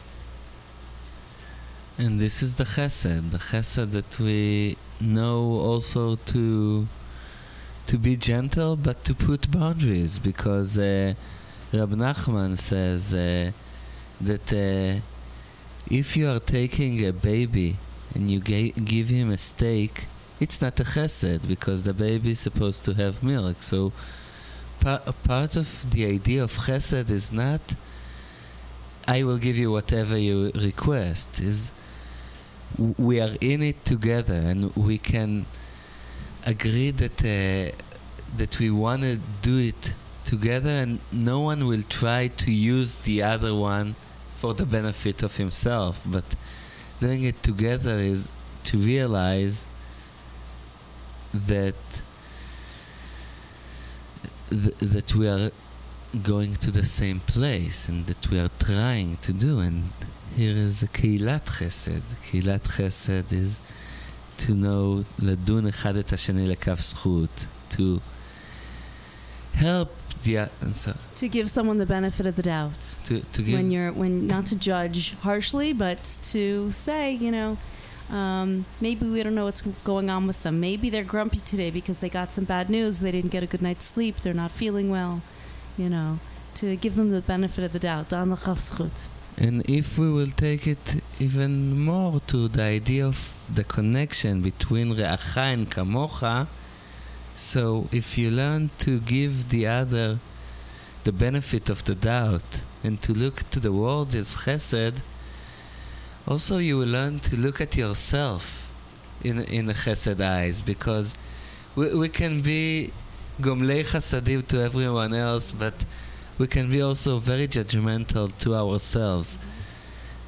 And 1.98 2.20
this 2.20 2.42
is 2.42 2.56
the 2.56 2.64
chesed, 2.64 3.32
the 3.32 3.38
chesed 3.38 3.92
that 3.92 4.20
we 4.20 4.78
know 5.02 5.60
also 5.60 6.16
to 6.16 6.88
to 7.88 7.98
be 7.98 8.16
gentle, 8.16 8.76
but 8.76 9.04
to 9.04 9.14
put 9.14 9.52
boundaries, 9.52 10.20
because 10.20 10.78
uh, 10.78 11.16
Rab 11.72 11.92
Nachman 11.92 12.58
says 12.58 13.14
uh, 13.14 13.52
that 14.22 14.52
uh, 14.52 15.00
if 15.90 16.18
you 16.18 16.28
are 16.30 16.40
taking 16.40 17.06
a 17.06 17.14
baby 17.14 17.78
and 18.16 18.30
you 18.30 18.40
ga- 18.40 18.72
give 18.72 19.10
him 19.10 19.30
a 19.32 19.38
steak, 19.38 20.06
it's 20.40 20.62
not 20.62 20.80
a 20.80 20.84
chesed 20.84 21.48
because 21.48 21.84
the 21.84 21.94
baby 21.94 22.32
is 22.32 22.40
supposed 22.40 22.84
to 22.86 22.94
have 22.96 23.22
milk. 23.22 23.62
So 23.62 23.92
pa- 24.80 25.04
part 25.24 25.56
of 25.56 25.92
the 25.92 26.06
idea 26.06 26.44
of 26.44 26.54
chesed 26.54 27.10
is 27.12 27.32
not 27.32 27.62
I 29.08 29.24
will 29.24 29.38
give 29.38 29.58
you 29.58 29.72
whatever 29.72 30.18
you 30.18 30.52
request. 30.54 31.40
Is 31.40 31.72
we 32.78 33.20
are 33.20 33.36
in 33.42 33.64
it 33.64 33.84
together 33.84 34.36
and 34.36 34.76
we 34.76 34.98
can 34.98 35.46
agree 36.46 36.92
that 36.92 37.20
uh, 37.24 37.76
that 38.38 38.60
we 38.60 38.70
want 38.70 39.02
to 39.02 39.20
do 39.42 39.58
it 39.58 39.94
together 40.29 40.71
and 40.71 41.01
no 41.13 41.41
one 41.41 41.67
will 41.67 41.83
try 41.83 42.29
to 42.29 42.51
use 42.51 42.97
the 42.97 43.23
other 43.23 43.55
one 43.55 43.95
for 44.37 44.55
the 44.55 44.67
benefit 44.67 45.23
of 45.23 45.37
himself 45.37 46.01
but 46.07 46.25
doing 47.01 47.25
it 47.25 47.43
together 47.43 47.99
is 47.99 48.31
to 48.65 48.79
realize 48.79 49.65
that 51.33 51.75
th- 54.51 54.79
that 54.79 55.15
we 55.15 55.29
are 55.29 55.51
going 56.23 56.55
to 56.55 56.71
the 56.71 56.85
same 56.85 57.21
place 57.21 57.89
and 57.89 58.07
that 58.07 58.31
we 58.31 58.39
are 58.39 58.51
trying 58.59 59.17
to 59.19 59.33
do 59.33 59.59
and 59.59 59.91
here 60.37 60.57
is 60.57 60.83
a 60.83 60.87
קהילת 60.87 61.49
חסד. 61.49 62.01
קהילת 62.23 62.67
חסד 62.67 63.33
is 63.33 63.59
to 64.39 64.51
know 64.51 65.05
לדון 65.19 65.67
אחד 65.67 65.97
את 65.97 66.13
השני 66.13 66.47
לכף 66.47 66.81
זכות, 66.81 67.45
to 67.71 68.01
help 69.55 70.08
so, 70.76 70.94
To 71.16 71.28
give 71.28 71.50
someone 71.50 71.78
the 71.78 71.86
benefit 71.86 72.26
of 72.26 72.36
the 72.36 72.42
doubt. 72.42 72.96
to, 73.08 73.22
to 73.22 73.42
give 73.42 73.54
when 73.54 73.72
you're 73.72 73.92
when 73.92 74.28
not 74.28 74.46
to 74.48 74.56
judge 74.56 75.14
harshly, 75.22 75.74
but 75.74 76.04
to 76.32 76.72
say, 76.72 77.14
you 77.14 77.32
know, 77.32 77.58
um, 78.10 78.66
maybe 78.82 79.08
we 79.08 79.22
don't 79.24 79.36
know 79.36 79.46
what's 79.46 79.62
going 79.62 80.10
on 80.10 80.28
with 80.28 80.44
them. 80.44 80.60
Maybe 80.60 80.90
they're 80.90 81.04
grumpy 81.04 81.40
today 81.40 81.70
because 81.70 82.00
they 82.00 82.10
got 82.10 82.32
some 82.32 82.46
bad 82.46 82.70
news. 82.70 83.00
They 83.00 83.12
didn't 83.12 83.32
get 83.32 83.44
a 83.44 83.48
good 83.48 83.62
night's 83.62 83.86
sleep. 83.86 84.18
They're 84.18 84.34
not 84.34 84.52
feeling 84.52 84.90
well. 84.90 85.22
You 85.78 85.90
know, 85.90 86.20
to 86.56 86.76
give 86.76 86.96
them 86.96 87.12
the 87.12 87.22
benefit 87.22 87.64
of 87.64 87.72
the 87.74 87.80
doubt. 87.80 88.12
And 88.12 89.70
if 89.70 89.98
we 89.98 90.10
will 90.12 90.32
take 90.32 90.68
it 90.68 91.02
even 91.20 91.80
more 91.80 92.20
to 92.28 92.50
the 92.50 92.64
idea 92.64 93.06
of 93.08 93.48
the 93.54 93.64
connection 93.64 94.42
between 94.42 94.96
Re'acha 94.96 95.54
and 95.54 95.72
Kamocha, 95.72 96.48
so 97.40 97.88
if 97.92 98.18
you 98.18 98.30
learn 98.30 98.70
to 98.80 99.00
give 99.00 99.50
the 99.50 99.66
other 99.66 100.20
the 101.06 101.12
benefit 101.14 101.70
of 101.70 101.86
the 101.86 101.96
doubt 101.96 102.62
and 102.84 103.02
to 103.02 103.14
look 103.14 103.50
to 103.50 103.62
the 103.62 103.72
world 103.72 104.14
as 104.14 104.36
chesed, 104.36 104.98
also 106.28 106.58
you 106.58 106.78
will 106.78 106.88
learn 106.88 107.20
to 107.22 107.38
look 107.38 107.62
at 107.62 107.78
yourself 107.78 108.70
in 109.24 109.42
in 109.44 109.68
the 109.68 109.74
chesed 109.74 110.20
eyes 110.20 110.62
because 110.62 111.16
we, 111.76 111.96
we 111.96 112.10
can 112.10 112.42
be 112.42 112.92
gomlei 113.42 113.84
chasadim 113.86 114.46
to 114.48 114.62
everyone 114.62 115.14
else, 115.14 115.52
but 115.52 115.86
we 116.38 116.46
can 116.46 116.70
be 116.70 116.82
also 116.82 117.20
very 117.20 117.48
judgmental 117.48 118.38
to 118.40 118.54
ourselves. 118.54 119.38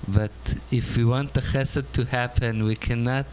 But 0.07 0.32
if 0.72 0.95
we 0.95 1.03
want 1.03 1.34
the 1.34 1.41
chesed 1.41 1.91
to 1.91 2.05
happen, 2.05 2.64
we 2.64 2.78
cannot 2.78 3.28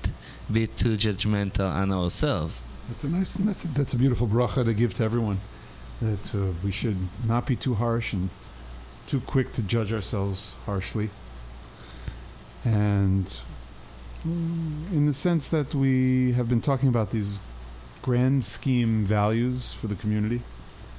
be 0.51 0.67
too 0.67 0.97
judgmental 0.97 1.71
on 1.71 1.93
ourselves. 1.93 2.63
That's 2.89 3.05
a 3.05 3.09
nice. 3.09 3.37
That's 3.37 3.65
a, 3.65 3.69
that's 3.69 3.93
a 3.93 3.99
beautiful 3.99 4.27
bracha 4.27 4.65
to 4.65 4.73
give 4.73 4.95
to 4.95 5.05
everyone. 5.05 5.41
That 6.01 6.35
uh, 6.35 6.53
we 6.65 6.73
should 6.73 6.97
not 7.27 7.47
be 7.47 7.55
too 7.55 7.75
harsh 7.75 8.15
and 8.15 8.31
too 9.07 9.21
quick 9.21 9.53
to 9.55 9.63
judge 9.63 9.93
ourselves 9.93 10.55
harshly. 10.65 11.11
And 12.65 13.27
mm, 14.27 14.93
in 14.93 15.05
the 15.05 15.13
sense 15.13 15.49
that 15.51 15.75
we 15.75 16.33
have 16.33 16.49
been 16.49 16.63
talking 16.63 16.89
about 16.89 17.11
these 17.11 17.39
grand 18.01 18.45
scheme 18.45 19.05
values 19.05 19.75
for 19.75 19.87
the 19.87 19.95
community, 19.95 20.41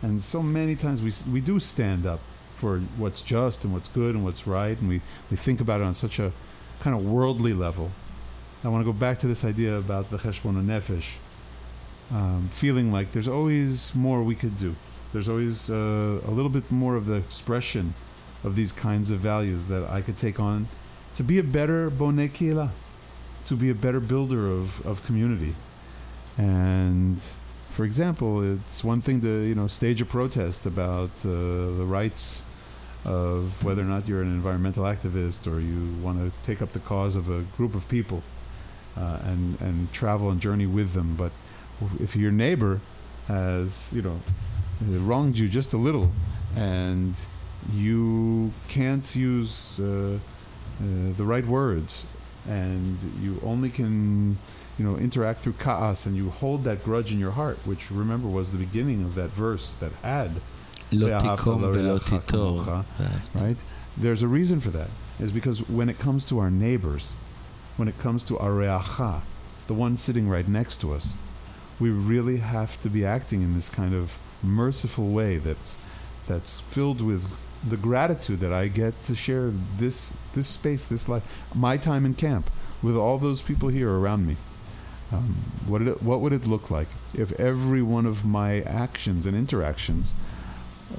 and 0.03 0.21
so 0.21 0.43
many 0.43 0.75
times 0.75 1.01
we 1.01 1.11
we 1.31 1.41
do 1.41 1.59
stand 1.59 2.05
up 2.05 2.19
for 2.55 2.79
what's 2.97 3.21
just 3.21 3.63
and 3.63 3.73
what's 3.73 3.89
good 3.89 4.13
and 4.13 4.23
what's 4.23 4.45
right, 4.45 4.79
and 4.79 4.87
we 4.87 5.01
we 5.31 5.37
think 5.37 5.59
about 5.59 5.81
it 5.81 5.85
on 5.85 5.95
such 5.95 6.19
a 6.19 6.31
kind 6.81 6.95
of 6.95 7.03
worldly 7.03 7.53
level. 7.53 7.89
I 8.63 8.67
want 8.67 8.85
to 8.85 8.91
go 8.93 8.97
back 8.97 9.17
to 9.19 9.27
this 9.27 9.43
idea 9.43 9.75
about 9.75 10.11
the 10.11 10.17
cheshbon 10.17 10.63
nefesh 10.65 11.15
um, 12.11 12.49
feeling 12.51 12.91
like 12.91 13.11
there's 13.11 13.27
always 13.27 13.93
more 13.95 14.23
we 14.23 14.35
could 14.35 14.57
do. 14.57 14.75
There's 15.11 15.29
always 15.29 15.69
uh, 15.69 16.21
a 16.25 16.31
little 16.31 16.49
bit 16.49 16.71
more 16.71 16.95
of 16.95 17.05
the 17.05 17.15
expression 17.15 17.93
of 18.43 18.55
these 18.55 18.71
kinds 18.71 19.11
of 19.11 19.19
values 19.19 19.65
that 19.65 19.83
I 19.89 20.01
could 20.01 20.17
take 20.17 20.39
on 20.39 20.67
to 21.15 21.23
be 21.23 21.39
a 21.39 21.43
better 21.43 21.89
bonei 21.89 22.31
kila, 22.31 22.71
to 23.45 23.55
be 23.55 23.69
a 23.69 23.75
better 23.75 23.99
builder 23.99 24.47
of, 24.47 24.85
of 24.85 25.05
community. 25.05 25.55
And 26.37 27.21
for 27.69 27.83
example, 27.83 28.53
it's 28.53 28.83
one 28.83 29.01
thing 29.01 29.21
to 29.21 29.41
you 29.41 29.55
know 29.55 29.67
stage 29.67 30.01
a 30.01 30.05
protest 30.05 30.65
about 30.65 31.11
uh, 31.25 31.29
the 31.79 31.85
rights 31.85 32.43
of 33.05 33.63
whether 33.63 33.81
or 33.81 33.85
not 33.85 34.07
you're 34.07 34.21
an 34.21 34.27
environmental 34.27 34.83
activist 34.83 35.47
or 35.47 35.59
you 35.59 35.89
want 36.01 36.17
to 36.19 36.31
take 36.43 36.61
up 36.61 36.73
the 36.73 36.79
cause 36.79 37.15
of 37.15 37.29
a 37.29 37.41
group 37.55 37.75
of 37.75 37.87
people 37.87 38.21
uh, 38.97 39.19
and 39.23 39.59
and 39.61 39.91
travel 39.91 40.29
and 40.29 40.39
journey 40.41 40.65
with 40.65 40.93
them. 40.93 41.15
But 41.15 41.31
if 41.99 42.15
your 42.15 42.31
neighbor 42.31 42.79
has 43.27 43.91
you 43.93 44.01
know 44.01 44.19
wronged 44.81 45.37
you 45.37 45.49
just 45.49 45.73
a 45.73 45.77
little, 45.77 46.11
and 46.55 47.25
you 47.73 48.51
can't 48.67 49.15
use 49.15 49.79
uh, 49.79 49.85
uh, 49.85 50.17
the 51.17 51.23
right 51.23 51.45
words, 51.45 52.05
and 52.47 52.97
you 53.21 53.39
only 53.43 53.69
can 53.69 54.37
you 54.77 54.85
know 54.85 54.97
interact 54.97 55.39
through 55.39 55.53
kaas, 55.53 56.05
and 56.05 56.15
you 56.15 56.29
hold 56.29 56.63
that 56.63 56.83
grudge 56.83 57.11
in 57.11 57.19
your 57.19 57.31
heart, 57.31 57.57
which 57.65 57.91
remember 57.91 58.27
was 58.27 58.51
the 58.51 58.57
beginning 58.57 59.03
of 59.03 59.15
that 59.15 59.29
verse 59.29 59.73
that 59.73 59.91
had. 60.01 60.31
Right? 63.35 63.57
There's 63.95 64.23
a 64.23 64.27
reason 64.27 64.59
for 64.59 64.71
that. 64.71 64.89
Is 65.19 65.31
because 65.31 65.67
when 65.67 65.89
it 65.89 65.99
comes 65.99 66.23
to 66.25 66.39
our 66.39 66.49
neighbors, 66.49 67.15
when 67.75 67.87
it 67.87 67.97
comes 67.99 68.23
to 68.25 68.37
our 68.39 68.51
reacha, 68.51 69.21
the 69.67 69.73
one 69.73 69.97
sitting 69.97 70.29
right 70.29 70.47
next 70.47 70.77
to 70.81 70.93
us, 70.93 71.13
we 71.79 71.89
really 71.89 72.37
have 72.37 72.79
to 72.81 72.89
be 72.89 73.05
acting 73.05 73.41
in 73.41 73.53
this 73.53 73.69
kind 73.69 73.93
of 73.93 74.17
merciful 74.43 75.07
way 75.09 75.37
that's 75.37 75.77
that's 76.27 76.59
filled 76.59 77.01
with 77.01 77.41
the 77.67 77.77
gratitude 77.77 78.39
that 78.39 78.53
I 78.53 78.67
get 78.67 79.01
to 79.03 79.15
share 79.15 79.51
this 79.77 80.13
this 80.33 80.47
space, 80.47 80.85
this 80.85 81.09
life, 81.09 81.23
my 81.53 81.77
time 81.77 82.05
in 82.05 82.13
camp 82.13 82.49
with 82.81 82.95
all 82.95 83.17
those 83.17 83.41
people 83.41 83.69
here 83.69 83.91
around 83.91 84.27
me. 84.27 84.37
Um, 85.11 85.37
what 85.65 85.81
it, 85.81 86.03
what 86.03 86.21
would 86.21 86.33
it 86.33 86.45
look 86.45 86.69
like 86.69 86.87
if 87.15 87.31
every 87.39 87.81
one 87.81 88.05
of 88.05 88.23
my 88.23 88.61
actions 88.61 89.25
and 89.25 89.35
interactions 89.35 90.13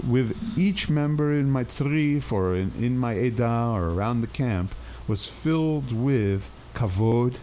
with 0.08 0.36
each 0.58 0.88
member 0.88 1.32
in 1.32 1.50
my 1.50 1.64
tzrif 1.64 2.32
or 2.32 2.54
in, 2.54 2.72
in 2.78 2.98
my 2.98 3.14
edah 3.14 3.72
or 3.72 3.90
around 3.90 4.20
the 4.20 4.26
camp 4.26 4.74
was 5.06 5.26
filled 5.26 5.92
with 5.92 6.50
kavod, 6.74 7.36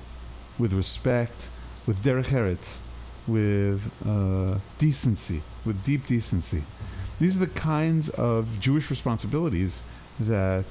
with 0.57 0.73
respect, 0.73 1.49
with 1.85 2.01
derech 2.01 2.27
eretz, 2.27 2.79
with 3.27 3.91
uh, 4.07 4.59
decency, 4.77 5.41
with 5.65 5.83
deep 5.83 6.07
decency. 6.07 6.63
These 7.19 7.37
are 7.37 7.41
the 7.41 7.47
kinds 7.47 8.09
of 8.09 8.59
Jewish 8.59 8.89
responsibilities 8.89 9.83
that 10.19 10.65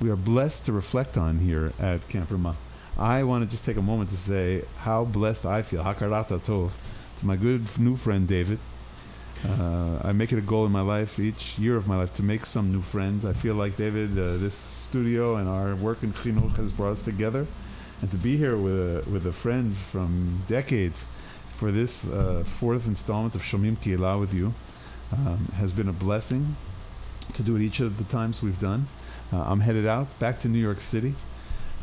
we 0.00 0.10
are 0.10 0.16
blessed 0.16 0.66
to 0.66 0.72
reflect 0.72 1.16
on 1.16 1.38
here 1.38 1.72
at 1.80 2.06
Camp 2.08 2.30
Ramah. 2.30 2.56
I 2.96 3.22
want 3.22 3.44
to 3.44 3.50
just 3.50 3.64
take 3.64 3.76
a 3.76 3.82
moment 3.82 4.10
to 4.10 4.16
say 4.16 4.64
how 4.78 5.04
blessed 5.04 5.46
I 5.46 5.62
feel, 5.62 5.82
Hakarat 5.82 6.28
HaTov, 6.28 6.70
to 7.18 7.26
my 7.26 7.36
good 7.36 7.78
new 7.78 7.96
friend 7.96 8.26
David. 8.26 8.58
Uh, 9.46 10.00
I 10.02 10.12
make 10.12 10.32
it 10.32 10.38
a 10.38 10.42
goal 10.42 10.66
in 10.66 10.72
my 10.72 10.80
life, 10.80 11.18
each 11.18 11.58
year 11.58 11.76
of 11.76 11.86
my 11.86 11.96
life, 11.96 12.12
to 12.14 12.22
make 12.24 12.44
some 12.44 12.72
new 12.72 12.82
friends. 12.82 13.24
I 13.24 13.32
feel 13.32 13.54
like 13.54 13.76
David, 13.76 14.18
uh, 14.18 14.36
this 14.36 14.54
studio 14.54 15.36
and 15.36 15.48
our 15.48 15.76
work 15.76 16.02
in 16.02 16.12
Chinuch 16.12 16.56
has 16.56 16.72
brought 16.72 16.90
us 16.90 17.02
together, 17.02 17.46
and 18.02 18.10
to 18.10 18.16
be 18.16 18.36
here 18.36 18.56
with 18.56 19.06
a, 19.06 19.08
with 19.08 19.26
a 19.26 19.32
friend 19.32 19.76
from 19.76 20.42
decades 20.48 21.06
for 21.58 21.72
this 21.72 22.06
uh, 22.06 22.44
fourth 22.46 22.86
installment 22.86 23.34
of 23.34 23.42
Shomim 23.42 23.76
Kehilah 23.76 24.20
with 24.20 24.32
you 24.32 24.54
um, 25.12 25.48
has 25.56 25.72
been 25.72 25.88
a 25.88 25.92
blessing. 25.92 26.56
To 27.34 27.42
do 27.42 27.56
it 27.56 27.62
each 27.62 27.80
of 27.80 27.98
the 27.98 28.04
times 28.04 28.42
we've 28.42 28.60
done. 28.60 28.86
Uh, 29.32 29.42
I'm 29.42 29.60
headed 29.60 29.86
out 29.86 30.06
back 30.18 30.38
to 30.40 30.48
New 30.48 30.60
York 30.60 30.80
City 30.80 31.14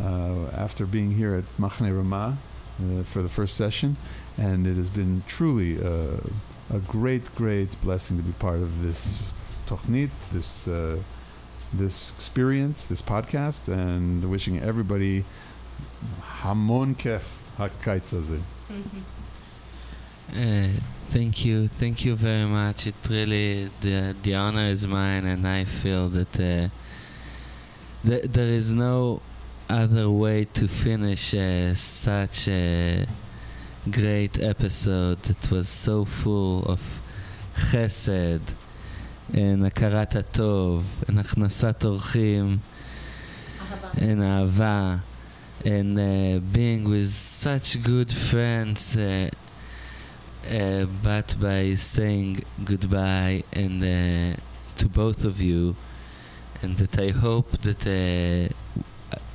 uh, 0.01 0.45
after 0.53 0.85
being 0.85 1.11
here 1.11 1.35
at 1.35 1.43
Machne 1.59 1.95
Ramah 1.95 2.37
uh, 2.79 3.03
for 3.03 3.21
the 3.21 3.29
first 3.29 3.55
session, 3.55 3.97
and 4.37 4.65
it 4.65 4.75
has 4.75 4.89
been 4.89 5.23
truly 5.27 5.77
uh, 5.77 6.17
a 6.73 6.79
great, 6.79 7.35
great 7.35 7.79
blessing 7.81 8.17
to 8.17 8.23
be 8.23 8.31
part 8.31 8.61
of 8.61 8.81
this 8.81 9.19
tochnit, 9.67 10.09
this 10.31 10.67
uh, 10.67 10.97
this 11.73 12.11
experience, 12.11 12.85
this 12.85 13.01
podcast, 13.01 13.67
and 13.67 14.23
wishing 14.23 14.59
everybody 14.59 15.25
hamon 16.21 16.95
kef 16.95 17.25
hakaitz. 17.57 18.41
Uh, 20.32 20.68
thank 21.10 21.44
you, 21.44 21.68
thank 21.68 22.04
you 22.04 22.14
very 22.14 22.46
much. 22.46 22.86
It 22.86 22.94
really 23.08 23.70
the 23.80 24.14
the 24.22 24.34
honor 24.34 24.66
is 24.66 24.86
mine, 24.86 25.24
and 25.26 25.46
I 25.46 25.64
feel 25.64 26.08
that 26.10 26.34
uh, 26.38 26.68
th- 28.06 28.24
there 28.30 28.52
is 28.60 28.72
no 28.72 29.20
other 29.68 30.10
way 30.10 30.44
to 30.44 30.68
finish 30.68 31.34
uh, 31.34 31.74
such 31.74 32.48
a 32.48 33.06
great 33.90 34.38
episode 34.40 35.22
that 35.22 35.50
was 35.50 35.68
so 35.68 36.04
full 36.04 36.64
of 36.64 37.00
chesed 37.56 38.42
and 39.32 39.64
הכרת 39.64 40.16
הטוב 40.16 41.04
and 41.08 41.18
הכנסת 41.20 41.84
אורחים 41.84 42.58
and 43.96 44.22
אהבה 44.22 44.96
and 45.64 45.98
uh, 45.98 46.40
being 46.52 46.84
with 46.88 47.12
such 47.12 47.82
good 47.82 48.10
friends 48.10 48.96
uh, 48.96 49.28
uh, 50.49 50.85
but 51.03 51.35
by 51.39 51.75
saying 51.75 52.43
goodbye 52.63 53.43
and 53.53 53.83
uh, 53.83 54.37
to 54.77 54.87
both 54.87 55.23
of 55.23 55.41
you 55.41 55.75
and 56.61 56.77
that 56.77 56.99
I 56.99 57.09
hope 57.09 57.51
that 57.61 57.85
uh, 57.85 58.53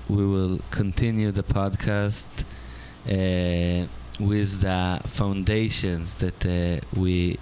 we 0.08 0.26
will 0.26 0.60
continue 0.70 1.30
the 1.30 1.42
podcast 1.42 2.28
uh, 3.06 3.86
with 4.18 4.60
the 4.60 5.00
foundations 5.06 6.14
that 6.14 6.44
uh, 6.46 6.84
we 6.98 7.38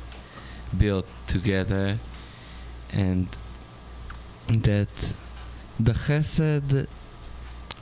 built 0.77 1.07
together 1.27 1.99
and 2.93 3.29
that 4.49 4.89
the 5.79 5.93
chesed 5.93 6.87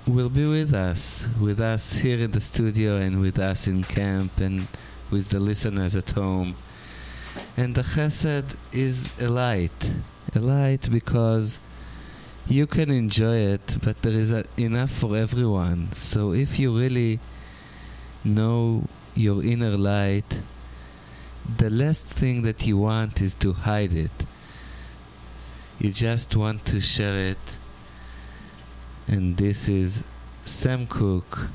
will 0.06 0.28
be 0.28 0.46
with 0.46 0.72
us, 0.72 1.26
with 1.40 1.60
us 1.60 1.94
here 1.94 2.18
in 2.18 2.30
the 2.30 2.40
studio 2.40 2.96
and 2.96 3.20
with 3.20 3.38
us 3.38 3.66
in 3.66 3.82
camp 3.82 4.38
and 4.38 4.68
with 5.10 5.28
the 5.28 5.40
listeners 5.40 5.96
at 5.96 6.10
home. 6.10 6.56
And 7.56 7.74
the 7.74 7.82
chesed 7.82 8.56
is 8.72 9.10
a 9.20 9.28
light, 9.28 9.92
a 10.34 10.38
light 10.40 10.88
because 10.90 11.58
you 12.48 12.66
can 12.66 12.90
enjoy 12.90 13.36
it, 13.36 13.76
but 13.82 14.02
there 14.02 14.12
is 14.12 14.30
a, 14.30 14.44
enough 14.56 14.90
for 14.90 15.16
everyone. 15.16 15.92
So 15.94 16.32
if 16.32 16.58
you 16.58 16.76
really 16.76 17.18
know 18.24 18.84
your 19.14 19.42
inner 19.42 19.76
light, 19.76 20.40
the 21.58 21.70
last 21.70 22.06
thing 22.06 22.42
that 22.42 22.66
you 22.66 22.78
want 22.78 23.20
is 23.20 23.34
to 23.34 23.52
hide 23.52 23.92
it. 23.92 24.26
You 25.78 25.92
just 25.92 26.34
want 26.36 26.64
to 26.66 26.80
share 26.80 27.30
it. 27.30 27.56
And 29.08 29.36
this 29.36 29.68
is 29.68 30.02
Sam 30.44 30.86
Cooke. 30.86 31.48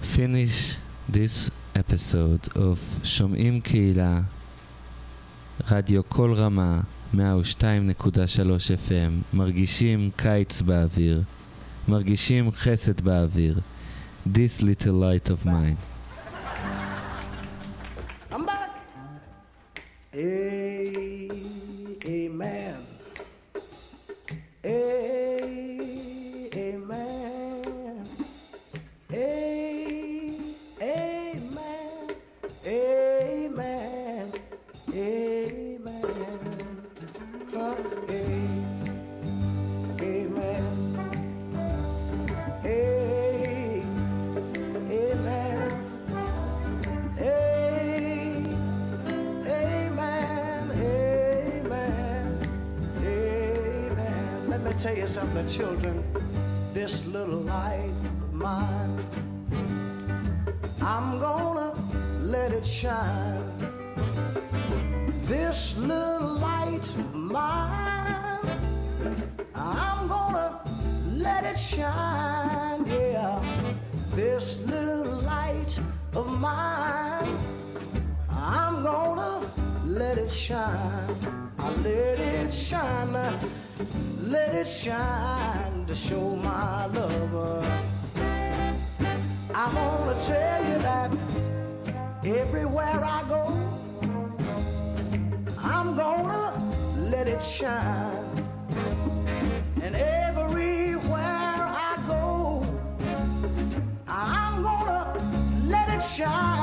Finish 0.00 0.76
this 1.12 1.50
episode 1.76 2.48
of 2.56 3.04
שומעים 3.04 3.60
קהילה, 3.60 4.20
רדיו 5.70 6.08
כל 6.08 6.34
רמה, 6.36 6.80
102.3 7.14 7.16
FM, 8.88 9.36
מרגישים 9.36 10.10
קיץ 10.16 10.62
באוויר, 10.62 11.22
מרגישים 11.88 12.50
חסד 12.50 13.00
באוויר. 13.00 13.60
This 14.26 14.62
little 14.62 14.96
light 15.04 15.28
of 15.30 15.46
mine. 15.46 15.76
I'm 18.32 18.46
back. 18.46 18.70
A- 20.14 20.63
tell 54.84 54.98
you 54.98 55.06
something, 55.06 55.48
children. 55.48 56.04
This 56.74 57.06
little 57.06 57.40
light 57.40 57.90
of 58.20 58.34
mine, 58.34 58.98
I'm 60.82 61.18
gonna 61.18 61.72
let 62.20 62.52
it 62.52 62.66
shine. 62.66 63.48
This 65.22 65.74
little 65.78 66.34
light 66.34 66.86
of 66.98 67.14
mine, 67.14 68.46
I'm 69.54 70.06
gonna 70.06 70.60
let 71.16 71.44
it 71.44 71.56
shine. 71.56 72.84
Yeah, 72.84 73.40
this 74.10 74.58
little 74.66 75.16
light 75.22 75.80
of 76.14 76.26
mine, 76.38 77.38
I'm 78.28 78.82
gonna 78.82 79.50
let 79.86 80.18
it 80.18 80.30
shine. 80.30 81.16
I 81.58 81.70
let 81.76 82.18
it 82.20 82.52
shine, 82.52 83.14
let 84.20 84.54
it 84.54 84.66
shine 84.66 85.84
to 85.86 85.94
show 85.94 86.36
my 86.36 86.86
lover. 86.86 87.62
I 89.54 89.72
wanna 89.74 90.18
tell 90.18 90.64
you 90.64 90.78
that 90.78 91.10
everywhere 92.24 93.04
I 93.04 93.24
go, 93.28 93.44
I'm 95.58 95.96
gonna 95.96 96.52
let 97.10 97.28
it 97.28 97.42
shine. 97.42 98.30
And 99.82 99.94
everywhere 99.94 101.20
I 101.20 102.02
go, 102.06 102.64
I'm 104.08 104.62
gonna 104.62 105.14
let 105.66 105.88
it 105.90 106.02
shine. 106.02 106.53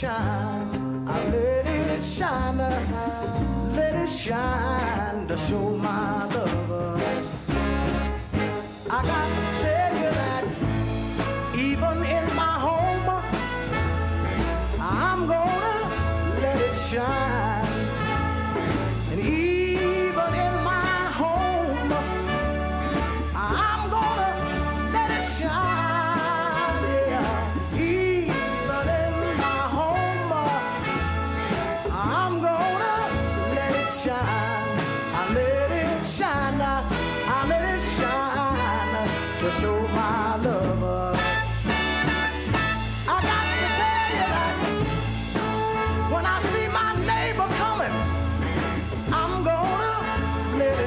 Shine. 0.00 1.06
I 1.06 1.28
let 1.28 1.66
it 1.66 2.02
shine, 2.02 2.56
let 3.74 3.94
it 3.94 4.08
shine 4.08 5.28
to 5.28 5.36
show 5.36 5.79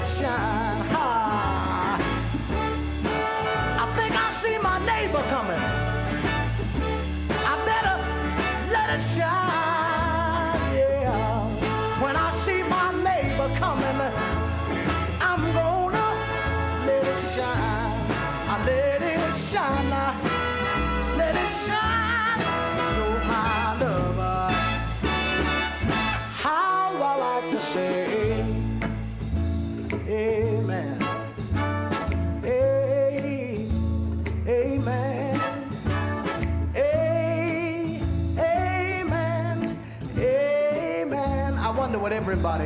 child. 0.04 0.63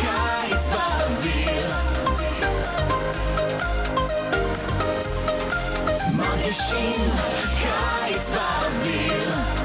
קיץ 0.00 0.68
באוויר. 0.68 1.74
מרגישים 6.12 7.10
קיץ 7.62 8.30
באוויר. 8.30 9.61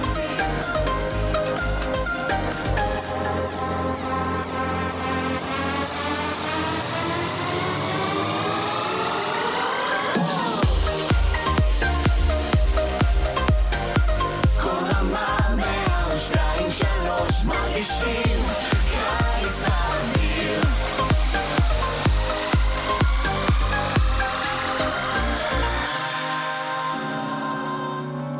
she 17.87 18.26